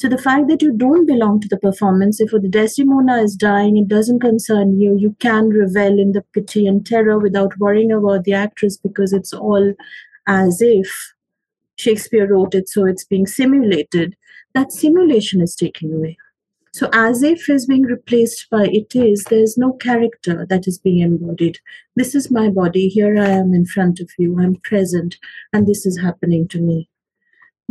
so 0.01 0.09
the 0.09 0.17
fact 0.17 0.49
that 0.49 0.63
you 0.63 0.73
don't 0.73 1.05
belong 1.05 1.41
to 1.43 1.49
the 1.49 1.59
performance, 1.59 2.23
if 2.23 2.31
the 2.31 2.49
Desdemona 2.49 3.19
is 3.19 3.37
dying, 3.37 3.77
it 3.77 3.87
doesn't 3.87 4.21
concern 4.21 4.81
you. 4.81 4.97
You 4.97 5.15
can 5.21 5.51
revel 5.51 5.99
in 6.01 6.13
the 6.13 6.25
pity 6.33 6.67
and 6.67 6.87
terror 6.87 7.19
without 7.19 7.59
worrying 7.59 7.93
about 7.93 8.25
the 8.25 8.33
actress 8.33 8.79
because 8.79 9.13
it's 9.13 9.35
all 9.35 9.75
as 10.27 10.63
if 10.63 11.13
Shakespeare 11.77 12.27
wrote 12.27 12.55
it, 12.55 12.71
so 12.71 12.87
it's 12.87 13.05
being 13.05 13.27
simulated. 13.27 14.17
That 14.55 14.73
simulation 14.73 15.43
is 15.43 15.55
taken 15.55 15.93
away. 15.93 16.17
So 16.73 16.89
as 16.95 17.23
if 17.23 17.51
is 17.51 17.67
being 17.67 17.83
replaced 17.83 18.49
by 18.49 18.69
it 18.73 18.97
is, 18.97 19.25
there's 19.25 19.59
no 19.59 19.75
character 19.75 20.47
that 20.49 20.67
is 20.67 20.79
being 20.79 21.01
embodied. 21.01 21.59
This 21.95 22.15
is 22.15 22.31
my 22.31 22.49
body. 22.49 22.89
Here 22.89 23.19
I 23.19 23.29
am 23.29 23.53
in 23.53 23.67
front 23.67 24.01
of 24.01 24.09
you. 24.19 24.41
I'm 24.41 24.57
present, 24.57 25.19
and 25.53 25.67
this 25.67 25.85
is 25.85 26.01
happening 26.01 26.49
to 26.49 26.59
me 26.59 26.89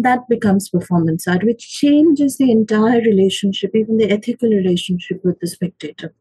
that 0.03 0.27
becomes 0.29 0.69
performance 0.69 1.27
art, 1.27 1.43
which 1.43 1.69
changes 1.69 2.37
the 2.37 2.51
entire 2.51 3.01
relationship, 3.01 3.71
even 3.75 3.97
the 3.97 4.09
ethical 4.09 4.49
relationship 4.49 5.19
with 5.23 5.39
the 5.39 5.47
spectator. 5.47 6.13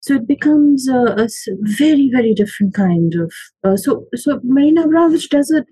So 0.00 0.14
it 0.14 0.28
becomes 0.28 0.88
a 0.88 1.28
very, 1.78 2.10
very 2.12 2.34
different 2.34 2.74
kind 2.74 3.14
of. 3.14 3.32
Uh, 3.64 3.76
so, 3.76 4.06
so 4.14 4.40
Marina 4.44 4.84
Abramovich 4.84 5.30
does 5.30 5.50
a 5.50 5.64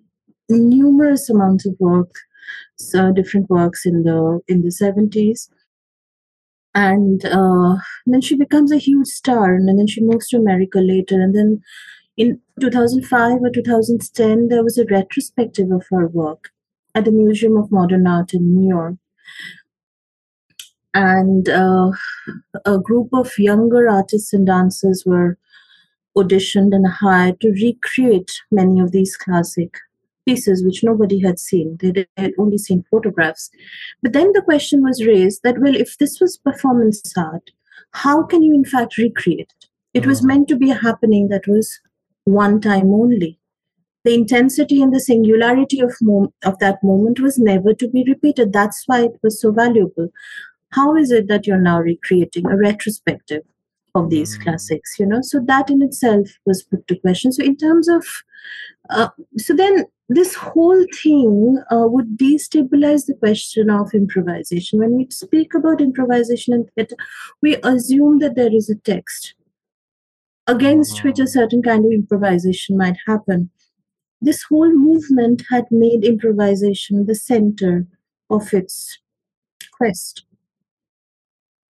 numerous 0.49 1.29
amounts 1.29 1.67
of 1.67 1.75
work, 1.79 2.15
so 2.77 3.13
different 3.13 3.51
works 3.51 3.85
in 3.85 4.03
the 4.03 4.41
in 4.49 4.63
the 4.63 4.71
seventies, 4.71 5.51
and 6.75 7.25
uh, 7.27 7.77
then 8.07 8.21
she 8.21 8.35
becomes 8.37 8.73
a 8.73 8.79
huge 8.79 9.09
star, 9.09 9.55
and 9.55 9.69
then 9.69 9.87
she 9.87 10.03
moves 10.03 10.29
to 10.29 10.39
America 10.39 10.79
later, 10.79 11.21
and 11.21 11.35
then 11.35 11.61
in 12.17 12.41
2005 12.61 13.43
or 13.43 13.51
2010 13.51 14.49
there 14.49 14.63
was 14.63 14.77
a 14.77 14.85
retrospective 14.87 15.71
of 15.71 15.85
her 15.91 16.07
work 16.09 16.51
at 16.95 17.05
the 17.05 17.11
Museum 17.13 17.57
of 17.57 17.73
Modern 17.73 18.07
Art 18.07 18.35
in 18.35 18.55
New 18.55 18.69
York, 18.69 18.97
and 20.95 21.49
uh, 21.49 21.91
a 22.67 22.79
group 22.79 23.09
of 23.13 23.39
younger 23.39 23.89
artists 23.89 24.33
and 24.33 24.47
dancers 24.47 25.05
were 25.07 25.39
auditioned 26.17 26.75
and 26.75 26.87
hired 26.87 27.41
to 27.41 27.51
recreate 27.53 28.33
many 28.51 28.81
of 28.81 28.93
these 28.93 29.17
classic 29.17 29.79
pieces 30.27 30.63
which 30.65 30.85
nobody 30.85 31.21
had 31.21 31.39
seen. 31.39 31.79
They 31.81 32.07
had 32.17 32.33
only 32.39 32.59
seen 32.59 32.85
photographs. 32.91 33.51
But 34.03 34.13
then 34.13 34.33
the 34.33 34.43
question 34.43 34.83
was 34.83 35.07
raised 35.07 35.43
that, 35.43 35.59
well, 35.59 35.75
if 35.75 35.97
this 35.99 36.21
was 36.21 36.37
performance 36.37 37.13
art, 37.17 37.51
how 37.93 38.23
can 38.23 38.43
you 38.43 38.55
in 38.55 38.65
fact 38.65 38.99
recreate 38.99 39.53
it? 39.61 39.67
It 39.95 40.07
was 40.07 40.21
Mhm. 40.21 40.27
meant 40.27 40.49
to 40.49 40.57
be 40.57 40.71
a 40.71 40.75
happening 40.75 41.29
that 41.29 41.49
was 41.49 41.81
one 42.25 42.61
time 42.61 42.93
only. 42.93 43.39
The 44.05 44.15
intensity 44.15 44.83
and 44.83 44.93
the 44.93 45.01
singularity 45.01 45.81
of, 45.81 45.95
mom- 46.01 46.33
of 46.45 46.59
that 46.59 46.83
moment 46.83 47.21
was 47.21 47.39
never 47.39 47.73
to 47.75 47.89
be 47.89 48.05
repeated. 48.07 48.53
That's 48.53 48.83
why 48.87 49.03
it 49.05 49.19
was 49.23 49.41
so 49.41 49.53
valuable. 49.53 50.09
How 50.71 50.97
is 50.97 51.11
it 51.11 51.29
that 51.29 51.47
you're 51.47 51.61
now 51.61 51.79
recreating 51.81 52.47
a 52.47 52.57
retrospective 52.57 53.43
of 53.95 54.11
these 54.11 54.37
Mm. 54.39 54.43
classics? 54.43 54.99
You 54.99 55.07
know, 55.07 55.21
so 55.23 55.41
that 55.47 55.71
in 55.71 55.83
itself 55.83 56.29
was 56.47 56.63
put 56.63 56.87
to 56.89 56.97
question. 56.97 57.31
So 57.31 57.45
in 57.45 57.57
terms 57.57 57.89
of, 57.89 58.05
uh, 58.91 59.09
so 59.37 59.55
then 59.55 59.85
this 60.09 60.35
whole 60.35 60.85
thing 61.03 61.63
uh, 61.71 61.87
would 61.89 62.19
destabilize 62.19 63.07
the 63.07 63.15
question 63.15 63.71
of 63.71 63.95
improvisation. 63.95 64.81
When 64.81 64.97
we 64.97 65.07
speak 65.11 65.55
about 65.55 65.81
improvisation 65.81 66.55
in 66.55 66.65
theatre, 66.75 66.97
we 67.41 67.57
assume 67.63 68.19
that 68.19 68.35
there 68.35 68.53
is 68.53 68.69
a 68.69 68.75
text 68.75 69.35
against 70.49 71.05
which 71.05 71.19
a 71.21 71.23
Mhm. 71.23 71.29
certain 71.29 71.63
kind 71.63 71.85
of 71.87 71.93
improvisation 71.93 72.77
might 72.77 72.97
happen. 73.07 73.51
This 74.23 74.45
whole 74.45 74.73
movement 74.73 75.43
had 75.51 75.67
made 75.71 76.05
improvisation 76.05 77.07
the 77.07 77.15
center 77.17 77.87
of 78.31 78.55
its 78.55 79.01
quest. 79.77 80.25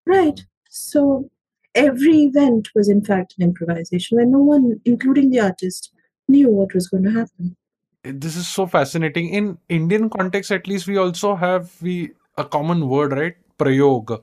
Right. 0.06 0.44
So 0.68 1.30
every 1.74 2.18
event 2.24 2.68
was, 2.74 2.90
in 2.90 3.02
fact, 3.02 3.34
an 3.38 3.44
improvisation 3.44 4.18
where 4.18 4.26
no 4.26 4.38
one, 4.38 4.80
including 4.84 5.30
the 5.30 5.40
artist, 5.40 5.92
knew 6.28 6.50
what 6.50 6.74
was 6.74 6.88
going 6.88 7.04
to 7.04 7.10
happen. 7.10 7.56
This 8.04 8.36
is 8.36 8.46
so 8.48 8.66
fascinating. 8.66 9.28
In 9.30 9.58
Indian 9.70 10.10
context, 10.10 10.50
at 10.50 10.66
least, 10.66 10.86
we 10.86 10.98
also 10.98 11.34
have 11.34 11.70
we 11.80 12.10
a 12.36 12.44
common 12.44 12.88
word, 12.88 13.12
right? 13.12 13.36
Prayog. 13.58 14.22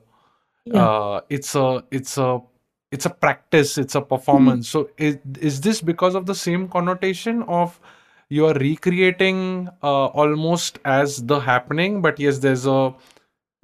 Yeah. 0.66 0.86
Uh, 0.86 1.20
it's 1.30 1.54
a 1.54 1.82
it's 1.90 2.18
a 2.18 2.40
it's 2.92 3.06
a 3.06 3.10
practice. 3.10 3.78
It's 3.78 3.94
a 3.94 4.02
performance. 4.02 4.68
So 4.68 4.90
is 4.98 5.16
is 5.40 5.62
this 5.62 5.80
because 5.80 6.14
of 6.14 6.26
the 6.26 6.34
same 6.34 6.68
connotation 6.68 7.42
of 7.44 7.80
you 8.30 8.46
are 8.46 8.54
recreating 8.54 9.68
uh, 9.82 10.06
almost 10.06 10.78
as 10.84 11.22
the 11.26 11.40
happening, 11.40 12.00
but 12.00 12.18
yes, 12.18 12.38
there's 12.38 12.66
a 12.66 12.94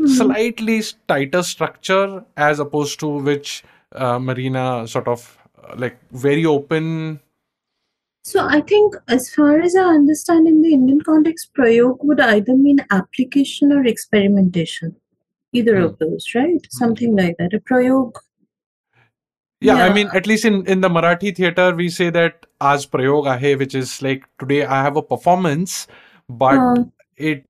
Mhm. 0.00 0.08
slightly 0.16 0.82
tighter 1.08 1.42
structure 1.42 2.24
as 2.36 2.58
opposed 2.58 3.00
to 3.00 3.08
which 3.28 3.64
uh, 3.92 4.18
Marina 4.18 4.86
sort 4.86 5.08
of 5.08 5.38
uh, 5.62 5.74
like 5.78 5.96
very 6.12 6.44
open. 6.44 7.20
So 8.24 8.40
I 8.44 8.60
think, 8.60 8.94
as 9.08 9.30
far 9.32 9.60
as 9.60 9.76
I 9.76 9.84
understand, 9.94 10.48
in 10.48 10.60
the 10.60 10.74
Indian 10.74 11.00
context, 11.00 11.54
prayog 11.54 11.98
would 12.04 12.20
either 12.20 12.54
mean 12.56 12.78
application 12.90 13.72
or 13.72 13.86
experimentation. 13.86 14.96
Either 15.52 15.76
Hmm. 15.76 15.84
of 15.84 15.98
those, 15.98 16.26
right? 16.34 16.66
Something 16.70 17.16
like 17.16 17.36
that. 17.38 17.54
A 17.54 17.60
prayog. 17.60 18.12
Yeah, 19.61 19.76
I 19.84 19.92
mean, 19.92 20.09
at 20.14 20.26
least 20.26 20.44
in 20.44 20.66
in 20.66 20.80
the 20.82 20.88
Marathi 20.88 21.34
theater, 21.34 21.74
we 21.74 21.88
say 21.88 22.11
that 22.11 22.46
as 22.61 22.86
prayog 22.86 23.26
ahe, 23.34 23.59
which 23.59 23.74
is 23.74 24.02
like 24.02 24.24
today 24.38 24.64
I 24.64 24.82
have 24.82 24.96
a 24.96 25.02
performance, 25.02 25.86
but 26.28 26.59
Uh, 26.61 26.84
it 27.16 27.46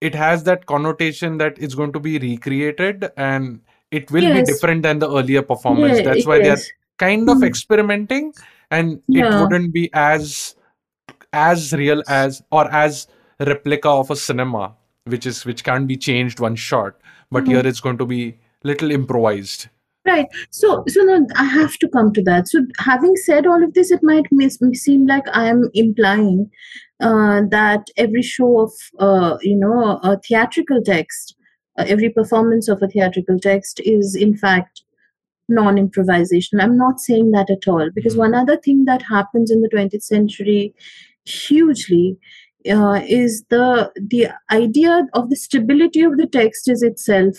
it 0.00 0.14
has 0.14 0.44
that 0.44 0.66
connotation 0.66 1.38
that 1.38 1.56
it's 1.58 1.74
going 1.74 1.92
to 1.94 2.00
be 2.00 2.18
recreated 2.18 3.10
and 3.16 3.60
it 3.90 4.10
will 4.10 4.28
be 4.34 4.42
different 4.42 4.82
than 4.82 4.98
the 4.98 5.08
earlier 5.20 5.42
performance. 5.42 5.96
Yeah. 5.98 6.04
That's 6.04 6.26
why 6.26 6.38
they're 6.42 6.64
kind 6.98 7.28
of 7.28 7.38
Mm. 7.38 7.46
experimenting, 7.46 8.32
and 8.70 9.00
it 9.08 9.24
wouldn't 9.40 9.72
be 9.72 9.88
as 9.94 10.54
as 11.32 11.72
real 11.72 12.02
as 12.08 12.42
or 12.50 12.70
as 12.82 13.06
replica 13.40 13.88
of 13.88 14.10
a 14.10 14.16
cinema, 14.16 14.74
which 15.04 15.26
is 15.26 15.44
which 15.46 15.64
can't 15.64 15.88
be 15.88 15.96
changed 15.96 16.40
one 16.40 16.56
shot. 16.56 16.94
But 17.30 17.44
Mhm. 17.44 17.48
here 17.56 17.66
it's 17.72 17.80
going 17.80 17.98
to 17.98 18.06
be 18.06 18.22
little 18.64 18.90
improvised. 18.90 19.68
Right. 20.08 20.26
So, 20.50 20.84
so 20.88 21.02
now 21.02 21.26
I 21.36 21.44
have 21.44 21.76
to 21.78 21.88
come 21.88 22.12
to 22.14 22.22
that. 22.24 22.48
So, 22.48 22.60
having 22.78 23.14
said 23.16 23.46
all 23.46 23.62
of 23.62 23.74
this, 23.74 23.90
it 23.90 24.00
might 24.02 24.26
mis- 24.32 24.58
seem 24.74 25.06
like 25.06 25.24
I 25.34 25.46
am 25.48 25.68
implying 25.74 26.50
uh, 27.00 27.42
that 27.50 27.88
every 27.96 28.22
show 28.22 28.60
of, 28.60 28.72
uh, 28.98 29.36
you 29.42 29.56
know, 29.56 29.98
a 30.02 30.18
theatrical 30.26 30.82
text, 30.82 31.36
uh, 31.78 31.84
every 31.86 32.10
performance 32.10 32.68
of 32.68 32.82
a 32.82 32.88
theatrical 32.88 33.38
text 33.38 33.80
is 33.84 34.14
in 34.14 34.36
fact 34.36 34.82
non-improvisational. 35.48 36.62
I'm 36.62 36.76
not 36.76 37.00
saying 37.00 37.32
that 37.32 37.50
at 37.50 37.68
all 37.68 37.90
because 37.94 38.14
Mhm. 38.14 38.18
one 38.18 38.34
other 38.34 38.56
thing 38.56 38.84
that 38.86 39.02
happens 39.02 39.50
in 39.50 39.62
the 39.62 39.68
20th 39.68 40.02
century 40.04 40.74
hugely 41.24 42.18
uh, 42.70 43.00
is 43.08 43.44
the 43.50 43.92
the 44.10 44.28
idea 44.52 45.06
of 45.14 45.30
the 45.30 45.36
stability 45.36 46.02
of 46.02 46.16
the 46.18 46.26
text 46.26 46.68
is 46.68 46.82
itself 46.82 47.36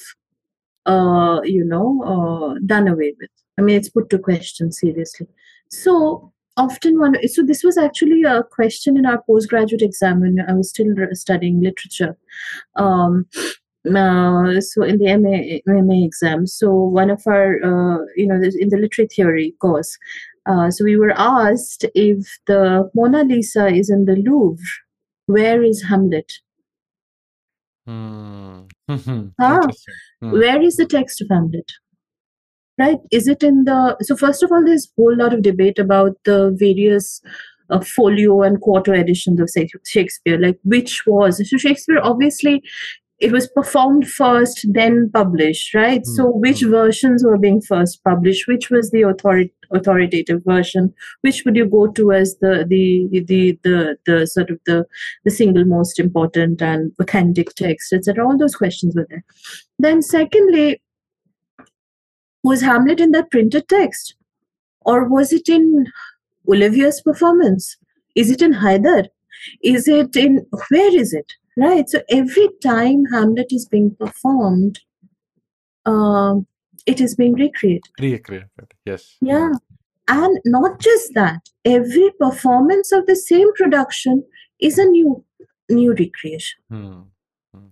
uh, 0.85 1.41
you 1.43 1.63
know, 1.63 2.01
uh, 2.03 2.59
done 2.65 2.87
away 2.87 3.13
with. 3.19 3.29
I 3.57 3.61
mean, 3.61 3.75
it's 3.75 3.89
put 3.89 4.09
to 4.09 4.19
question 4.19 4.71
seriously. 4.71 5.27
So 5.69 6.31
often 6.57 6.99
one, 6.99 7.15
so 7.27 7.43
this 7.43 7.63
was 7.63 7.77
actually 7.77 8.23
a 8.23 8.43
question 8.43 8.97
in 8.97 9.05
our 9.05 9.21
postgraduate 9.23 9.81
exam 9.81 10.21
when 10.21 10.39
I 10.47 10.53
was 10.53 10.69
still 10.69 10.93
studying 11.13 11.61
literature. 11.61 12.17
Um, 12.75 13.27
uh, 13.87 14.59
so 14.59 14.83
in 14.83 14.97
the 14.97 15.17
MA, 15.17 15.81
MA 15.81 16.05
exam, 16.05 16.47
so 16.47 16.73
one 16.73 17.09
of 17.09 17.21
our, 17.27 17.55
uh, 17.63 17.99
you 18.15 18.27
know, 18.27 18.35
in 18.35 18.69
the 18.69 18.77
literary 18.77 19.07
theory 19.07 19.55
course, 19.61 19.97
uh, 20.45 20.69
so 20.71 20.83
we 20.83 20.97
were 20.97 21.13
asked 21.15 21.85
if 21.95 22.39
the 22.47 22.89
Mona 22.93 23.23
Lisa 23.23 23.67
is 23.67 23.89
in 23.89 24.05
the 24.05 24.15
Louvre, 24.15 24.63
where 25.27 25.63
is 25.63 25.83
Hamlet? 25.83 26.33
Hmm. 27.89 28.61
Ah. 29.41 29.59
Hmm. 30.21 30.31
where 30.31 30.61
is 30.61 30.75
the 30.77 30.85
text 30.85 31.21
of 31.21 31.27
Hamlet? 31.31 31.71
Right? 32.77 32.97
Is 33.11 33.27
it 33.27 33.43
in 33.43 33.63
the 33.65 33.97
so 34.01 34.15
first 34.15 34.43
of 34.43 34.51
all, 34.51 34.63
there's 34.65 34.85
a 34.87 35.01
whole 35.01 35.15
lot 35.17 35.33
of 35.33 35.41
debate 35.41 35.79
about 35.79 36.17
the 36.23 36.55
various 36.57 37.21
uh, 37.69 37.79
folio 37.81 38.41
and 38.41 38.61
quarto 38.61 38.93
editions 38.93 39.39
of 39.41 39.49
Shakespeare, 39.85 40.39
like 40.39 40.59
which 40.63 41.03
was 41.05 41.37
so 41.49 41.57
Shakespeare 41.57 41.99
obviously 42.01 42.61
it 43.19 43.33
was 43.33 43.49
performed 43.49 44.07
first, 44.07 44.65
then 44.71 45.09
published, 45.13 45.73
right? 45.73 46.01
Hmm. 46.05 46.15
So 46.15 46.27
which 46.31 46.61
Hmm. 46.61 46.71
versions 46.71 47.23
were 47.23 47.37
being 47.37 47.61
first 47.61 48.01
published? 48.03 48.47
Which 48.47 48.69
was 48.69 48.91
the 48.91 49.01
authority 49.01 49.53
authoritative 49.71 50.41
version? 50.45 50.93
Which 51.21 51.43
would 51.45 51.55
you 51.55 51.65
go 51.65 51.87
to 51.87 52.11
as 52.11 52.37
the 52.39 52.65
the 52.67 53.07
the 53.21 53.59
the, 53.63 53.97
the 54.05 54.27
sort 54.27 54.49
of 54.49 54.59
the 54.65 54.85
the 55.25 55.31
single 55.31 55.65
most 55.65 55.99
important 55.99 56.61
and 56.61 56.91
authentic 56.99 57.53
text, 57.55 57.93
etc. 57.93 58.25
All 58.25 58.37
those 58.37 58.55
questions 58.55 58.95
were 58.95 59.07
there. 59.09 59.23
Then 59.77 60.01
secondly, 60.01 60.81
was 62.43 62.61
Hamlet 62.61 62.99
in 62.99 63.11
that 63.11 63.31
printed 63.31 63.67
text? 63.67 64.15
Or 64.81 65.07
was 65.07 65.33
it 65.33 65.49
in 65.49 65.87
Olivier's 66.47 67.01
performance? 67.01 67.77
Is 68.15 68.31
it 68.31 68.41
in 68.41 68.53
Haider? 68.53 69.07
Is 69.61 69.87
it 69.87 70.15
in 70.15 70.45
where 70.69 70.95
is 70.95 71.13
it? 71.13 71.33
Right. 71.57 71.89
So 71.89 72.01
every 72.09 72.49
time 72.63 73.03
Hamlet 73.11 73.47
is 73.51 73.67
being 73.67 73.95
performed, 73.99 74.79
um, 75.85 76.47
it 76.85 77.01
is 77.01 77.15
being 77.15 77.33
recreated. 77.33 77.83
Recreated. 77.99 78.73
Yes. 78.85 79.17
Yeah. 79.21 79.51
And 80.07 80.39
not 80.45 80.79
just 80.79 81.13
that, 81.13 81.41
every 81.65 82.11
performance 82.19 82.91
of 82.91 83.05
the 83.05 83.15
same 83.15 83.53
production 83.53 84.23
is 84.59 84.77
a 84.77 84.85
new 84.85 85.23
new 85.69 85.91
recreation. 85.91 86.59
Hmm. 86.69 87.01
Hmm. 87.53 87.67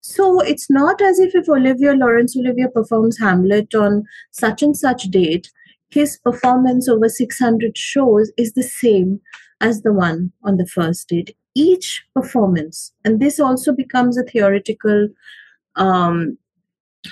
So 0.00 0.40
it's 0.40 0.68
not 0.68 1.00
as 1.00 1.20
if 1.20 1.34
if 1.34 1.48
Olivia 1.48 1.92
Laurence 1.92 2.36
Olivier 2.36 2.66
performs 2.68 3.18
Hamlet 3.18 3.74
on 3.74 4.04
such 4.32 4.62
and 4.62 4.76
such 4.76 5.04
date, 5.04 5.50
his 5.90 6.18
performance 6.18 6.88
over 6.88 7.08
600 7.08 7.78
shows 7.78 8.30
is 8.36 8.52
the 8.52 8.62
same 8.62 9.20
as 9.60 9.82
the 9.82 9.92
one 9.92 10.32
on 10.44 10.56
the 10.56 10.66
first 10.66 11.08
date. 11.08 11.36
Each 11.54 12.04
performance, 12.14 12.92
and 13.04 13.20
this 13.20 13.40
also 13.40 13.72
becomes 13.72 14.18
a 14.18 14.22
theoretical 14.22 15.08
um, 15.76 16.38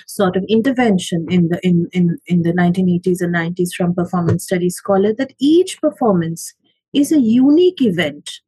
sort 0.07 0.37
of 0.37 0.45
intervention 0.49 1.27
in 1.31 1.49
the 1.49 1.61
in, 1.67 1.89
in 1.93 2.19
in 2.27 2.43
the 2.43 2.53
1980s 2.53 3.21
and 3.21 3.35
90s 3.35 3.75
from 3.77 3.95
performance 3.95 4.45
studies 4.45 4.77
scholar 4.77 5.13
that 5.15 5.33
each 5.39 5.81
performance 5.81 6.55
is 6.93 7.13
a 7.13 7.21
unique 7.21 7.83
event. 7.83 8.41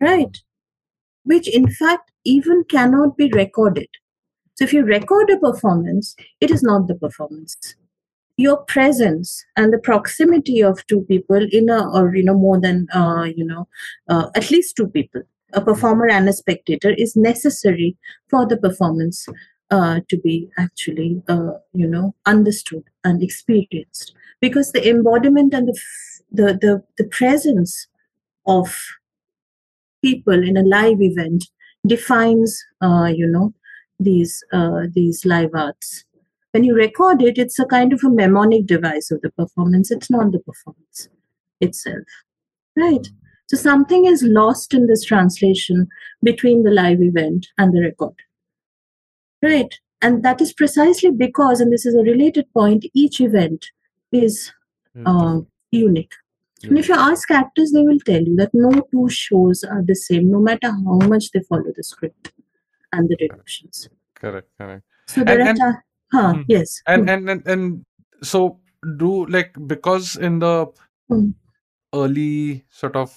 Right? 0.00 0.38
Which 1.24 1.48
in 1.48 1.70
fact 1.70 2.10
even 2.24 2.64
cannot 2.64 3.16
be 3.16 3.30
recorded. 3.32 3.88
So 4.56 4.64
if 4.64 4.72
you 4.72 4.84
record 4.84 5.30
a 5.30 5.38
performance 5.38 6.14
it 6.40 6.50
is 6.50 6.62
not 6.62 6.88
the 6.88 6.94
performance. 6.94 7.56
Your 8.36 8.56
presence 8.64 9.44
and 9.56 9.72
the 9.72 9.78
proximity 9.78 10.60
of 10.60 10.84
two 10.86 11.02
people 11.02 11.46
in 11.52 11.68
a 11.68 11.88
or 11.92 12.14
you 12.16 12.24
know 12.24 12.38
more 12.38 12.60
than 12.60 12.88
uh, 12.92 13.24
you 13.24 13.44
know 13.44 13.68
uh, 14.08 14.30
at 14.34 14.50
least 14.50 14.76
two 14.76 14.88
people 14.88 15.22
a 15.54 15.60
performer 15.60 16.08
and 16.08 16.28
a 16.28 16.32
spectator 16.32 16.90
is 16.90 17.16
necessary 17.16 17.96
for 18.28 18.46
the 18.46 18.56
performance 18.56 19.26
uh, 19.70 20.00
to 20.08 20.18
be 20.18 20.48
actually 20.58 21.22
uh, 21.28 21.52
you 21.72 21.86
know 21.86 22.14
understood 22.26 22.84
and 23.04 23.22
experienced. 23.22 24.14
Because 24.40 24.72
the 24.72 24.88
embodiment 24.88 25.54
and 25.54 25.68
the 25.68 25.80
the 26.30 26.58
the, 26.60 26.82
the 26.98 27.08
presence 27.08 27.86
of 28.46 28.76
people 30.02 30.42
in 30.42 30.56
a 30.56 30.62
live 30.62 31.00
event 31.00 31.44
defines 31.86 32.62
uh, 32.82 33.10
you 33.14 33.26
know 33.26 33.54
these 33.98 34.42
uh, 34.52 34.82
these 34.92 35.24
live 35.24 35.50
arts. 35.54 36.04
When 36.52 36.64
you 36.64 36.74
record 36.74 37.22
it 37.22 37.38
it's 37.38 37.58
a 37.58 37.64
kind 37.64 37.92
of 37.92 38.00
a 38.04 38.10
mnemonic 38.10 38.66
device 38.66 39.10
of 39.10 39.20
the 39.22 39.30
performance. 39.30 39.90
It's 39.90 40.10
not 40.10 40.32
the 40.32 40.40
performance 40.40 41.08
itself. 41.60 42.04
Right? 42.76 43.08
So 43.46 43.56
something 43.56 44.06
is 44.06 44.22
lost 44.22 44.74
in 44.74 44.86
this 44.86 45.04
translation 45.04 45.88
between 46.22 46.62
the 46.64 46.70
live 46.70 47.02
event 47.02 47.46
and 47.58 47.74
the 47.74 47.82
record 47.82 48.14
right 49.46 49.78
and 50.02 50.22
that 50.26 50.40
is 50.44 50.52
precisely 50.60 51.10
because 51.22 51.60
and 51.64 51.72
this 51.72 51.86
is 51.90 51.94
a 51.94 52.04
related 52.10 52.46
point 52.58 52.84
each 53.02 53.20
event 53.28 53.66
is 54.12 54.36
uh, 55.10 55.36
unique 55.72 56.14
and 56.66 56.78
if 56.80 56.88
you 56.90 56.96
ask 57.06 57.30
actors 57.38 57.72
they 57.76 57.82
will 57.88 57.98
tell 58.10 58.22
you 58.28 58.34
that 58.42 58.52
no 58.66 58.70
two 58.92 59.06
shows 59.08 59.64
are 59.76 59.82
the 59.90 59.96
same 60.02 60.30
no 60.34 60.40
matter 60.48 60.70
how 60.86 60.98
much 61.14 61.30
they 61.32 61.42
follow 61.48 61.72
the 61.78 61.82
script 61.88 62.32
and 62.92 63.08
the 63.08 63.16
directions 63.24 63.88
correct 64.22 64.48
correct 64.58 64.84
so 65.14 65.24
there 65.30 65.40
And- 65.40 65.58
are 65.64 65.68
and- 65.68 65.82
huh, 66.16 66.32
Hmm. 66.34 66.42
yes 66.56 66.76
and 66.86 67.02
Hmm. 67.02 67.14
and 67.14 67.30
and, 67.34 67.46
and 67.54 67.84
so 68.32 68.42
do 69.04 69.12
like 69.36 69.52
because 69.74 70.16
in 70.30 70.38
the 70.46 70.54
Hmm. 71.08 71.30
early 72.02 72.64
sort 72.82 72.96
of 73.04 73.10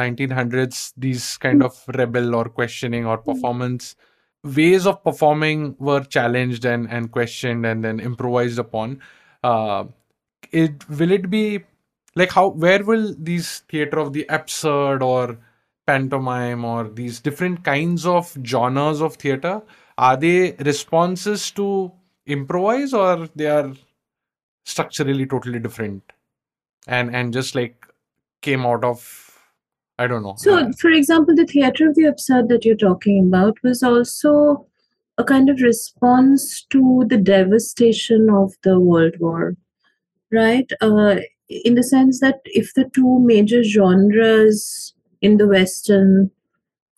1900s 0.00 0.92
these 0.96 1.36
kind 1.38 1.60
Hmm. 1.62 1.66
of 1.68 1.74
rebel 2.00 2.34
or 2.34 2.44
questioning 2.60 3.06
or 3.06 3.18
performance 3.18 3.94
ways 4.44 4.86
of 4.86 5.02
performing 5.02 5.76
were 5.78 6.04
challenged 6.04 6.64
and 6.64 6.88
and 6.90 7.10
questioned 7.10 7.66
and 7.66 7.84
then 7.84 8.00
improvised 8.00 8.58
upon. 8.58 9.00
Uh 9.42 9.84
it 10.52 10.88
will 10.88 11.10
it 11.10 11.30
be 11.30 11.60
like 12.16 12.30
how 12.32 12.48
where 12.48 12.84
will 12.84 13.14
these 13.18 13.60
theater 13.70 13.98
of 13.98 14.12
the 14.12 14.26
absurd 14.28 15.02
or 15.02 15.38
pantomime 15.86 16.64
or 16.64 16.88
these 16.88 17.20
different 17.20 17.64
kinds 17.64 18.06
of 18.06 18.36
genres 18.44 19.00
of 19.02 19.16
theater 19.16 19.62
are 19.98 20.16
they 20.16 20.52
responses 20.60 21.50
to 21.50 21.92
improvise 22.26 22.92
or 22.94 23.28
they 23.36 23.46
are 23.46 23.72
structurally 24.64 25.26
totally 25.26 25.58
different 25.58 26.02
and 26.86 27.14
and 27.14 27.32
just 27.32 27.54
like 27.54 27.86
came 28.42 28.66
out 28.66 28.84
of 28.84 29.23
i 29.98 30.06
don't 30.06 30.22
know 30.22 30.34
So, 30.36 30.72
for 30.72 30.90
example, 30.90 31.34
the 31.34 31.46
theater 31.46 31.88
of 31.88 31.94
the 31.94 32.04
absurd 32.04 32.48
that 32.48 32.64
you're 32.64 32.76
talking 32.76 33.26
about 33.26 33.62
was 33.62 33.82
also 33.82 34.66
a 35.18 35.24
kind 35.24 35.48
of 35.48 35.60
response 35.60 36.64
to 36.70 37.04
the 37.08 37.16
devastation 37.16 38.28
of 38.30 38.52
the 38.62 38.80
World 38.80 39.14
War, 39.20 39.56
right? 40.32 40.70
Uh, 40.80 41.16
in 41.48 41.74
the 41.74 41.82
sense 41.82 42.20
that 42.20 42.40
if 42.46 42.74
the 42.74 42.90
two 42.92 43.20
major 43.20 43.62
genres 43.62 44.94
in 45.20 45.36
the 45.36 45.46
Western 45.46 46.30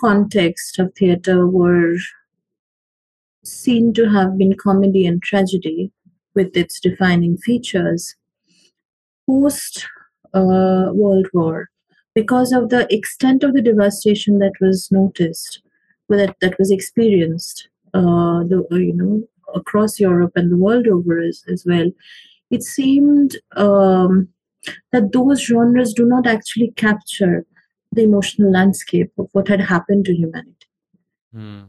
context 0.00 0.78
of 0.78 0.94
theater 0.94 1.46
were 1.46 1.96
seen 3.44 3.92
to 3.94 4.08
have 4.08 4.38
been 4.38 4.54
comedy 4.56 5.06
and 5.06 5.22
tragedy 5.22 5.92
with 6.34 6.56
its 6.56 6.80
defining 6.80 7.36
features, 7.36 8.14
post 9.28 9.86
uh, 10.34 10.90
World 10.92 11.26
War, 11.32 11.68
because 12.16 12.50
of 12.50 12.70
the 12.70 12.86
extent 12.92 13.44
of 13.44 13.52
the 13.52 13.60
devastation 13.60 14.38
that 14.38 14.54
was 14.58 14.90
noticed, 14.90 15.60
that, 16.08 16.34
that 16.40 16.58
was 16.58 16.70
experienced, 16.70 17.68
uh, 17.92 18.42
the, 18.50 18.66
uh, 18.72 18.76
you 18.76 18.94
know, 18.94 19.22
across 19.54 20.00
Europe 20.00 20.32
and 20.34 20.50
the 20.50 20.56
world 20.56 20.88
over 20.88 21.20
as, 21.20 21.44
as 21.52 21.64
well, 21.66 21.90
it 22.50 22.62
seemed 22.62 23.36
um, 23.56 24.28
that 24.92 25.12
those 25.12 25.42
genres 25.42 25.92
do 25.92 26.06
not 26.06 26.26
actually 26.26 26.72
capture 26.76 27.44
the 27.92 28.04
emotional 28.04 28.50
landscape 28.50 29.12
of 29.18 29.28
what 29.32 29.48
had 29.48 29.60
happened 29.60 30.06
to 30.06 30.14
humanity. 30.14 30.68
Hmm, 31.34 31.64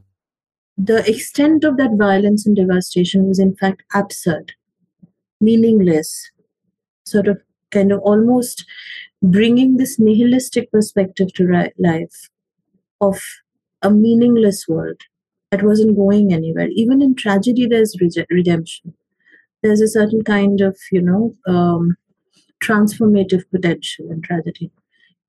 the 0.78 1.06
extent 1.10 1.66
of 1.66 1.76
that 1.76 1.98
violence 1.98 2.46
and 2.46 2.56
devastation 2.56 3.28
was 3.28 3.38
in 3.38 3.54
fact 3.58 3.84
absurd, 3.94 4.54
meaningless, 5.42 6.32
sort 7.06 7.28
of 7.28 7.42
kind 7.72 7.92
of 7.92 8.00
almost 8.00 8.66
bringing 9.24 9.78
this 9.78 9.98
nihilistic 10.00 10.72
perspective 10.72 11.34
to 11.34 11.46
ri- 11.46 11.72
life 11.80 12.30
of 13.02 13.20
a 13.82 13.90
meaningless 13.92 14.68
world 14.68 15.02
that 15.52 15.64
wasn't 15.64 15.96
going 15.96 16.34
anywhere. 16.34 16.68
Even 16.72 17.02
in 17.02 17.16
tragedy, 17.16 17.66
there's 17.68 17.96
redemption. 18.30 18.94
There's 19.64 19.82
a 19.82 19.88
certain 19.88 20.24
kind 20.24 20.62
of, 20.62 20.78
you 20.92 21.02
know, 21.02 21.36
um, 21.48 21.96
transformative 22.62 23.44
potential 23.52 24.10
in 24.12 24.22
tragedy. 24.22 24.72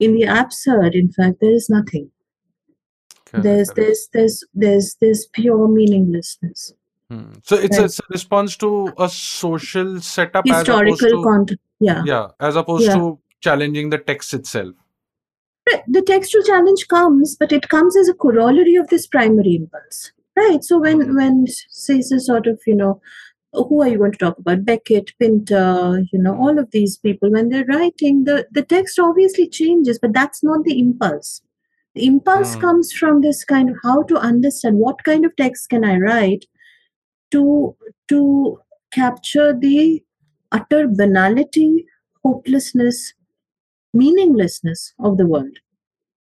In 0.01 0.15
the 0.15 0.25
absurd, 0.25 0.95
in 0.95 1.11
fact, 1.13 1.37
there 1.41 1.53
is 1.53 1.69
nothing. 1.69 2.11
correct, 3.27 3.43
There's 3.45 3.71
there's 3.71 4.09
there's 4.13 4.45
there's 4.55 4.97
there's 5.01 5.27
pure 5.33 5.69
meaninglessness. 5.69 6.73
Hmm. 7.11 7.33
so 7.43 7.57
it's 7.57 7.79
a, 7.79 7.85
it's 7.85 7.99
a 8.01 8.03
response 8.11 8.55
to 8.59 8.93
a 8.99 9.09
social 9.09 9.99
setup 9.99 10.45
as 10.47 10.69
opposed 10.69 10.91
historical 10.91 11.23
to 11.23 11.25
content. 11.25 11.61
Yeah. 11.81 12.03
yeah 12.05 12.27
as 12.39 12.55
opposed 12.55 12.85
Yeah. 12.85 12.97
to 12.97 13.19
challenging 13.41 13.91
the 13.91 13.99
text 13.99 14.35
itself 14.35 14.75
The 15.89 16.03
textual 16.03 16.43
challenge 16.45 16.87
comes, 16.89 17.37
but 17.37 17.53
it 17.53 17.69
comes 17.69 17.97
as 17.97 18.09
a 18.09 18.15
corollary 18.15 18.75
of 18.77 18.89
this 18.89 19.07
primary 19.07 19.55
impulse. 19.57 20.13
Right. 20.37 20.63
So 20.65 20.79
when 20.79 21.01
Mhm. 21.01 21.17
when 21.17 21.47
Caesar 21.49 22.19
sort 22.21 22.47
of, 22.47 22.61
you 22.67 22.75
know, 22.75 23.01
who 23.53 23.83
are 23.83 23.89
you 23.89 23.99
going 23.99 24.13
to 24.13 24.19
talk 24.19 24.39
about? 24.39 24.65
Beckett, 24.65 25.13
Pinter, 25.19 26.05
you 26.13 26.19
know, 26.19 26.35
all 26.37 26.59
of 26.59 26.71
these 26.71 26.97
people, 26.99 27.31
when 27.31 27.49
they're 27.49 27.65
writing, 27.67 28.25
the, 28.25 28.47
the 28.51 28.63
text 28.63 28.99
obviously 28.99 29.49
changes, 29.49 29.99
but 30.01 30.13
that's 30.13 30.43
not 30.45 30.65
the 30.65 30.79
impulse. 30.79 31.43
The 31.95 32.07
impulse 32.07 32.55
Hmm. 32.55 32.61
comes 32.61 32.93
from 32.93 33.21
this 33.21 33.45
kind 33.45 33.71
of 33.71 33.77
how 33.83 34.03
to 34.05 34.17
understand 34.17 34.79
what 34.79 35.05
kind 35.05 35.25
of 35.25 35.35
text 35.37 35.69
can 35.71 35.85
I 35.85 35.97
write 35.99 36.47
to 37.33 37.77
to 38.09 38.61
capture 38.93 39.53
the 39.53 40.03
utter 40.53 40.89
banality, 40.89 41.87
hopelessness, 42.25 43.15
meaninglessness 43.95 44.95
of 44.99 45.17
the 45.17 45.27
world 45.27 45.59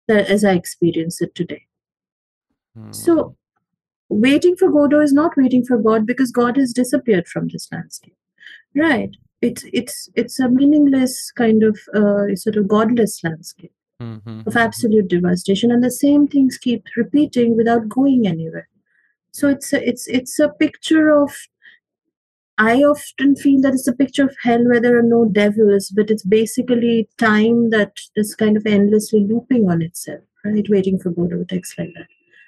as 0.09 0.43
I 0.43 0.53
experience 0.53 1.21
it 1.21 1.33
today. 1.35 1.65
Hmm. 2.75 2.91
So, 2.91 3.35
waiting 4.09 4.55
for 4.57 4.69
Godot 4.69 5.01
is 5.01 5.13
not 5.13 5.37
waiting 5.37 5.63
for 5.63 5.77
God 5.77 6.05
because 6.05 6.31
God 6.31 6.57
has 6.57 6.73
disappeared 6.73 7.27
from 7.27 7.47
this 7.47 7.69
landscape, 7.71 8.15
right? 8.75 9.11
It's 9.41 9.65
it's 9.73 10.09
it's 10.15 10.39
a 10.39 10.49
meaningless 10.49 11.31
kind 11.31 11.63
of 11.63 11.79
uh, 11.93 12.35
sort 12.35 12.57
of 12.57 12.67
godless 12.67 13.23
landscape 13.23 13.73
Hmm, 14.01 14.15
hmm, 14.15 14.39
of 14.47 14.53
hmm, 14.53 14.57
absolute 14.57 15.07
devastation, 15.09 15.71
and 15.71 15.83
the 15.83 15.91
same 15.91 16.27
things 16.27 16.57
keep 16.57 16.83
repeating 16.97 17.55
without 17.55 17.87
going 17.87 18.25
anywhere. 18.25 18.67
So 19.31 19.47
it's 19.47 19.73
a, 19.73 19.87
it's 19.87 20.07
it's 20.07 20.39
a 20.39 20.49
picture 20.49 21.11
of. 21.11 21.31
I 22.57 22.77
often 22.83 23.35
feel 23.35 23.61
that 23.61 23.73
it's 23.73 23.87
a 23.87 23.93
picture 23.93 24.23
of 24.23 24.35
hell 24.43 24.63
where 24.65 24.81
there 24.81 24.97
are 24.97 25.03
no 25.03 25.25
devils, 25.25 25.91
but 25.95 26.11
it's 26.11 26.23
basically 26.23 27.09
time 27.17 27.69
that 27.71 27.93
is 28.15 28.35
kind 28.35 28.55
of 28.55 28.65
endlessly 28.65 29.25
looping 29.27 29.69
on 29.69 29.81
itself, 29.81 30.21
right? 30.45 30.65
Waiting 30.69 30.99
for 30.99 31.09
Godot 31.09 31.45
text 31.45 31.77
like 31.77 31.89
that. 31.95 32.07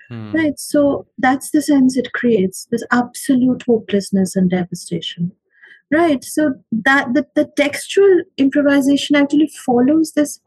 hmm. 0.09 0.31
Right. 0.31 0.59
So 0.59 1.07
that's 1.17 1.51
the 1.51 1.61
sense 1.61 1.97
it 1.97 2.11
creates 2.13 2.67
this 2.69 2.83
absolute 2.91 3.63
hopelessness 3.63 4.35
and 4.35 4.49
devastation. 4.49 5.31
Right. 5.91 6.23
So 6.23 6.55
that 6.71 7.13
the, 7.13 7.27
the 7.35 7.45
textual 7.55 8.23
improvisation 8.37 9.15
actually 9.15 9.51
follows 9.65 10.13
this 10.13 10.39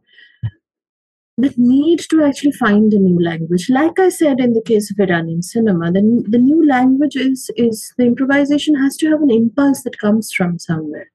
the 1.39 1.53
need 1.57 2.01
to 2.11 2.23
actually 2.25 2.53
find 2.53 2.93
a 2.93 2.99
new 2.99 3.23
language. 3.23 3.69
Like 3.69 3.99
I 3.99 4.09
said 4.09 4.41
in 4.41 4.55
the 4.55 4.63
case 4.63 4.91
of 4.91 4.99
Iranian 4.99 5.43
cinema, 5.43 5.93
the, 5.93 6.25
the 6.29 6.39
new 6.39 6.67
language 6.67 7.17
is 7.17 7.51
is 7.57 7.93
the 7.99 8.05
improvisation 8.07 8.75
has 8.77 8.97
to 8.99 9.09
have 9.11 9.23
an 9.23 9.31
impulse 9.31 9.83
that 9.83 9.99
comes 9.99 10.33
from 10.33 10.59
somewhere, 10.59 11.11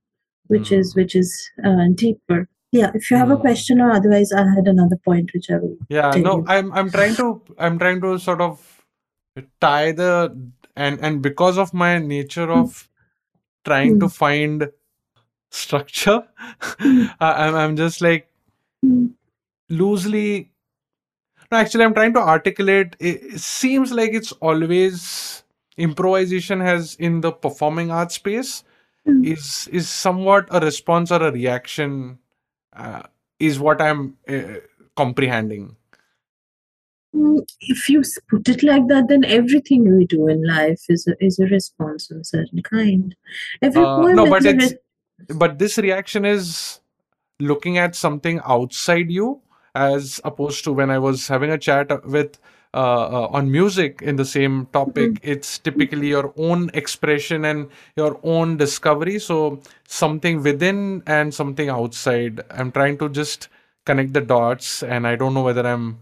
which 0.48 0.72
is 0.72 0.94
Hmm. 0.94 1.00
which 1.02 1.16
is 1.16 1.50
uh, 1.66 1.88
deeper. 1.96 2.48
Yeah, 2.72 2.92
if 2.96 3.10
you 3.12 3.18
have 3.18 3.32
a 3.32 3.36
Hmm. 3.36 3.42
question 3.42 3.82
or 3.82 3.92
otherwise 3.92 4.32
I 4.32 4.46
had 4.56 4.68
another 4.68 4.98
point 5.04 5.32
which 5.34 5.50
I 5.50 5.58
will 5.58 5.78
Yeah, 5.90 6.18
no, 6.18 6.38
you. 6.38 6.46
I'm 6.48 6.72
I'm 6.74 6.92
trying 6.92 7.16
to 7.18 7.42
I'm 7.58 7.80
trying 7.80 8.02
to 8.02 8.18
sort 8.20 8.42
of 8.42 8.86
tie 9.60 9.92
the 9.92 10.36
and 10.76 11.00
and 11.02 11.22
because 11.22 11.58
of 11.58 11.74
my 11.74 11.98
nature 12.00 12.48
Mm. 12.54 12.62
of 12.62 12.90
trying 13.66 14.00
to 14.00 14.08
Mm. 14.08 14.12
find 14.12 14.72
structure, 15.52 16.28
Mm. 16.80 17.10
I, 17.20 17.32
I'm 17.48 17.56
I'm 17.56 17.76
just 17.76 18.02
like 18.02 18.28
Mm. 18.28 18.31
Loosely. 19.72 20.52
No, 21.52 21.58
actually, 21.58 21.86
I'm 21.86 21.94
trying 21.94 22.14
to 22.14 22.20
articulate. 22.20 22.96
It, 23.00 23.40
seems 23.40 23.92
like 23.92 24.12
it's 24.14 24.32
always 24.34 25.44
improvisation 25.78 26.60
has 26.60 26.96
in 26.96 27.22
the 27.22 27.32
performing 27.32 27.92
arts 27.92 28.16
space 28.16 28.64
Mm. 29.08 29.26
is 29.26 29.68
is 29.72 29.90
somewhat 29.90 30.48
a 30.52 30.60
response 30.60 31.12
or 31.12 31.24
a 31.24 31.32
reaction. 31.32 32.20
Uh, 32.72 33.02
is 33.40 33.60
what 33.60 33.82
I'm 33.82 34.18
uh, 34.30 34.58
comprehending. 34.96 35.76
Mm, 37.16 37.42
If 37.62 37.90
you 37.90 38.04
put 38.30 38.48
it 38.48 38.64
like 38.64 38.88
that, 38.88 39.08
then 39.10 39.26
everything 39.26 39.98
we 39.98 40.06
do 40.06 40.28
in 40.28 40.46
life 40.46 40.84
is 40.90 41.08
a, 41.08 41.16
is 41.20 41.40
a 41.40 41.48
response 41.48 42.12
of 42.12 42.18
a 42.18 42.24
certain 42.24 42.62
kind. 42.62 43.16
Every 43.62 43.82
Uh, 43.84 44.14
no, 44.14 44.28
but 44.30 44.46
it's 44.46 44.74
re- 44.74 45.36
but 45.36 45.58
this 45.58 45.78
reaction 45.80 46.26
is 46.26 46.80
looking 47.40 47.78
at 47.80 47.96
something 47.96 48.40
outside 48.46 49.10
you 49.10 49.42
as 49.76 50.20
opposed 50.24 50.64
to 50.66 50.74
when 50.74 50.90
I 50.90 51.00
was 51.00 51.28
having 51.28 51.52
a 51.52 51.58
chat 51.58 52.06
with 52.06 52.40
uh, 52.74 52.78
uh, 52.78 53.28
on 53.32 53.52
music 53.52 54.02
in 54.02 54.16
the 54.16 54.24
same 54.26 54.66
topic. 54.68 55.20
It's 55.24 55.60
typically 55.60 56.08
your 56.08 56.34
own 56.38 56.70
expression 56.74 57.44
and 57.46 57.70
your 57.98 58.20
own 58.24 58.58
discovery. 58.58 59.20
So 59.20 59.62
something 59.88 60.42
within 60.42 61.04
and 61.06 61.34
something 61.34 61.70
outside. 61.70 62.42
I'm 62.50 62.72
trying 62.72 62.98
to 63.00 63.10
just 63.10 63.50
connect 63.86 64.14
the 64.14 64.22
dots, 64.22 64.84
and 64.84 65.06
I 65.08 65.16
don't 65.18 65.34
know 65.34 65.44
whether 65.44 65.68
I'm. 65.68 66.00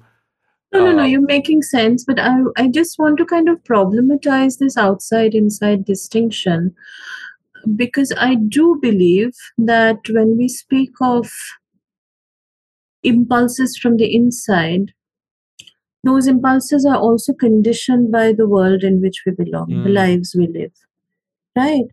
No, 0.71 0.85
no, 0.85 0.91
no, 0.91 1.01
Uh, 1.01 1.05
you're 1.05 1.21
making 1.21 1.63
sense, 1.63 2.05
but 2.05 2.19
I, 2.19 2.35
I 2.55 2.67
just 2.67 2.99
want 2.99 3.17
to 3.17 3.25
kind 3.25 3.49
of 3.49 3.63
problematize 3.63 4.59
this 4.59 4.77
outside 4.77 5.33
inside 5.33 5.85
distinction 5.85 6.75
because 7.75 8.13
I 8.17 8.35
do 8.35 8.77
believe 8.81 9.33
that 9.57 9.97
when 10.09 10.37
we 10.37 10.47
speak 10.47 10.91
of 11.01 11.31
impulses 13.03 13.77
from 13.77 13.97
the 13.97 14.13
inside, 14.13 14.93
those 16.03 16.27
impulses 16.27 16.85
are 16.85 16.97
also 16.97 17.33
conditioned 17.33 18.11
by 18.11 18.31
the 18.31 18.47
world 18.47 18.83
in 18.83 19.01
which 19.01 19.23
we 19.25 19.33
belong, 19.33 19.69
the 19.83 19.89
mm, 19.89 19.93
lives 19.93 20.35
we 20.37 20.47
live, 20.47 20.71
right? 21.55 21.85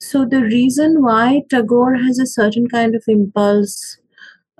So 0.00 0.24
the 0.24 0.42
reason 0.42 1.02
why 1.02 1.42
Tagore 1.48 1.96
has 1.96 2.18
a 2.18 2.26
certain 2.26 2.66
kind 2.66 2.96
of 2.96 3.04
impulse 3.06 3.98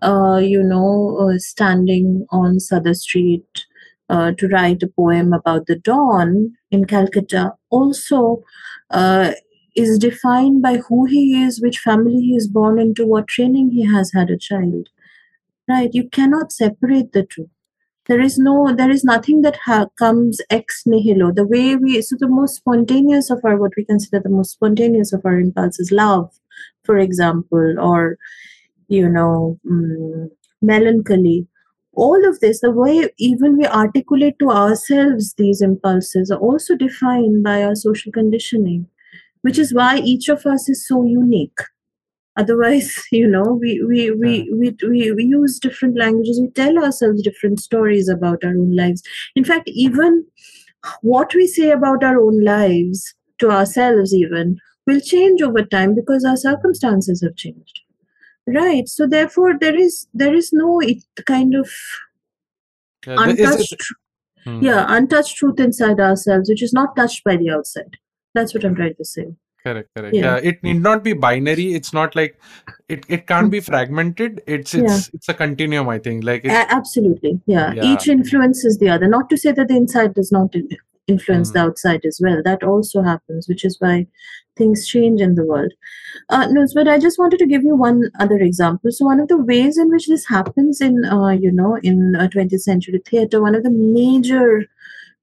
uh, 0.03 0.41
you 0.43 0.63
know, 0.63 1.17
uh, 1.21 1.39
standing 1.39 2.27
on 2.31 2.59
Sudder 2.59 2.95
Street 2.95 3.65
uh, 4.09 4.33
to 4.33 4.49
write 4.49 4.83
a 4.83 4.89
poem 4.89 5.33
about 5.33 5.67
the 5.67 5.77
dawn 5.77 6.53
in 6.71 6.85
Calcutta 6.85 7.53
also 7.71 8.43
uh, 8.91 9.33
is 9.77 9.99
defined 9.99 10.61
by 10.61 10.79
who 10.89 11.07
he 11.07 11.43
is, 11.43 11.63
which 11.63 11.79
family 11.79 12.21
he 12.21 12.35
is 12.35 12.49
born 12.49 12.79
into, 12.79 13.07
what 13.07 13.29
training 13.29 13.71
he 13.71 13.87
has 13.87 14.13
had 14.13 14.29
a 14.29 14.37
child. 14.37 14.89
Right? 15.69 15.91
You 15.93 16.09
cannot 16.09 16.53
separate 16.53 17.13
the 17.13 17.25
two. 17.25 17.49
There 18.07 18.21
is 18.21 18.37
no, 18.39 18.75
there 18.75 18.91
is 18.91 19.05
nothing 19.05 19.43
that 19.43 19.57
ha- 19.65 19.87
comes 19.99 20.41
ex 20.51 20.83
nihilo. 20.87 21.33
The 21.33 21.47
way 21.47 21.77
we, 21.77 22.03
so 22.03 22.17
the 22.19 22.29
most 22.29 22.57
spontaneous 22.57 23.31
of 23.31 23.41
our, 23.45 23.57
what 23.57 23.73
we 23.77 23.85
consider 23.85 24.21
the 24.21 24.29
most 24.29 24.53
spontaneous 24.53 25.13
of 25.13 25.23
our 25.25 25.39
impulses, 25.39 25.93
love, 25.93 26.31
for 26.85 26.99
example, 26.99 27.77
or 27.81 28.19
you 28.89 29.09
know, 29.09 29.59
mm, 29.67 30.31
melancholy. 30.61 31.47
All 31.95 32.29
of 32.29 32.41
this, 32.41 32.61
the 32.61 32.71
way 32.71 33.09
even 33.19 33.59
we 33.59 33.67
articulate 33.67 34.39
to 34.41 34.51
ourselves 34.51 35.35
these 35.37 35.61
impulses, 35.61 36.31
are 36.31 36.39
also 36.39 36.77
defined 36.77 37.43
by 37.45 37.63
our 37.63 37.75
social 37.75 38.13
conditioning, 38.13 38.87
which 39.43 39.59
is 39.59 39.75
why 39.75 39.99
each 39.99 40.29
of 40.29 40.47
us 40.47 40.69
is 40.69 40.87
so 40.87 41.05
unique. 41.05 41.59
Otherwise, 42.37 42.95
you 43.13 43.27
know, 43.27 43.59
we, 43.61 43.83
we, 43.87 44.11
we, 44.11 44.51
we, 44.53 44.77
we, 44.89 45.13
we 45.13 45.25
use 45.25 45.59
different 45.59 45.97
languages, 45.99 46.41
we 46.41 46.51
tell 46.51 46.79
ourselves 46.79 47.23
different 47.23 47.61
stories 47.61 48.09
about 48.09 48.43
our 48.45 48.51
own 48.51 48.75
lives. 48.75 49.03
In 49.37 49.45
fact, 49.45 49.69
even 49.69 50.25
what 51.03 51.35
we 51.35 51.47
say 51.47 51.71
about 51.71 52.03
our 52.03 52.21
own 52.21 52.43
lives 52.45 53.15
to 53.39 53.51
ourselves, 53.51 54.15
even, 54.15 54.59
will 54.87 55.01
change 55.01 55.43
over 55.43 55.65
time 55.65 55.95
because 55.95 56.25
our 56.25 56.37
circumstances 56.37 57.23
have 57.23 57.37
changed. 57.37 57.81
Right. 58.47 58.89
So 58.89 59.07
therefore 59.07 59.59
there 59.59 59.79
is 59.79 60.09
there 60.13 60.35
is 60.35 60.53
no 60.53 60.81
it 60.81 60.99
kind 61.27 61.55
of 61.55 61.71
Yeah, 63.07 63.15
the- 63.15 63.31
it's, 63.31 63.41
it's, 63.41 63.51
untouched 63.51 63.85
hmm. 64.45 64.63
yeah 64.63 64.85
untouched 64.89 65.37
truth 65.37 65.61
inside 65.61 66.01
ourselves 66.01 66.49
which 66.49 66.63
is 66.63 66.73
not 66.73 66.97
touched 66.97 67.23
by 67.25 67.37
the 67.37 67.51
outside. 67.51 67.99
That's 68.35 68.55
what 68.55 68.65
i'm 68.65 68.75
trying 68.75 68.95
to 68.97 69.05
say 69.05 69.27
Correct, 69.65 69.89
correct. 69.97 70.15
yeah 70.15 70.37
Yeah, 70.37 70.37
it 70.51 70.63
need 70.63 70.83
not 70.83 71.03
be 71.05 71.13
binary. 71.13 71.75
It's 71.75 71.93
not 71.93 72.17
like 72.17 72.39
it, 72.89 73.05
it 73.09 73.27
can't 73.27 73.51
be 73.51 73.61
fragmented. 73.61 74.43
It's 74.47 74.75
yeah 74.75 74.83
it's 74.97 75.11
it's 75.15 75.29
a 75.29 75.35
continuum, 75.35 75.89
I 75.89 75.99
think. 75.99 76.25
Like 76.25 76.45
it's 76.45 76.55
A- 76.55 76.73
absolutely 76.75 77.41
yeah 77.47 77.73
yeah. 77.73 77.85
each 77.85 78.09
influences 78.09 78.79
the 78.79 78.89
other 78.89 79.07
not 79.09 79.31
to 79.31 79.37
say 79.37 79.53
that 79.53 79.69
the 79.69 79.77
inside 79.77 80.15
does 80.15 80.33
not 80.33 80.55
in- 80.55 80.69
influence 81.09 81.51
the 81.53 81.59
Mm. 81.59 81.63
outside 81.67 82.05
as 82.05 82.21
well 82.25 82.43
that 82.45 82.63
also 82.63 83.03
happens 83.03 83.49
which 83.49 83.65
is 83.65 83.77
why 83.81 84.07
things 84.57 84.87
change 84.87 85.21
in 85.21 85.35
the 85.35 85.45
world 85.45 85.73
uh, 86.29 86.47
no 86.51 86.65
but 86.77 86.87
i 86.93 86.97
just 87.05 87.19
wanted 87.19 87.39
to 87.41 87.47
give 87.53 87.65
you 87.65 87.75
one 87.75 87.99
other 88.21 88.39
example 88.47 88.93
so 88.93 89.05
one 89.07 89.19
of 89.19 89.27
the 89.33 89.37
ways 89.51 89.77
in 89.79 89.91
which 89.91 90.07
this 90.07 90.27
happens 90.29 90.81
in 90.81 91.05
uh, 91.17 91.31
you 91.31 91.51
know 91.51 91.77
in 91.83 92.15
uh, 92.15 92.29
20th 92.37 92.61
century 92.69 93.03
theater 93.11 93.43
one 93.43 93.57
of 93.57 93.65
the 93.65 93.71
major 93.71 94.65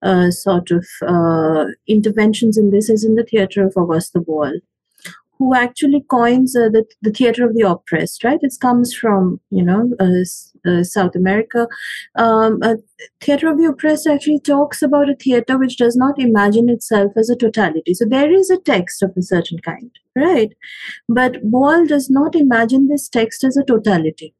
uh, 0.04 0.32
sort 0.32 0.72
of 0.72 0.86
uh, 1.06 1.66
interventions 1.88 2.58
in 2.58 2.72
this 2.72 2.89
is 2.89 3.04
in 3.04 3.16
the 3.16 3.24
theater 3.24 3.66
of 3.66 3.74
Augusto 3.74 4.24
Boal, 4.24 4.60
who 5.38 5.56
actually 5.56 6.02
coins 6.10 6.56
uh, 6.56 6.70
the, 6.70 6.86
the 7.02 7.12
theater 7.12 7.45
of 7.45 7.56
the 7.56 7.62
oppressed, 7.62 8.24
right? 8.24 8.39
It 8.41 8.54
comes 8.60 8.93
from, 8.93 9.39
you 9.50 9.64
know, 9.64 9.91
uh, 10.00 10.70
uh, 10.70 10.84
South 10.84 11.16
America. 11.16 11.68
Um, 12.16 12.60
theater 13.22 13.50
of 13.50 13.58
the 13.58 13.66
oppressed 13.66 14.08
actually 14.08 14.41
talks 14.41 14.82
about 14.82 15.10
a 15.10 15.16
theater 15.16 15.58
which 15.58 15.78
does 15.78 15.95
not 15.95 16.20
imagine 16.20 16.70
itself 16.70 17.14
as 17.16 17.30
a 17.30 17.36
totality. 17.36 17.93
So 17.93 18.06
there 18.06 18.32
is 18.32 18.50
a 18.50 18.60
text 18.60 19.02
of 19.02 19.12
a 19.18 19.22
certain 19.22 19.60
kind, 19.60 19.91
right? 20.16 20.52
But 21.08 21.43
Boal 21.50 21.88
does 21.88 22.10
not 22.10 22.36
imagine 22.36 22.88
this 22.88 23.08
text 23.08 23.43
as 23.43 23.56
a 23.56 23.64
totality 23.64 24.34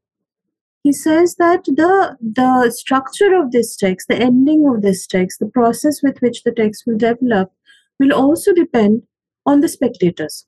he 0.84 0.94
says 0.94 1.36
that 1.36 1.64
the 1.66 2.18
the 2.22 2.72
structure 2.72 3.36
of 3.36 3.52
this 3.52 3.76
text 3.76 4.08
the 4.08 4.16
ending 4.16 4.68
of 4.68 4.82
this 4.82 5.06
text 5.06 5.40
the 5.40 5.48
process 5.48 6.02
with 6.02 6.22
which 6.22 6.44
the 6.44 6.52
text 6.52 6.84
will 6.88 6.98
develop 6.98 7.52
will 8.00 8.14
also 8.14 8.54
depend 8.54 9.04
on 9.46 9.60
the 9.60 9.70
spectators. 9.70 10.46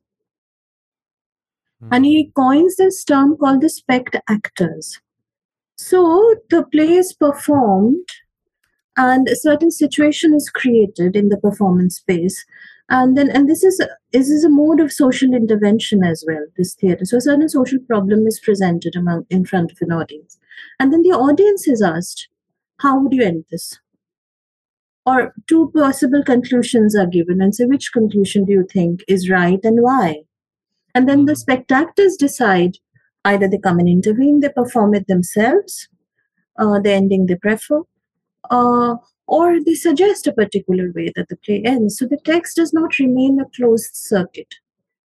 And 1.92 2.06
Mm. 2.06 2.08
he 2.08 2.32
coins 2.36 2.76
this 2.78 3.04
term 3.04 3.36
called 3.38 3.62
the 3.62 3.70
spect 3.70 4.16
actors. 4.30 5.00
So 5.78 6.36
the 6.50 6.64
play 6.64 6.94
is 6.94 7.14
performed 7.14 8.08
and 8.96 9.28
a 9.28 9.36
certain 9.36 9.72
situation 9.72 10.34
is 10.34 10.50
created 10.50 11.16
in 11.16 11.30
the 11.30 11.38
performance 11.38 11.98
space 11.98 12.46
and 12.92 13.18
then 13.18 13.30
and 13.32 13.50
this 13.50 13.64
is 13.64 13.82
this 14.12 14.30
is 14.30 14.44
a 14.44 14.50
mode 14.50 14.82
of 14.82 14.92
social 14.92 15.34
intervention 15.34 16.04
as 16.04 16.24
well 16.28 16.46
this 16.58 16.74
theater 16.76 17.06
so 17.06 17.18
a 17.18 17.22
certain 17.22 17.48
social 17.50 17.80
problem 17.88 18.28
is 18.28 18.39
presented 18.39 18.96
among 18.96 19.26
in 19.30 19.46
front 19.46 19.72
of 19.72 19.78
an 19.82 19.92
audience. 19.92 20.38
And 20.80 20.92
then 20.94 21.02
the 21.02 21.12
audience 21.12 21.68
is 21.68 21.82
asked 21.82 22.28
how 22.82 23.00
would 23.00 23.14
you 23.14 23.24
end 23.24 23.46
this? 23.50 23.80
Or 25.06 25.34
two 25.48 25.72
possible 25.74 26.24
conclusions 26.24 26.96
are 26.96 27.08
given 27.08 27.42
and 27.42 27.56
say 27.56 27.66
which 27.66 27.92
conclusion 27.94 28.46
do 28.46 28.52
you 28.52 28.68
think 28.72 29.04
is 29.08 29.30
right 29.30 29.60
and 29.64 29.82
why? 29.82 30.24
And 30.94 31.08
then 31.08 31.26
the 31.26 31.34
Mm. 31.34 31.38
spectators 31.38 32.18
decide 32.18 32.78
either 33.26 33.48
they 33.48 33.58
come 33.58 33.80
and 33.80 33.88
intervene 33.88 34.42
they 34.42 34.50
perform 34.50 34.94
it 34.96 35.08
themselves 35.08 35.88
uh, 36.60 36.80
the 36.80 36.92
ending 36.92 37.28
they 37.28 37.36
prefer 37.36 37.82
uh, 38.50 38.96
or 39.32 39.64
they 39.64 39.74
suggest 39.74 40.28
a 40.28 40.34
particular 40.34 40.92
way 40.94 41.10
that 41.16 41.30
the 41.30 41.38
play 41.38 41.62
ends. 41.64 41.98
So 41.98 42.06
the 42.06 42.20
text 42.26 42.58
does 42.58 42.74
not 42.74 43.00
remain 43.00 43.40
a 43.40 43.46
closed 43.56 43.96
circuit. 43.96 44.56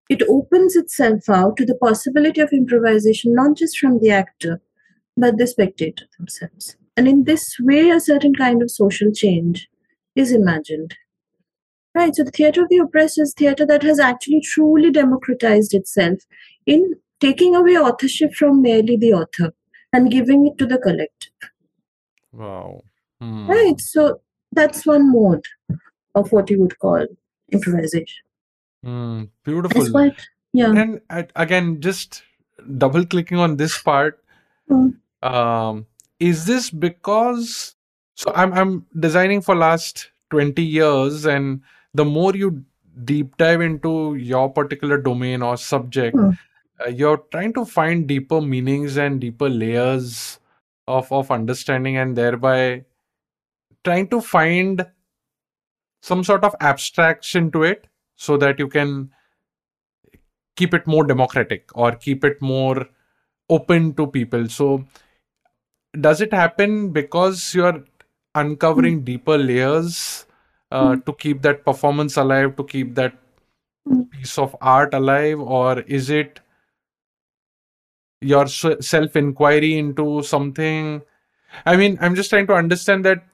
It 0.08 0.22
opens 0.28 0.76
itself 0.76 1.28
out 1.28 1.56
to 1.56 1.66
the 1.66 1.74
possibility 1.74 2.40
of 2.40 2.52
improvisation, 2.52 3.34
not 3.34 3.56
just 3.56 3.76
from 3.78 3.98
the 3.98 4.12
actor, 4.12 4.60
but 5.16 5.38
the 5.38 5.48
spectator 5.48 6.04
themselves. 6.16 6.76
And 6.96 7.08
in 7.08 7.24
this 7.24 7.56
way, 7.58 7.90
a 7.90 7.98
certain 7.98 8.32
kind 8.34 8.62
of 8.62 8.70
social 8.70 9.10
change 9.10 9.68
is 10.14 10.30
imagined. 10.30 10.94
Right, 11.92 12.14
so 12.14 12.22
the 12.22 12.30
theater 12.30 12.62
of 12.62 12.68
the 12.68 12.78
oppressed 12.78 13.18
is 13.20 13.34
theater 13.36 13.66
that 13.66 13.82
has 13.82 13.98
actually 13.98 14.40
truly 14.40 14.92
democratized 14.92 15.74
itself 15.74 16.20
in 16.64 16.94
taking 17.18 17.56
away 17.56 17.76
authorship 17.76 18.34
from 18.34 18.62
merely 18.62 18.96
the 18.96 19.14
author 19.14 19.52
and 19.92 20.12
giving 20.12 20.46
it 20.46 20.58
to 20.58 20.66
the 20.66 20.78
collective. 20.78 21.32
Wow. 22.30 22.84
Hmm. 23.22 23.46
Right. 23.46 23.80
So 23.80 24.20
that's 24.50 24.84
one 24.84 25.10
mode 25.12 25.44
of 26.14 26.32
what 26.32 26.50
you 26.50 26.60
would 26.60 26.78
call 26.78 27.06
improvisation. 27.52 28.24
It's 28.84 29.30
Beautiful. 29.44 29.90
quite 29.90 30.20
yeah. 30.52 30.72
And 30.72 31.00
at, 31.08 31.30
again, 31.36 31.80
just 31.80 32.22
double 32.78 33.06
clicking 33.06 33.38
on 33.38 33.56
this 33.56 33.78
part, 33.80 34.18
Mm, 34.70 34.94
um, 35.22 35.86
is 36.20 36.46
this 36.46 36.70
because 36.70 37.74
so 38.14 38.32
I'm 38.34 38.52
I'm 38.52 38.86
designing 38.98 39.40
for 39.42 39.54
last 39.56 40.10
20 40.30 40.62
years 40.62 41.24
and 41.26 41.62
the 41.94 42.04
more 42.04 42.34
you 42.34 42.64
deep 43.04 43.36
dive 43.38 43.60
into 43.60 44.14
your 44.14 44.48
particular 44.50 44.98
domain 44.98 45.42
or 45.42 45.56
subject, 45.56 46.16
Hmm. 46.16 46.30
uh, 46.84 46.90
you're 46.90 47.18
trying 47.32 47.52
to 47.54 47.64
find 47.64 48.06
deeper 48.06 48.40
meanings 48.40 48.96
and 48.96 49.20
deeper 49.20 49.48
layers 49.48 50.38
of 50.86 51.10
of 51.12 51.30
understanding, 51.30 51.96
and 51.96 52.16
thereby 52.16 52.84
trying 53.84 54.08
to 54.08 54.20
find 54.20 54.86
some 56.00 56.24
sort 56.24 56.44
of 56.44 56.54
abstraction 56.60 57.50
to 57.52 57.62
it, 57.62 57.86
so 58.16 58.36
that 58.36 58.58
you 58.58 58.68
can 58.68 59.10
keep 60.56 60.74
it 60.74 60.86
more 60.86 61.04
democratic 61.04 61.70
or 61.74 61.92
keep 61.92 62.24
it 62.24 62.40
more 62.42 62.86
open 63.48 63.94
to 63.94 64.06
people. 64.06 64.48
So, 64.48 64.84
does 66.00 66.20
it 66.20 66.32
happen 66.32 66.90
because 66.90 67.54
you're 67.54 67.84
uncovering 68.34 69.04
deeper 69.04 69.36
layers 69.38 70.26
uh, 70.70 70.96
to 70.96 71.12
keep 71.14 71.42
that 71.42 71.64
performance 71.64 72.16
alive, 72.16 72.56
to 72.56 72.64
keep 72.64 72.94
that 72.94 73.18
Mm. 73.88 74.08
piece 74.12 74.38
of 74.38 74.54
art 74.60 74.94
alive, 74.94 75.40
or 75.40 75.80
is 75.80 76.08
it 76.08 76.38
your 78.20 78.46
self 78.46 79.16
inquiry 79.16 79.76
into 79.76 80.22
something? 80.22 81.02
I 81.66 81.76
mean, 81.76 81.98
I'm 82.00 82.14
just 82.14 82.30
trying 82.30 82.46
to 82.46 82.54
understand 82.54 83.04
that 83.04 83.24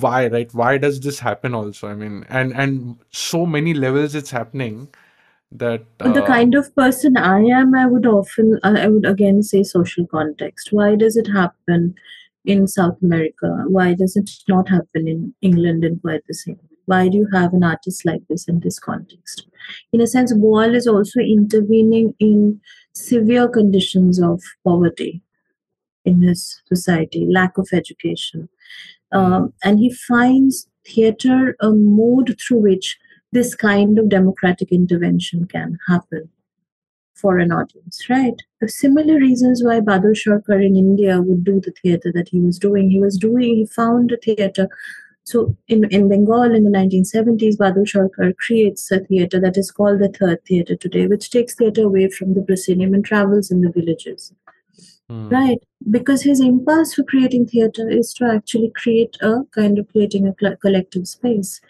why, 0.00 0.28
right? 0.28 0.52
Why 0.52 0.78
does 0.78 1.00
this 1.00 1.18
happen 1.18 1.54
also? 1.54 1.88
I 1.88 1.94
mean, 1.94 2.24
and 2.28 2.52
and 2.54 2.96
so 3.10 3.46
many 3.46 3.74
levels 3.74 4.14
it's 4.14 4.30
happening 4.30 4.88
that 5.52 5.84
the 5.98 6.22
uh, 6.22 6.26
kind 6.26 6.54
of 6.54 6.74
person 6.74 7.16
I 7.16 7.40
am, 7.40 7.74
I 7.74 7.86
would 7.86 8.06
often, 8.06 8.58
I 8.64 8.88
would 8.88 9.06
again 9.06 9.42
say 9.42 9.62
social 9.62 10.06
context. 10.06 10.72
Why 10.72 10.96
does 10.96 11.16
it 11.16 11.28
happen 11.28 11.94
in 12.44 12.66
South 12.66 12.98
America? 13.02 13.64
Why 13.68 13.94
does 13.94 14.16
it 14.16 14.30
not 14.48 14.68
happen 14.68 15.08
in 15.08 15.34
England 15.42 15.84
in 15.84 16.00
quite 16.00 16.26
the 16.26 16.34
same 16.34 16.56
way? 16.56 16.78
Why 16.86 17.08
do 17.08 17.16
you 17.16 17.28
have 17.32 17.54
an 17.54 17.64
artist 17.64 18.04
like 18.04 18.22
this 18.28 18.46
in 18.46 18.60
this 18.60 18.78
context? 18.78 19.46
In 19.92 20.00
a 20.00 20.06
sense, 20.06 20.34
Boal 20.34 20.74
is 20.74 20.86
also 20.86 21.20
intervening 21.20 22.14
in 22.18 22.60
severe 22.94 23.48
conditions 23.48 24.20
of 24.20 24.42
poverty 24.64 25.22
in 26.04 26.20
his 26.22 26.60
society, 26.66 27.26
lack 27.30 27.56
of 27.58 27.68
education. 27.72 28.48
Um, 29.14 29.54
and 29.62 29.78
he 29.78 29.92
finds 29.92 30.68
theater 30.86 31.56
a 31.60 31.70
mode 31.70 32.36
through 32.40 32.58
which 32.58 32.98
this 33.32 33.54
kind 33.54 33.98
of 33.98 34.08
democratic 34.08 34.70
intervention 34.70 35.46
can 35.46 35.78
happen 35.88 36.28
for 37.14 37.38
an 37.38 37.52
audience, 37.52 38.08
right? 38.10 38.42
The 38.60 38.68
similar 38.68 39.16
reasons 39.18 39.62
why 39.62 39.80
Badal 39.80 40.14
Sarkar 40.14 40.64
in 40.64 40.76
India 40.76 41.20
would 41.22 41.44
do 41.44 41.60
the 41.60 41.72
theater 41.82 42.12
that 42.14 42.28
he 42.28 42.40
was 42.40 42.58
doing. 42.58 42.90
He 42.90 43.00
was 43.00 43.16
doing, 43.16 43.56
he 43.56 43.66
found 43.66 44.12
a 44.12 44.16
theater. 44.16 44.68
So 45.22 45.56
in, 45.68 45.84
in 45.90 46.08
Bengal 46.08 46.54
in 46.54 46.64
the 46.64 46.70
1970s, 46.70 47.56
Badal 47.56 47.86
Sarkar 47.86 48.36
creates 48.36 48.90
a 48.90 49.00
theater 49.00 49.40
that 49.40 49.56
is 49.56 49.70
called 49.70 50.00
the 50.00 50.08
Third 50.08 50.44
Theater 50.44 50.76
today, 50.76 51.06
which 51.06 51.30
takes 51.30 51.54
theater 51.54 51.84
away 51.84 52.10
from 52.10 52.34
the 52.34 52.42
proscenium 52.42 52.94
and 52.94 53.04
travels 53.04 53.50
in 53.50 53.62
the 53.62 53.70
villages. 53.70 54.32
Hmm, 55.08 55.28
Right, 55.30 55.58
because 55.90 56.22
his 56.22 56.40
impulse 56.40 56.94
for 56.94 57.02
creating 57.04 57.46
theater 57.46 57.88
is 57.90 58.12
to 58.14 58.24
actually 58.26 58.70
create 58.74 59.16
a 59.20 59.42
kind 59.54 59.78
of 59.78 59.88
creating 59.88 60.26
a 60.26 60.34
cl- 60.40 60.56
collective 60.56 61.06
space. 61.08 61.60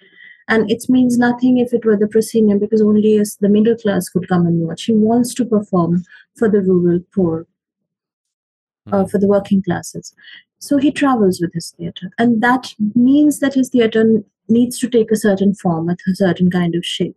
And 0.48 0.70
it 0.70 0.84
means 0.88 1.18
nothing 1.18 1.58
if 1.58 1.72
it 1.72 1.84
were 1.84 1.96
the 1.96 2.08
proscenium 2.08 2.58
because 2.60 2.82
only 2.82 3.16
as 3.18 3.36
the 3.40 3.48
middle 3.48 3.76
class 3.76 4.08
could 4.08 4.28
come 4.28 4.46
and 4.46 4.60
watch. 4.66 4.84
He 4.84 4.94
wants 4.94 5.34
to 5.34 5.44
perform 5.44 6.04
for 6.36 6.48
the 6.50 6.60
rural 6.62 7.00
poor, 7.14 7.46
uh, 8.92 9.04
hmm, 9.04 9.04
for 9.04 9.18
the 9.18 9.26
working 9.26 9.62
classes. 9.62 10.14
So 10.58 10.78
he 10.78 10.90
travels 10.90 11.40
with 11.40 11.52
his 11.52 11.70
theater. 11.72 12.10
And 12.18 12.42
that 12.42 12.74
means 12.94 13.40
that 13.40 13.54
his 13.54 13.68
theater 13.68 14.22
needs 14.48 14.78
to 14.78 14.88
take 14.88 15.10
a 15.10 15.16
certain 15.16 15.54
form, 15.54 15.88
a 15.88 15.96
certain 16.14 16.50
kind 16.50 16.74
of 16.74 16.84
shape. 16.84 17.16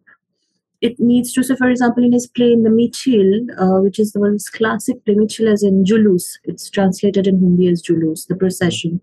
It 0.81 0.99
needs 0.99 1.33
to, 1.33 1.55
for 1.55 1.69
example, 1.69 2.03
in 2.03 2.13
his 2.13 2.27
play 2.27 2.51
in 2.51 2.63
the 2.63 2.69
Michil, 2.69 3.47
uh, 3.59 3.81
which 3.81 3.99
is 3.99 4.11
the 4.11 4.19
most 4.19 4.53
classic 4.53 5.03
play, 5.05 5.15
Michil 5.15 5.51
as 5.51 5.63
in 5.63 5.83
Julus, 5.83 6.37
it's 6.43 6.69
translated 6.69 7.25
in 7.25 7.39
Hindi 7.39 7.67
as 7.67 7.81
Julus, 7.81 8.27
the 8.27 8.35
procession. 8.35 9.01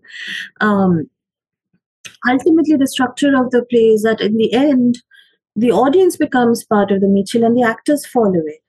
Um, 0.61 1.09
ultimately, 2.27 2.77
the 2.77 2.87
structure 2.87 3.35
of 3.35 3.51
the 3.51 3.65
play 3.69 3.89
is 3.89 4.03
that 4.03 4.21
in 4.21 4.37
the 4.37 4.53
end, 4.53 5.01
the 5.55 5.71
audience 5.71 6.15
becomes 6.17 6.65
part 6.65 6.91
of 6.91 7.01
the 7.01 7.07
Michil 7.07 7.45
and 7.45 7.57
the 7.57 7.63
actors 7.63 8.05
follow 8.05 8.39
away. 8.39 8.61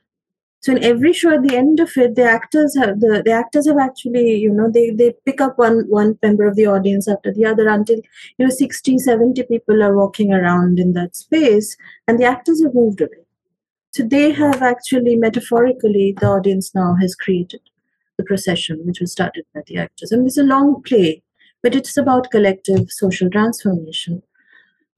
So 0.67 0.73
in 0.73 0.83
every 0.83 1.13
show, 1.13 1.33
at 1.33 1.45
the 1.45 1.57
end 1.57 1.79
of 1.79 1.93
it, 1.97 2.17
the 2.17 2.25
actors 2.25 2.77
have 2.77 2.99
the, 2.99 3.23
the 3.25 3.31
actors 3.31 3.69
have 3.69 3.79
actually, 3.79 4.35
you 4.35 4.51
know, 4.51 4.69
they, 4.69 4.91
they 4.91 5.15
pick 5.25 5.41
up 5.41 5.57
one 5.59 5.85
one 5.89 6.19
member 6.25 6.45
of 6.45 6.57
the 6.57 6.67
audience 6.67 7.07
after 7.07 7.33
the 7.33 7.45
other 7.47 7.69
until 7.69 7.99
you 8.37 8.47
know 8.47 8.49
60, 8.49 8.99
70 8.99 9.45
people 9.45 9.81
are 9.81 9.97
walking 9.97 10.33
around 10.33 10.81
in 10.81 10.93
that 10.95 11.15
space, 11.15 11.77
and 12.09 12.19
the 12.19 12.25
actors 12.25 12.61
have 12.65 12.75
moved 12.75 13.01
away. 13.01 13.23
So 13.93 14.03
they 14.03 14.33
have 14.33 14.61
actually 14.61 15.15
metaphorically 15.15 16.17
the 16.21 16.27
audience 16.27 16.75
now 16.75 16.97
has 17.01 17.15
created 17.15 17.61
the 18.19 18.25
procession, 18.25 18.81
which 18.85 18.99
was 18.99 19.13
started 19.13 19.45
by 19.55 19.61
the 19.69 19.77
actors. 19.77 20.11
And 20.11 20.27
it's 20.27 20.37
a 20.37 20.43
long 20.43 20.83
play, 20.83 21.23
but 21.63 21.77
it's 21.77 21.97
about 21.97 22.33
collective 22.33 22.91
social 22.91 23.31
transformation. 23.31 24.21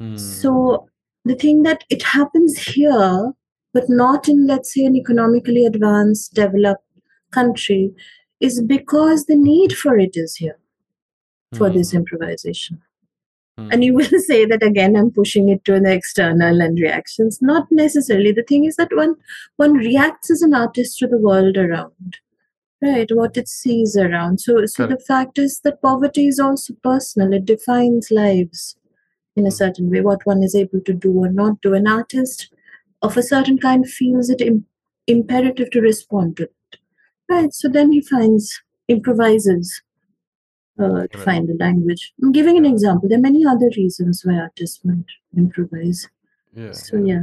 hmm, 0.01 0.16
So 0.16 0.89
the 1.27 1.35
thing 1.35 1.62
that 1.64 1.85
it 1.91 2.05
happens 2.05 2.57
here, 2.57 3.35
but 3.79 3.89
not 3.89 4.29
in, 4.29 4.47
let's 4.47 4.74
say, 4.74 4.85
an 4.85 4.97
economically 4.97 5.64
advanced, 5.64 6.35
developed 6.35 6.83
country, 7.31 7.93
is 8.41 8.61
because 8.62 9.26
the 9.26 9.37
need 9.37 9.72
for 9.72 9.97
it 9.99 10.16
is 10.16 10.35
here 10.37 10.59
for 11.57 11.70
this 11.70 11.93
hmm, 11.93 11.99
improvisation. 11.99 12.83
hmm, 13.57 13.68
And 13.70 13.85
you 13.85 13.95
will 13.95 14.18
say 14.26 14.45
that 14.47 14.62
again, 14.64 14.97
I'm 14.97 15.11
pushing 15.12 15.49
it 15.49 15.64
to 15.66 15.79
the 15.79 15.93
external 15.93 16.61
and 16.61 16.79
reactions. 16.81 17.39
Not 17.41 17.66
necessarily. 17.70 18.33
The 18.33 18.43
thing 18.43 18.64
is 18.64 18.76
that 18.76 18.95
one 18.97 19.14
one 19.57 19.74
reacts 19.74 20.31
as 20.31 20.43
an 20.43 20.55
artist 20.55 20.99
to 20.99 21.07
the 21.07 21.18
world 21.18 21.57
around, 21.57 22.18
right? 22.83 23.11
What 23.12 23.37
it 23.37 23.49
sees 23.49 23.97
around. 23.97 24.41
So, 24.41 24.66
so 24.66 24.87
the 24.87 24.99
fact 24.99 25.39
is 25.39 25.61
that 25.61 25.83
poverty 25.83 26.26
is 26.26 26.41
also 26.41 26.74
personal. 26.83 27.33
It 27.33 27.45
defines 27.45 28.11
lives 28.11 28.76
in 29.37 29.47
a 29.47 29.51
Hmm. 29.51 29.57
certain 29.62 29.91
way. 29.91 30.01
What 30.01 30.26
one 30.26 30.43
is 30.43 30.57
able 30.57 30.81
to 30.81 30.93
do 30.93 31.12
or 31.24 31.31
not 31.31 31.61
do. 31.61 31.74
An 31.74 31.87
artist 31.87 32.53
of 33.03 33.17
a 33.17 33.23
certain 33.23 33.59
kind 33.59 33.89
feels 33.89 34.31
it 34.31 34.41
Im- 34.41 34.67
imperative 35.07 35.71
to 35.73 35.81
respond 35.81 36.37
to 36.37 36.45
it, 36.45 36.79
right? 37.31 37.53
So 37.55 37.69
then 37.69 37.93
he 37.93 38.01
finds 38.01 38.61
improvises 38.89 39.83
uh, 40.79 41.07
to 41.09 41.19
find 41.19 41.49
the 41.49 41.57
language. 41.59 42.13
I'm 42.23 42.33
giving 42.33 42.57
an 42.57 42.65
example. 42.67 43.09
There 43.09 43.19
are 43.19 43.23
many 43.23 43.45
other 43.47 43.71
reasons 43.77 44.23
why 44.25 44.37
artists 44.39 44.81
might 44.85 45.07
improvise. 45.37 46.09
Yeah, 46.55 46.73
So 46.73 46.97
yeah. 46.97 47.05
yeah, 47.07 47.23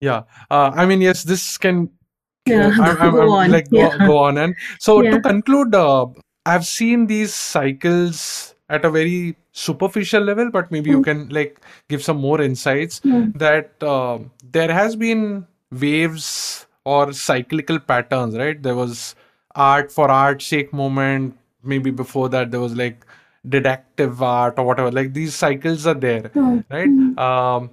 Yeah. 0.00 0.22
Uh, 0.50 0.70
I 0.74 0.86
mean, 0.86 1.00
yes, 1.00 1.22
this 1.24 1.58
can. 1.58 1.90
yeah. 2.46 2.70
I'm, 2.78 2.96
I'm, 3.00 3.12
go 3.12 3.20
I'm 3.20 3.28
on. 3.32 3.50
like 3.50 3.70
go, 3.70 3.88
Yeah, 3.88 3.98
go 3.98 4.18
on 4.18 4.38
and 4.38 4.54
so 4.78 5.02
to 5.02 5.20
conclude, 5.20 5.74
uh, 5.74 6.06
I've 6.44 6.66
seen 6.66 7.06
these 7.06 7.32
cycles 7.34 8.54
at 8.68 8.84
a 8.84 8.90
very 8.90 9.36
superficial 9.52 10.22
level, 10.22 10.50
but 10.50 10.70
maybe 10.70 10.90
you 10.90 11.00
Mm, 11.00 11.04
can 11.04 11.28
like 11.30 11.60
give 11.88 12.02
some 12.02 12.18
more 12.18 12.40
insights 12.42 13.00
mm, 13.04 13.32
that 13.34 13.72
uh, 13.82 14.18
there 14.54 14.72
has 14.72 14.96
been 14.96 15.46
waves 15.70 16.66
or 16.84 17.12
cyclical 17.12 17.78
patterns, 17.78 18.36
right? 18.36 18.62
There 18.62 18.74
was 18.74 19.14
art 19.54 19.92
for 19.92 20.10
art's 20.10 20.46
sake 20.46 20.72
moment. 20.72 21.36
Maybe 21.62 21.90
before 21.90 22.28
that, 22.30 22.50
there 22.50 22.60
was 22.60 22.76
like 22.76 23.04
didactic 23.48 24.20
art 24.20 24.58
or 24.58 24.64
whatever. 24.64 24.90
Like 24.90 25.12
these 25.12 25.34
cycles 25.34 25.86
are 25.86 25.94
there, 25.94 26.22
mm, 26.22 26.64
right? 26.70 26.88
mm. 26.88 27.18
Um, 27.18 27.70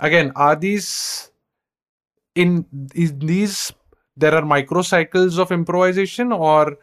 again, 0.00 0.32
are 0.36 0.56
these 0.56 1.30
in 2.34 2.66
is 2.94 3.16
these 3.18 3.72
there 4.16 4.34
are 4.34 4.42
microcycles 4.42 5.38
of 5.38 5.52
improvisation 5.52 6.32
or 6.32 6.76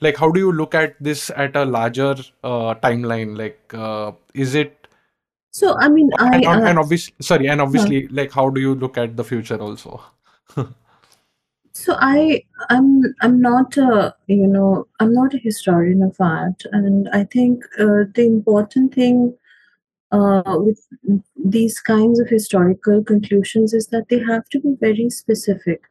like 0.00 0.16
how 0.16 0.30
do 0.30 0.40
you 0.40 0.52
look 0.52 0.74
at 0.74 0.96
this 1.00 1.30
at 1.30 1.56
a 1.56 1.64
larger 1.64 2.14
uh, 2.44 2.74
timeline 2.82 3.36
like 3.36 3.72
uh, 3.74 4.12
is 4.34 4.54
it 4.54 4.77
So 5.50 5.76
I 5.78 5.88
mean, 5.88 6.10
I 6.18 6.36
and, 6.36 6.46
uh, 6.46 6.66
and 6.66 6.78
obviously 6.78 7.14
sorry 7.20 7.48
and 7.48 7.60
obviously 7.60 8.06
like 8.08 8.32
how 8.32 8.48
do 8.50 8.60
you 8.60 8.74
look 8.74 8.98
at 8.98 9.16
the 9.16 9.24
future 9.24 9.60
also? 9.60 10.02
So 11.78 11.94
I 11.96 12.42
I'm 12.70 13.02
I'm 13.22 13.40
not 13.40 13.76
a 13.76 14.12
you 14.26 14.48
know 14.48 14.88
I'm 14.98 15.14
not 15.14 15.32
a 15.32 15.38
historian 15.38 16.02
of 16.02 16.16
art, 16.18 16.64
and 16.72 17.08
I 17.10 17.22
think 17.22 17.64
uh, 17.78 18.02
the 18.14 18.24
important 18.26 18.92
thing 18.94 19.38
uh, 20.10 20.56
with 20.58 20.84
these 21.36 21.78
kinds 21.78 22.18
of 22.18 22.28
historical 22.28 23.04
conclusions 23.04 23.74
is 23.74 23.86
that 23.88 24.08
they 24.08 24.18
have 24.18 24.48
to 24.48 24.60
be 24.60 24.74
very 24.80 25.08
specific 25.08 25.82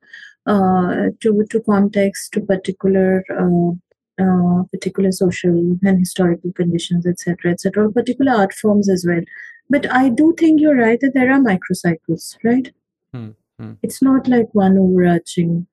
uh, 0.45 1.07
to 1.21 1.45
to 1.51 1.61
context, 1.61 2.33
to 2.33 2.41
particular 2.41 3.23
uh, 3.29 3.71
uh, 4.19 4.63
particular 4.71 5.11
social 5.11 5.77
and 5.83 5.99
historical 5.99 6.51
conditions, 6.53 7.05
etc., 7.05 7.51
etc., 7.51 7.91
particular 7.91 8.33
art 8.33 8.53
forms 8.53 8.89
as 8.89 9.05
well. 9.07 9.21
But 9.69 9.91
I 9.91 10.09
do 10.09 10.33
think 10.37 10.61
you're 10.61 10.77
right 10.77 10.99
that 11.01 11.13
there 11.13 11.31
are 11.31 11.39
microcycles, 11.39 12.37
right? 12.43 12.71
Hmm, 13.13 13.29
hmm, 13.59 13.73
It's 13.83 14.01
not 14.01 14.27
like 14.27 14.47
one 14.53 14.77
overarching 14.77 15.67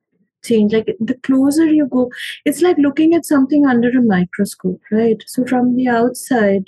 change. 0.44 0.72
Like 0.72 0.94
the 1.00 1.14
closer 1.14 1.66
you 1.66 1.86
go, 1.86 2.10
it's 2.44 2.60
like 2.62 2.76
looking 2.78 3.14
at 3.14 3.24
something 3.24 3.66
under 3.66 3.88
a 3.90 4.02
microscope, 4.02 4.80
right? 4.90 5.22
So 5.26 5.44
from 5.46 5.76
the 5.76 5.88
outside, 5.88 6.64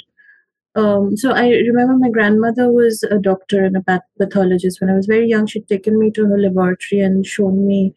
um, 0.77 1.17
so 1.17 1.33
I 1.33 1.49
remember 1.49 1.97
my 1.97 2.11
grandmother 2.11 2.71
was 2.71 3.03
a 3.05 3.19
doctor 3.19 3.65
and 3.65 3.77
a 3.77 4.03
pathologist. 4.19 4.81
When 4.81 4.91
I 4.91 4.95
was 4.95 5.07
very 5.07 5.27
young, 5.27 5.47
she'd 5.47 5.69
taken 5.69 5.99
me 5.99 6.11
to 6.13 6.27
her 6.27 6.39
laboratory 6.39 7.01
and 7.01 7.27
shown 7.27 7.67
me, 7.67 7.95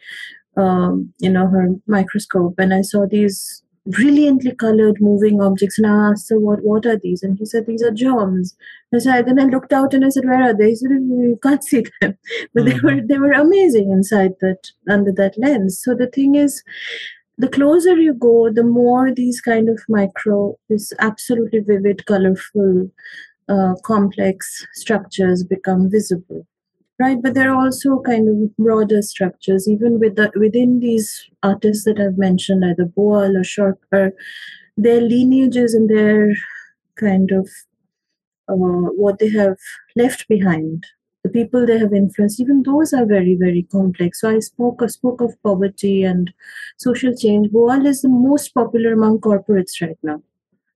um, 0.55 1.13
you 1.19 1.30
know, 1.30 1.47
her 1.47 1.69
microscope, 1.88 2.55
and 2.57 2.73
I 2.73 2.82
saw 2.82 3.05
these 3.05 3.63
brilliantly 3.89 4.53
colored 4.55 4.97
moving 5.01 5.41
objects. 5.41 5.77
And 5.77 5.87
I 5.87 6.11
asked 6.11 6.29
her, 6.29 6.39
"What? 6.39 6.63
What 6.63 6.85
are 6.85 6.97
these?" 6.97 7.23
And 7.23 7.37
he 7.37 7.45
said, 7.45 7.65
"These 7.65 7.83
are 7.83 7.91
germs." 7.91 8.55
And 8.91 9.01
so 9.01 9.11
I, 9.11 9.21
then 9.21 9.39
I 9.39 9.45
looked 9.45 9.73
out 9.73 9.93
and 9.93 10.05
I 10.05 10.09
said, 10.09 10.25
"Where 10.25 10.43
are 10.43 10.55
they?" 10.55 10.69
He 10.69 10.75
said, 10.75 10.91
"You 10.91 11.39
can't 11.41 11.63
see 11.63 11.83
them, 12.01 12.17
but 12.53 12.63
mm-hmm. 12.63 12.69
they 12.69 12.79
were 12.79 13.01
they 13.07 13.17
were 13.19 13.31
amazing 13.31 13.91
inside 13.91 14.33
that 14.41 14.71
under 14.87 15.11
that 15.13 15.37
lens." 15.37 15.81
So 15.83 15.95
the 15.95 16.07
thing 16.07 16.35
is, 16.35 16.63
the 17.37 17.49
closer 17.49 17.95
you 17.95 18.13
go, 18.13 18.51
the 18.51 18.63
more 18.63 19.13
these 19.13 19.41
kind 19.41 19.69
of 19.69 19.81
micro, 19.87 20.57
this 20.69 20.93
absolutely 20.99 21.59
vivid, 21.59 22.05
colorful, 22.05 22.91
uh, 23.47 23.73
complex 23.83 24.65
structures 24.73 25.43
become 25.43 25.89
visible, 25.89 26.45
right? 27.00 27.22
But 27.22 27.34
there 27.34 27.52
are 27.52 27.66
also 27.66 28.02
kind 28.02 28.28
of 28.28 28.56
broader 28.58 29.02
structures, 29.02 29.68
even 29.68 30.00
with 30.00 30.16
the, 30.16 30.32
within 30.36 30.80
these 30.80 31.30
artists 31.43 31.86
that 31.86 32.00
I've 32.00 32.18
mentioned, 32.18 32.64
either 32.66 32.86
Boal 32.86 33.39
or 33.39 33.43
Shorter, 33.43 34.14
their 34.78 35.02
lineages 35.02 35.74
and 35.74 35.89
their 35.89 36.30
kind 36.95 37.32
of 37.32 37.50
uh, 38.50 38.56
what 38.56 39.20
they 39.20 39.30
have 39.30 39.58
left 39.95 40.28
behind 40.28 40.86
the 41.24 41.30
people 41.30 41.66
they 41.66 41.78
have 41.78 41.93
influenced 41.93 42.39
even 42.39 42.64
those 42.64 42.93
are 42.93 43.06
very 43.06 43.36
very 43.39 43.64
complex 43.72 44.22
so 44.22 44.30
i 44.30 44.39
spoke 44.39 44.82
I 44.82 44.88
spoke 44.88 45.22
of 45.22 45.36
poverty 45.43 46.04
and 46.04 46.32
social 46.78 47.14
change 47.16 47.50
boal 47.52 47.86
is 47.86 48.02
the 48.02 48.10
most 48.10 48.54
popular 48.54 48.93
among 48.93 49.20
corporates 49.20 49.82
right 49.82 49.97
now 50.02 50.22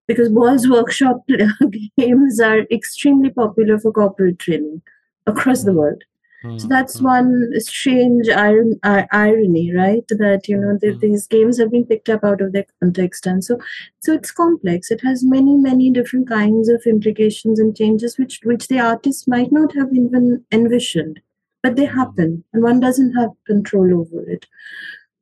because 0.08 0.30
boal's 0.30 0.68
workshop 0.78 1.24
games 1.98 2.40
are 2.42 2.62
extremely 2.72 3.30
popular 3.30 3.80
for 3.80 3.92
corporate 3.94 4.40
training 4.40 4.82
across 5.28 5.64
the 5.64 5.74
world 5.74 6.04
Mm-hmm. 6.44 6.58
So 6.60 6.68
that's 6.68 7.00
hmm. 7.00 7.06
one 7.06 7.50
strange 7.60 8.28
iron, 8.30 8.78
uh, 8.84 9.04
irony, 9.12 9.74
right? 9.74 10.04
That 10.10 10.48
you 10.48 10.58
know 10.58 10.78
mm-hmm. 10.78 11.00
these 11.00 11.26
games 11.28 11.58
have 11.58 11.72
been 11.72 11.86
picked 11.86 12.10
up 12.10 12.24
out 12.24 12.42
of 12.42 12.52
their 12.52 12.66
context, 12.82 13.26
and 13.26 13.44
so 13.44 13.60
so 14.02 14.14
it's 14.14 14.32
complex. 14.32 14.92
It 14.92 15.02
has 15.02 15.24
many 15.24 15.56
many 15.56 15.90
different 15.90 16.28
kinds 16.28 16.68
of 16.68 16.84
implications 16.86 17.60
and 17.60 17.76
changes, 17.76 18.18
which 18.18 18.42
which 18.44 18.68
the 18.68 18.80
artist 18.80 19.28
might 19.28 19.52
not 19.52 19.74
have 19.76 19.94
even 19.94 20.44
envisioned, 20.52 21.22
but 21.62 21.78
they 21.78 21.86
hmm. 21.86 21.98
happen, 21.98 22.44
and 22.52 22.62
one 22.62 22.82
doesn't 22.82 23.14
have 23.14 23.30
control 23.48 24.02
over 24.02 24.30
it 24.30 24.46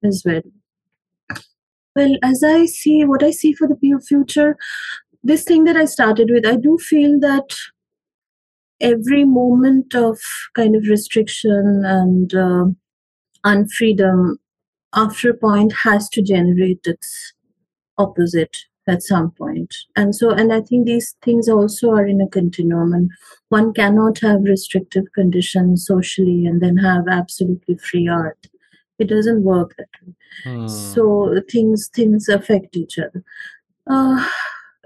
as 0.03 0.23
well. 0.25 0.41
Well, 1.95 2.17
as 2.23 2.41
I 2.43 2.65
see 2.65 3.03
what 3.03 3.21
I 3.21 3.31
see 3.31 3.53
for 3.53 3.67
the 3.67 3.75
pure 3.75 3.99
future, 3.99 4.57
this 5.23 5.43
thing 5.43 5.65
that 5.65 5.75
I 5.77 5.85
started 5.85 6.29
with, 6.31 6.45
I 6.45 6.55
do 6.55 6.77
feel 6.77 7.19
that 7.19 7.53
every 8.81 9.23
moment 9.23 9.95
of 9.95 10.19
kind 10.55 10.75
of 10.75 10.87
restriction 10.87 11.83
and 11.85 12.33
uh, 12.33 12.65
unfreedom 13.45 14.37
after 14.93 15.29
a 15.29 15.37
point 15.37 15.73
has 15.83 16.09
to 16.09 16.21
generate 16.21 16.81
its 16.85 17.33
opposite 17.97 18.57
at 18.87 19.03
some 19.03 19.31
point. 19.31 19.75
And 19.95 20.15
so 20.15 20.31
and 20.31 20.51
i 20.51 20.61
think 20.61 20.85
these 20.85 21.15
things 21.21 21.47
also 21.47 21.91
are 21.91 22.05
in 22.05 22.21
a 22.21 22.27
continuum 22.27 22.93
and 22.93 23.09
one 23.49 23.73
cannot 23.73 24.19
have 24.19 24.43
restrictive 24.43 25.05
conditions 25.13 25.85
socially 25.85 26.45
and 26.45 26.61
then 26.61 26.77
have 26.77 27.07
absolutely 27.07 27.77
free 27.77 28.07
art. 28.07 28.47
It 28.99 29.07
doesn't 29.07 29.43
work 29.43 29.75
that 29.77 29.89
way. 30.05 30.13
Hmm. 30.43 30.67
so 30.67 31.41
things 31.49 31.89
things 31.93 32.29
affect 32.29 32.77
each 32.77 32.97
other. 32.97 33.23
Uh, 33.87 34.25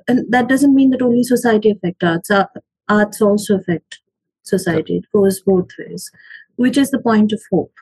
and 0.08 0.32
that 0.32 0.48
doesn't 0.48 0.76
mean 0.76 0.92
that 0.92 1.02
only 1.02 1.24
society 1.24 1.72
affect 1.72 2.04
arts 2.04 2.32
arts 2.90 3.22
also 3.22 3.58
affect 3.58 4.00
society. 4.44 4.98
It 4.98 5.06
goes 5.14 5.42
both 5.42 5.70
ways, 5.80 6.12
which 6.56 6.78
is 6.78 6.92
the 6.92 7.00
point 7.00 7.32
of 7.32 7.42
hope. 7.52 7.74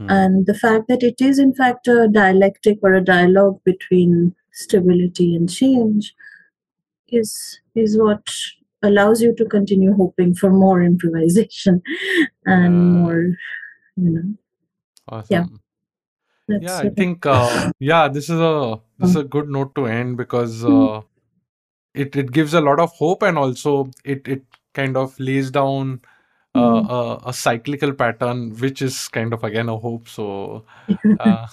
Mm. 0.00 0.10
And 0.10 0.46
the 0.46 0.54
fact 0.54 0.88
that 0.88 1.02
it 1.02 1.20
is, 1.20 1.38
in 1.38 1.54
fact, 1.54 1.88
a 1.88 2.08
dialectic 2.08 2.78
or 2.82 2.94
a 2.94 3.04
dialogue 3.04 3.60
between 3.64 4.34
stability 4.52 5.34
and 5.34 5.50
change 5.50 6.14
is 7.08 7.60
is 7.74 7.98
what 7.98 8.28
allows 8.82 9.22
you 9.22 9.34
to 9.34 9.44
continue 9.44 9.92
hoping 9.94 10.34
for 10.34 10.50
more 10.50 10.82
improvisation 10.82 11.82
and 12.46 12.66
uh, 12.66 13.00
more, 13.00 13.22
you 13.96 14.10
know. 14.10 14.34
Awesome. 15.08 15.26
Yeah. 15.30 15.46
That's 16.48 16.64
yeah, 16.64 16.78
I 16.78 16.88
think 16.88 17.26
uh, 17.26 17.72
yeah, 17.78 18.08
this 18.08 18.30
is 18.30 18.40
a 18.40 18.80
this 18.98 19.10
is 19.10 19.16
a 19.16 19.24
good 19.24 19.50
note 19.50 19.74
to 19.74 19.84
end 19.86 20.16
because 20.16 20.62
hmm. 20.66 20.82
uh, 20.82 21.00
it 21.94 22.16
it 22.16 22.32
gives 22.32 22.54
a 22.54 22.60
lot 22.60 22.80
of 22.80 22.92
hope 22.92 23.22
and 23.22 23.38
also 23.38 23.90
it 24.04 24.26
it 24.28 24.44
kind 24.74 24.96
of 24.96 25.18
lays 25.18 25.50
down 25.50 26.00
uh, 26.54 26.60
a, 26.88 27.28
a, 27.28 27.32
cyclical 27.32 27.92
pattern, 27.92 28.50
which 28.58 28.82
is 28.82 29.08
kind 29.08 29.32
of 29.32 29.44
again 29.44 29.68
a 29.68 29.76
hope. 29.76 30.08
So 30.08 30.64
uh, 31.20 31.46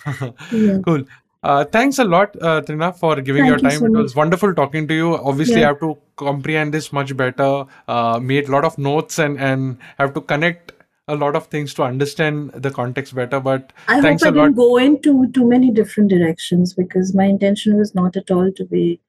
yeah. 0.52 0.78
cool. 0.86 1.04
Uh, 1.44 1.64
thanks 1.64 2.00
a 2.00 2.04
lot, 2.04 2.36
uh, 2.42 2.60
Trina, 2.62 2.92
for 2.92 3.22
giving 3.22 3.44
Thank 3.44 3.50
your 3.50 3.60
time. 3.60 3.72
You 3.74 3.94
so 3.94 4.00
it 4.00 4.02
was 4.02 4.16
wonderful 4.16 4.54
talking 4.56 4.88
to 4.88 4.96
you. 4.96 5.16
Obviously, 5.18 5.60
yeah. 5.60 5.66
I 5.66 5.68
have 5.74 5.80
to 5.82 5.98
comprehend 6.16 6.74
this 6.74 6.92
much 6.92 7.16
better. 7.16 7.66
Uh, 7.88 8.20
made 8.20 8.48
a 8.48 8.52
lot 8.52 8.66
of 8.66 8.78
notes 8.80 9.20
and 9.20 9.40
and 9.40 9.78
have 10.00 10.16
to 10.16 10.22
connect 10.22 10.72
a 11.08 11.16
lot 11.16 11.36
of 11.36 11.46
things 11.48 11.76
to 11.76 11.84
understand 11.84 12.50
the 12.54 12.72
context 12.72 13.14
better. 13.14 13.40
But 13.40 13.74
I 13.88 14.02
thanks 14.02 14.24
hope 14.24 14.34
I 14.34 14.38
didn't 14.38 14.56
go 14.56 14.78
into 14.78 15.32
too 15.34 15.48
many 15.48 15.70
different 15.70 16.10
directions 16.10 16.74
because 16.74 17.14
my 17.14 17.26
intention 17.26 17.78
was 17.78 17.94
not 17.94 18.18
at 18.18 18.32
all 18.32 18.52
to 18.52 18.66
be 18.66 19.00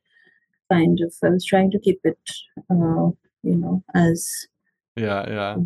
kind 0.72 0.98
of. 1.00 1.14
I 1.22 1.30
was 1.30 1.44
trying 1.44 1.70
to 1.72 1.78
keep 1.78 2.00
it, 2.04 2.18
uh, 2.70 3.10
you 3.42 3.56
know, 3.56 3.82
as 3.94 4.48
yeah 4.96 5.28
yeah. 5.28 5.56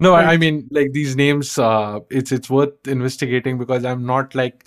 No 0.00 0.14
I, 0.14 0.32
I 0.32 0.36
mean 0.38 0.66
like 0.70 0.92
these 0.92 1.14
names 1.14 1.58
uh 1.58 2.00
it's 2.10 2.32
it's 2.32 2.48
worth 2.48 2.88
investigating 2.88 3.58
because 3.58 3.84
i'm 3.84 4.06
not 4.06 4.34
like 4.34 4.64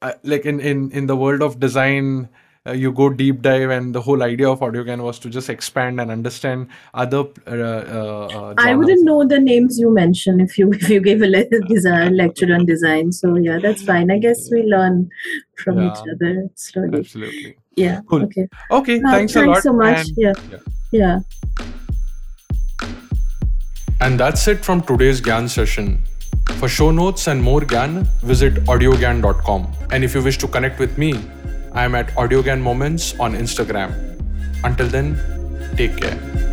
uh, 0.00 0.12
like 0.22 0.46
in 0.46 0.60
in 0.60 0.92
in 0.92 1.06
the 1.06 1.16
world 1.16 1.42
of 1.42 1.58
design 1.58 2.28
uh, 2.66 2.72
you 2.72 2.92
go 2.92 3.08
deep 3.10 3.42
dive 3.42 3.70
and 3.70 3.94
the 3.94 4.00
whole 4.00 4.22
idea 4.22 4.48
of 4.48 4.60
Audiogyan 4.60 5.02
was 5.02 5.18
to 5.20 5.30
just 5.30 5.48
expand 5.48 6.00
and 6.00 6.10
understand 6.10 6.68
other 6.94 7.24
uh, 7.46 7.50
uh, 7.50 8.28
uh 8.32 8.54
i 8.58 8.74
wouldn't 8.74 9.04
know 9.04 9.26
the 9.26 9.40
names 9.40 9.78
you 9.78 9.90
mentioned 9.90 10.40
if 10.40 10.56
you 10.56 10.70
if 10.80 10.88
you 10.88 11.00
gave 11.00 11.20
a 11.22 11.26
le- 11.26 11.60
design 11.68 12.16
lecture 12.16 12.54
on 12.54 12.64
design. 12.64 13.10
So 13.10 13.36
yeah 13.36 13.58
that's 13.60 13.82
fine. 13.82 14.10
I 14.10 14.18
guess 14.18 14.48
we 14.52 14.62
learn 14.62 15.10
from 15.56 15.80
yeah, 15.80 15.88
each 15.88 15.98
other 16.12 16.48
slowly. 16.54 16.98
Absolutely 16.98 17.56
yeah 17.84 18.00
cool 18.10 18.22
okay 18.24 18.46
okay 18.70 19.00
thanks, 19.00 19.36
uh, 19.36 19.40
a 19.40 19.46
lot 19.46 19.52
Thanks 19.54 19.62
so 19.64 19.72
much 19.72 19.98
and, 19.98 20.16
yeah. 20.16 20.32
yeah 20.50 20.58
yeah 21.00 21.18
and 24.00 24.18
that's 24.20 24.46
it 24.46 24.64
from 24.64 24.80
today's 24.80 25.20
Gyan 25.20 25.48
session. 25.48 26.00
For 26.60 26.68
show 26.68 26.92
notes 26.92 27.26
and 27.26 27.42
more 27.42 27.60
Gyan, 27.60 28.06
visit 28.22 28.54
audiogyan.com. 28.66 29.66
And 29.90 30.04
if 30.04 30.14
you 30.14 30.22
wish 30.22 30.38
to 30.38 30.48
connect 30.48 30.78
with 30.78 30.96
me, 30.98 31.14
I 31.72 31.84
am 31.84 31.96
at 31.96 32.08
AudioGyan 32.14 32.60
Moments 32.60 33.18
on 33.18 33.34
Instagram. 33.34 33.92
Until 34.62 34.86
then, 34.86 35.18
take 35.76 35.96
care. 35.96 36.47